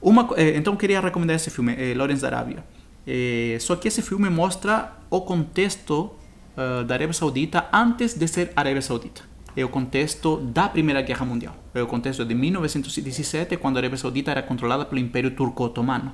Uma, 0.00 0.28
eh, 0.36 0.56
então 0.56 0.74
eu 0.74 0.78
queria 0.78 1.00
recomendar 1.00 1.36
esse 1.36 1.48
filme, 1.48 1.72
eh, 1.72 1.94
Lawrence 1.94 2.20
da 2.20 2.28
Arábia. 2.28 2.62
Eh, 3.06 3.56
só 3.60 3.74
que 3.76 3.88
esse 3.88 4.02
filme 4.02 4.28
mostra 4.28 4.92
o 5.08 5.22
contexto 5.22 6.12
eh, 6.56 6.84
da 6.84 6.94
Arábia 6.94 7.14
Saudita 7.14 7.66
antes 7.72 8.14
de 8.14 8.26
ser 8.28 8.52
Arábia 8.54 8.82
Saudita. 8.82 9.22
É 9.56 9.64
o 9.64 9.70
contexto 9.70 10.36
da 10.38 10.68
Primeira 10.68 11.00
Guerra 11.00 11.24
Mundial. 11.24 11.56
É 11.72 11.82
o 11.82 11.86
contexto 11.86 12.24
de 12.26 12.34
1917, 12.34 13.56
quando 13.56 13.76
a 13.76 13.80
Arábia 13.80 13.96
Saudita 13.96 14.30
era 14.30 14.42
controlada 14.42 14.84
pelo 14.84 15.00
Império 15.00 15.30
Turco-Otomano. 15.30 16.12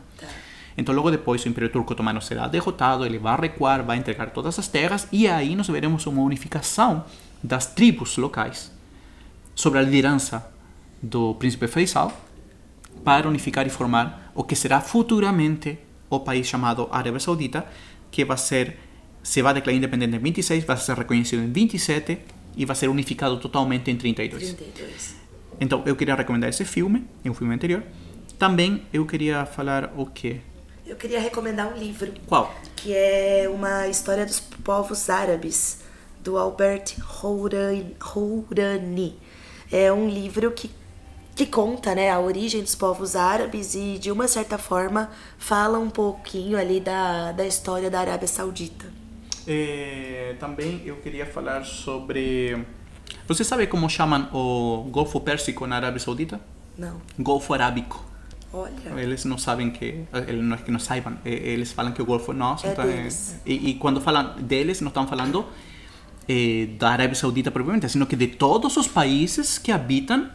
Então, 0.77 0.95
logo 0.95 1.11
depois, 1.11 1.45
o 1.45 1.49
Império 1.49 1.69
Turco-Otomano 1.69 2.21
será 2.23 2.47
derrotado, 2.47 3.05
ele 3.05 3.19
vai 3.19 3.39
recuar, 3.39 3.83
vai 3.83 3.97
entregar 3.97 4.31
todas 4.31 4.59
as 4.59 4.69
terras, 4.69 5.09
e 5.13 5.29
aí 5.29 5.55
nós 5.55 5.69
veremos 5.69 6.07
uma 6.07 6.23
unificação 6.23 7.05
das 7.43 7.67
tribos 7.67 8.17
locais 8.17 8.71
sobre 9.55 9.79
a 9.79 9.83
liderança 9.83 10.51
do 11.03 11.35
príncipe 11.35 11.67
Faisal 11.67 12.13
para 13.05 13.29
unificar 13.29 13.67
e 13.67 13.71
formar 13.71 14.31
o 14.35 14.45
que 14.45 14.55
será 14.55 14.81
futuramente 14.81 15.79
o 16.09 16.21
país 16.21 16.47
chamado 16.47 16.89
Arábia 16.91 17.19
Saudita, 17.19 17.67
que 18.11 18.25
vai 18.25 18.39
ser 18.39 18.79
se 19.23 19.41
vai 19.41 19.55
declarar 19.55 19.77
independente 19.77 20.17
em 20.17 20.19
26, 20.19 20.65
vai 20.65 20.77
ser 20.77 20.97
reconhecido 20.97 21.43
em 21.43 21.53
27 21.53 22.19
e 22.57 22.65
vai 22.65 22.75
ser 22.75 22.89
unificado 22.89 23.39
totalmente 23.39 23.91
em 23.91 23.97
32. 23.97 24.55
32. 24.55 25.17
Então, 25.61 25.83
eu 25.87 25.95
queria 25.95 26.15
recomendar 26.15 26.51
esse 26.51 26.65
filme, 26.65 27.07
é 27.25 27.31
um 27.31 27.35
filme 27.35 27.55
anterior. 27.55 27.83
Também 28.39 28.83
eu 28.93 29.07
queria 29.07 29.47
falar 29.47 29.93
o 29.97 30.07
quê? 30.07 30.41
Eu 30.85 30.97
queria 30.97 31.21
recomendar 31.21 31.73
um 31.73 31.77
livro 31.79 32.13
Qual? 32.27 32.53
que 32.75 32.93
é 32.93 33.49
uma 33.49 33.87
história 33.87 34.27
dos 34.27 34.41
povos 34.41 35.09
árabes, 35.09 35.79
do 36.23 36.39
Albert 36.39 36.95
Hourani. 38.15 39.17
É 39.71 39.93
um 39.93 40.09
livro 40.09 40.51
que, 40.53 40.71
que 41.35 41.47
conta 41.47 41.95
né, 41.95 42.11
a 42.11 42.21
origem 42.21 42.63
dos 42.63 42.75
povos 42.75 43.17
árabes 43.17 43.75
e, 43.75 43.99
de 43.99 44.11
uma 44.11 44.29
certa 44.29 44.59
forma, 44.59 45.11
fala 45.39 45.79
um 45.79 45.91
pouquinho 45.91 46.59
ali 46.59 46.81
da, 46.81 47.33
da 47.33 47.47
história 47.47 47.91
da 47.91 48.01
Arábia 48.01 48.29
Saudita. 48.29 48.87
Eh, 49.47 50.37
também 50.39 50.83
eu 50.85 50.97
queria 50.97 51.27
falar 51.27 51.65
sobre. 51.65 52.65
Você 53.27 53.43
sabe 53.43 53.67
como 53.67 53.89
chamam 53.89 54.29
o 54.33 54.85
Golfo 54.91 55.21
Pérsico 55.21 55.67
na 55.67 55.77
Arábia 55.77 55.99
Saudita? 55.99 56.41
Não. 56.79 57.01
Golfo 57.19 57.53
Arábico. 57.53 58.05
Olha. 58.53 58.73
Eles 59.01 59.25
não 59.25 59.37
sabem 59.39 59.71
que. 59.71 60.05
Eles 60.29 60.45
não 60.45 60.55
é 60.55 60.59
que 60.61 60.71
não 60.71 60.79
saibam. 60.79 61.19
eh, 61.25 61.31
Eles 61.33 61.73
falam 61.73 61.91
que 61.93 62.01
o 62.01 62.05
Golfo 62.05 62.31
é 62.31 62.35
nosso. 62.37 62.67
É 62.67 62.73
então 62.73 62.85
é- 62.85 62.89
deles. 62.89 63.41
e, 63.45 63.71
e 63.71 63.75
quando 63.75 64.01
falam 64.01 64.37
deles, 64.37 64.81
não 64.81 64.89
estão 64.89 65.09
falando 65.09 65.45
eh, 66.29 66.67
da 66.79 66.91
Arábia 66.91 67.15
Saudita 67.15 67.51
propriamente, 67.51 67.89
sino 67.89 68.07
que 68.07 68.17
de 68.17 68.27
todos 68.29 68.77
os 68.77 68.87
países 68.87 69.59
que 69.59 69.73
habitam 69.73 70.31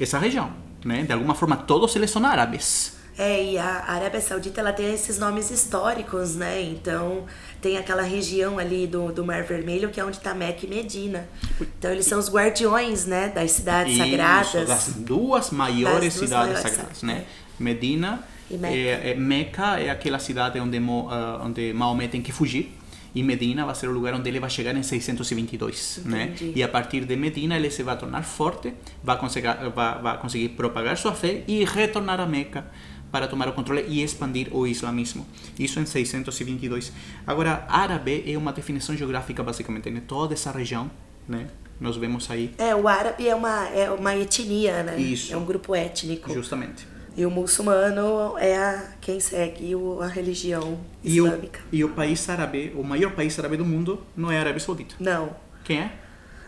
essa 0.00 0.18
região. 0.18 0.50
Né? 0.84 1.04
De 1.04 1.12
alguma 1.12 1.34
forma, 1.34 1.56
todos 1.56 1.94
eles 1.96 2.10
são 2.10 2.24
árabes. 2.26 2.96
É, 3.16 3.44
e 3.44 3.58
a 3.58 3.84
Arábia 3.86 4.20
Saudita 4.22 4.60
ela 4.60 4.72
tem 4.72 4.92
esses 4.92 5.18
nomes 5.18 5.50
históricos, 5.50 6.34
né? 6.34 6.62
Então 6.62 7.26
tem 7.60 7.76
aquela 7.76 8.00
região 8.02 8.58
ali 8.58 8.86
do, 8.86 9.12
do 9.12 9.22
Mar 9.22 9.42
Vermelho 9.42 9.90
que 9.90 10.00
é 10.00 10.04
onde 10.04 10.16
está 10.16 10.32
Meca 10.34 10.64
e 10.64 10.68
Medina. 10.68 11.28
Então 11.60 11.90
eles 11.90 12.06
são 12.06 12.18
os 12.18 12.30
guardiões, 12.30 13.04
né? 13.04 13.28
Das 13.28 13.52
cidades 13.52 13.92
Isso, 13.94 14.02
sagradas. 14.02 14.66
das 14.68 14.88
duas 14.94 15.50
maiores 15.50 16.14
Das 16.14 16.14
duas 16.14 16.28
cidades 16.30 16.30
maiores 16.48 16.62
sagradas, 16.62 16.98
cidades, 16.98 17.02
né? 17.02 17.26
é. 17.28 17.62
Medina 17.62 18.24
E 18.50 18.56
Meca. 18.56 18.74
é, 18.74 19.10
é 19.10 19.14
Meca 19.14 19.78
é 19.78 19.90
aquela 19.90 20.18
cidade 20.18 20.58
onde 20.58 20.80
Mo, 20.80 21.08
ah, 21.10 21.42
onde 21.44 21.70
Maomé 21.74 22.08
tem 22.08 22.22
que 22.22 22.32
fugir 22.32 22.72
e 23.14 23.22
Medina 23.22 23.64
vai 23.64 23.74
ser 23.74 23.88
o 23.88 23.92
lugar 23.92 24.14
onde 24.14 24.28
ele 24.28 24.40
vai 24.40 24.48
chegar 24.50 24.74
em 24.74 24.82
622, 24.82 26.02
né? 26.04 26.32
Entendi. 26.34 26.52
E 26.56 26.62
a 26.62 26.68
partir 26.68 27.04
de 27.04 27.16
Medina 27.16 27.56
ele 27.56 27.70
se 27.70 27.82
vai 27.82 27.98
tornar 27.98 28.22
forte, 28.22 28.72
vai 29.02 29.18
conseguir 29.18 29.48
vai, 29.74 30.00
vai 30.00 30.18
conseguir 30.18 30.50
propagar 30.50 30.96
sua 30.96 31.12
fé 31.12 31.44
e 31.46 31.64
retornar 31.64 32.20
a 32.20 32.26
Meca 32.26 32.66
para 33.10 33.28
tomar 33.28 33.46
o 33.48 33.52
controle 33.52 33.84
e 33.86 34.02
expandir 34.02 34.48
o 34.50 34.66
islamismo. 34.66 35.26
Isso 35.58 35.78
em 35.78 35.84
622. 35.84 36.90
Agora, 37.26 37.66
árabe 37.68 38.24
é 38.26 38.38
uma 38.38 38.52
definição 38.52 38.96
geográfica 38.96 39.42
basicamente, 39.42 39.90
né? 39.90 40.02
Toda 40.08 40.32
essa 40.32 40.50
região, 40.50 40.90
né? 41.28 41.48
Nós 41.78 41.96
vemos 41.96 42.30
aí 42.30 42.54
É, 42.58 42.74
o 42.74 42.88
árabe 42.88 43.28
é 43.28 43.34
uma, 43.34 43.68
é 43.68 43.90
uma 43.90 44.16
etnia, 44.16 44.82
né? 44.82 44.98
Isso. 44.98 45.34
É 45.34 45.36
um 45.36 45.44
grupo 45.44 45.74
étnico. 45.74 46.32
Justamente. 46.32 46.86
E 47.16 47.26
o 47.26 47.30
muçulmano 47.30 48.36
é 48.38 48.56
a, 48.56 48.84
quem 49.00 49.20
segue 49.20 49.74
o- 49.74 50.00
a 50.00 50.06
religião 50.06 50.78
E 51.04 51.20
o, 51.20 51.26
islâmica. 51.26 51.60
e 51.70 51.84
o 51.84 51.90
país 51.90 52.26
árabe, 52.28 52.72
o 52.74 52.82
maior 52.82 53.12
país 53.12 53.38
árabe 53.38 53.56
do 53.58 53.64
mundo, 53.66 54.02
não 54.16 54.30
é 54.32 54.38
a 54.38 54.40
Arábia 54.40 54.60
Saudita. 54.60 54.94
Não, 54.98 55.36
Quem 55.64 55.80
é? 55.80 55.92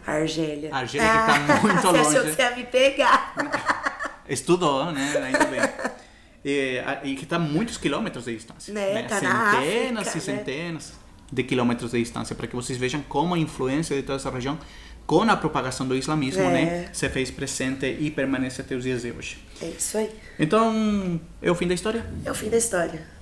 a 0.07 0.13
Argélia. 0.13 0.71
A 0.73 0.79
Argélia 0.79 1.09
que 1.09 1.27
tá 1.27 1.61
muito 1.63 1.81
Você 1.83 1.87
achou 1.89 2.13
longe. 2.13 2.31
que 2.31 2.37
você 2.37 2.43
ia 2.43 2.57
me 2.57 2.65
pegar? 2.65 3.35
Estudou, 4.29 4.91
né? 4.93 5.13
Ainda 5.25 5.45
bem. 5.47 5.61
E, 6.47 6.79
e 7.05 7.15
que 7.17 7.25
está 7.25 7.39
muitos 7.39 7.79
quilômetros 7.79 8.27
de 8.27 8.35
distância. 8.35 8.75
Né, 8.75 9.03
tá 9.05 9.19
na 9.19 9.53
centenas 9.53 10.09
África, 10.09 10.19
e 10.29 10.31
né? 10.31 10.37
centenas 10.37 10.93
de 11.33 11.43
quilômetros 11.43 11.93
de 11.93 11.99
distância, 12.01 12.37
para 12.37 12.47
que 12.47 12.55
vocês 12.55 12.77
vejam 12.79 13.01
como 13.09 13.35
a 13.35 13.39
influência 13.39 13.97
de 13.97 14.03
toda 14.03 14.17
essa 14.17 14.29
região, 14.29 14.59
com 15.07 15.23
a 15.23 15.37
propagação 15.39 15.89
do 15.89 15.97
islamismo, 15.97 16.43
É. 16.43 16.51
né, 16.51 16.89
se 16.93 17.09
fez 17.09 17.31
presente 17.31 17.87
e 17.99 18.11
permanece 18.11 18.61
até 18.61 18.75
os 18.75 18.83
dias 18.83 19.01
de 19.01 19.11
hoje. 19.13 19.39
É 19.63 19.67
isso 19.67 19.97
aí. 19.99 20.11
Então, 20.39 21.21
é 21.41 21.51
o 21.51 21.55
fim 21.55 21.67
da 21.67 21.75
história? 21.75 22.05
É 22.25 22.31
o 22.31 22.35
fim 22.35 22.49
da 22.49 22.57
história. 22.57 23.15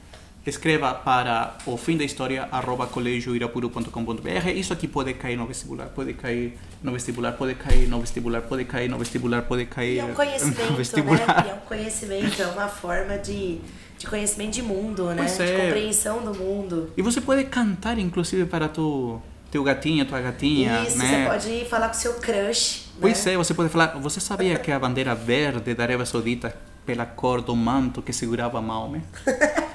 Escreva 0.44 0.92
para 0.92 1.56
o 1.66 1.76
fim 1.76 1.96
da 1.96 2.02
história 2.02 2.48
arroba 2.50 2.86
colegioirapuru.com.br. 2.86 4.48
Isso 4.56 4.72
aqui 4.72 4.88
pode 4.88 5.14
cair 5.14 5.36
no 5.36 5.46
vestibular, 5.46 5.86
pode 5.86 6.14
cair 6.14 6.58
no 6.82 6.90
vestibular, 6.92 7.32
pode 7.32 7.54
cair 7.54 7.88
no 7.88 8.00
vestibular, 8.00 8.42
pode 8.42 8.64
cair 8.64 8.88
no 8.88 8.98
vestibular, 8.98 9.42
pode 9.42 9.66
cair 9.66 9.96
E 9.96 9.98
é 10.00 10.04
um 10.04 10.08
no 10.10 10.14
conhecimento, 10.14 10.74
vestibular. 10.74 11.26
né? 11.26 11.44
E 11.46 11.50
é 11.50 11.54
um 11.54 11.60
conhecimento, 11.60 12.42
é 12.42 12.46
uma 12.46 12.66
forma 12.66 13.18
de, 13.18 13.60
de 13.96 14.06
conhecimento 14.06 14.50
de 14.54 14.62
mundo, 14.62 15.06
né? 15.10 15.16
Pois 15.18 15.36
De 15.36 15.42
é. 15.44 15.66
compreensão 15.66 16.24
do 16.24 16.34
mundo. 16.34 16.90
E 16.96 17.02
você 17.02 17.20
pode 17.20 17.44
cantar, 17.44 17.96
inclusive, 18.00 18.44
para 18.44 18.68
tu, 18.68 19.22
teu 19.48 19.62
gatinho, 19.62 20.04
tua 20.06 20.20
gatinha, 20.20 20.82
Isso, 20.82 20.98
né? 20.98 21.24
você 21.24 21.30
pode 21.30 21.64
falar 21.66 21.86
com 21.86 21.94
seu 21.94 22.14
crush. 22.14 22.81
Pois 23.00 23.24
né? 23.24 23.34
é, 23.34 23.36
você 23.36 23.54
pode 23.54 23.68
falar, 23.68 23.98
você 23.98 24.20
sabia 24.20 24.58
que 24.58 24.70
a 24.70 24.78
bandeira 24.78 25.14
verde 25.14 25.74
da 25.74 25.82
Arábia 25.82 26.06
Saudita, 26.06 26.54
pela 26.84 27.06
cor 27.06 27.40
do 27.40 27.54
manto 27.54 28.02
que 28.02 28.12
segurava 28.12 28.60
Maomé? 28.60 29.02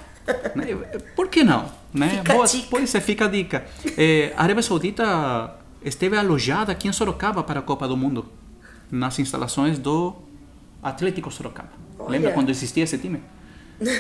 Né? 0.54 0.76
Por 1.16 1.30
que 1.30 1.42
não? 1.42 1.72
Né? 1.94 2.10
Fica 2.10 2.34
Boa-. 2.34 2.46
Pois 2.70 2.94
é, 2.94 3.00
fica 3.00 3.26
a 3.26 3.28
dica. 3.30 3.66
É, 3.98 4.34
a 4.36 4.44
Arábia 4.44 4.62
Saudita 4.62 5.56
esteve 5.82 6.18
alojada 6.18 6.72
aqui 6.72 6.88
em 6.88 6.92
Sorocaba 6.92 7.44
para 7.44 7.60
a 7.60 7.64
Copa 7.64 7.88
do 7.88 7.96
Mundo, 7.96 8.26
nas 8.92 9.18
instalações 9.20 9.80
do 9.80 10.14
Atlético 10.84 11.32
Sorocaba. 11.32 11.70
Olha. 11.98 12.10
Lembra 12.10 12.32
quando 12.32 12.50
existia 12.50 12.84
esse 12.84 12.98
time? 12.98 13.22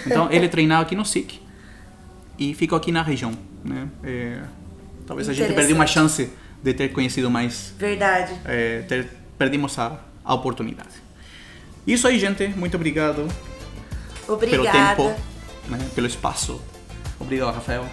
Então, 0.05 0.29
ele 0.31 0.49
treinava 0.49 0.81
aqui 0.81 0.95
no 0.95 1.05
SIC 1.05 1.39
e 2.37 2.53
ficou 2.53 2.77
aqui 2.77 2.91
na 2.91 3.01
região. 3.01 3.31
Né? 3.63 3.87
É, 4.03 4.41
talvez 5.05 5.29
a 5.29 5.33
gente 5.33 5.53
perdeu 5.53 5.75
uma 5.75 5.87
chance 5.87 6.29
de 6.61 6.73
ter 6.73 6.89
conhecido 6.89 7.29
mais 7.29 7.73
Verdade. 7.77 8.33
é, 8.45 8.81
ter, 8.81 9.07
perdimos 9.37 9.77
a, 9.79 9.99
a 10.23 10.33
oportunidade. 10.33 10.89
Isso 11.85 12.07
aí, 12.07 12.19
gente. 12.19 12.47
Muito 12.49 12.75
obrigado 12.75 13.27
pelo 14.25 14.33
Obrigada. 14.35 14.95
tempo, 14.95 15.15
né, 15.69 15.79
pelo 15.95 16.07
espaço. 16.07 16.61
Obrigado, 17.19 17.53
Rafael. 17.53 17.85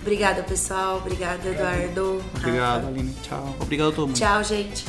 Obrigada, 0.00 0.42
pessoal. 0.42 0.98
Obrigada, 0.98 1.48
Eduardo. 1.48 2.22
Obrigado, 2.36 2.76
Rafa. 2.82 2.88
Aline. 2.88 3.14
Tchau. 3.22 3.56
Obrigado 3.60 3.88
a 3.88 3.92
todo 3.92 4.06
mundo. 4.08 4.16
Tchau, 4.16 4.42
gente. 4.44 4.84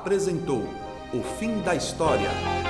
Apresentou 0.00 0.64
O 1.12 1.22
Fim 1.38 1.60
da 1.60 1.74
História. 1.74 2.69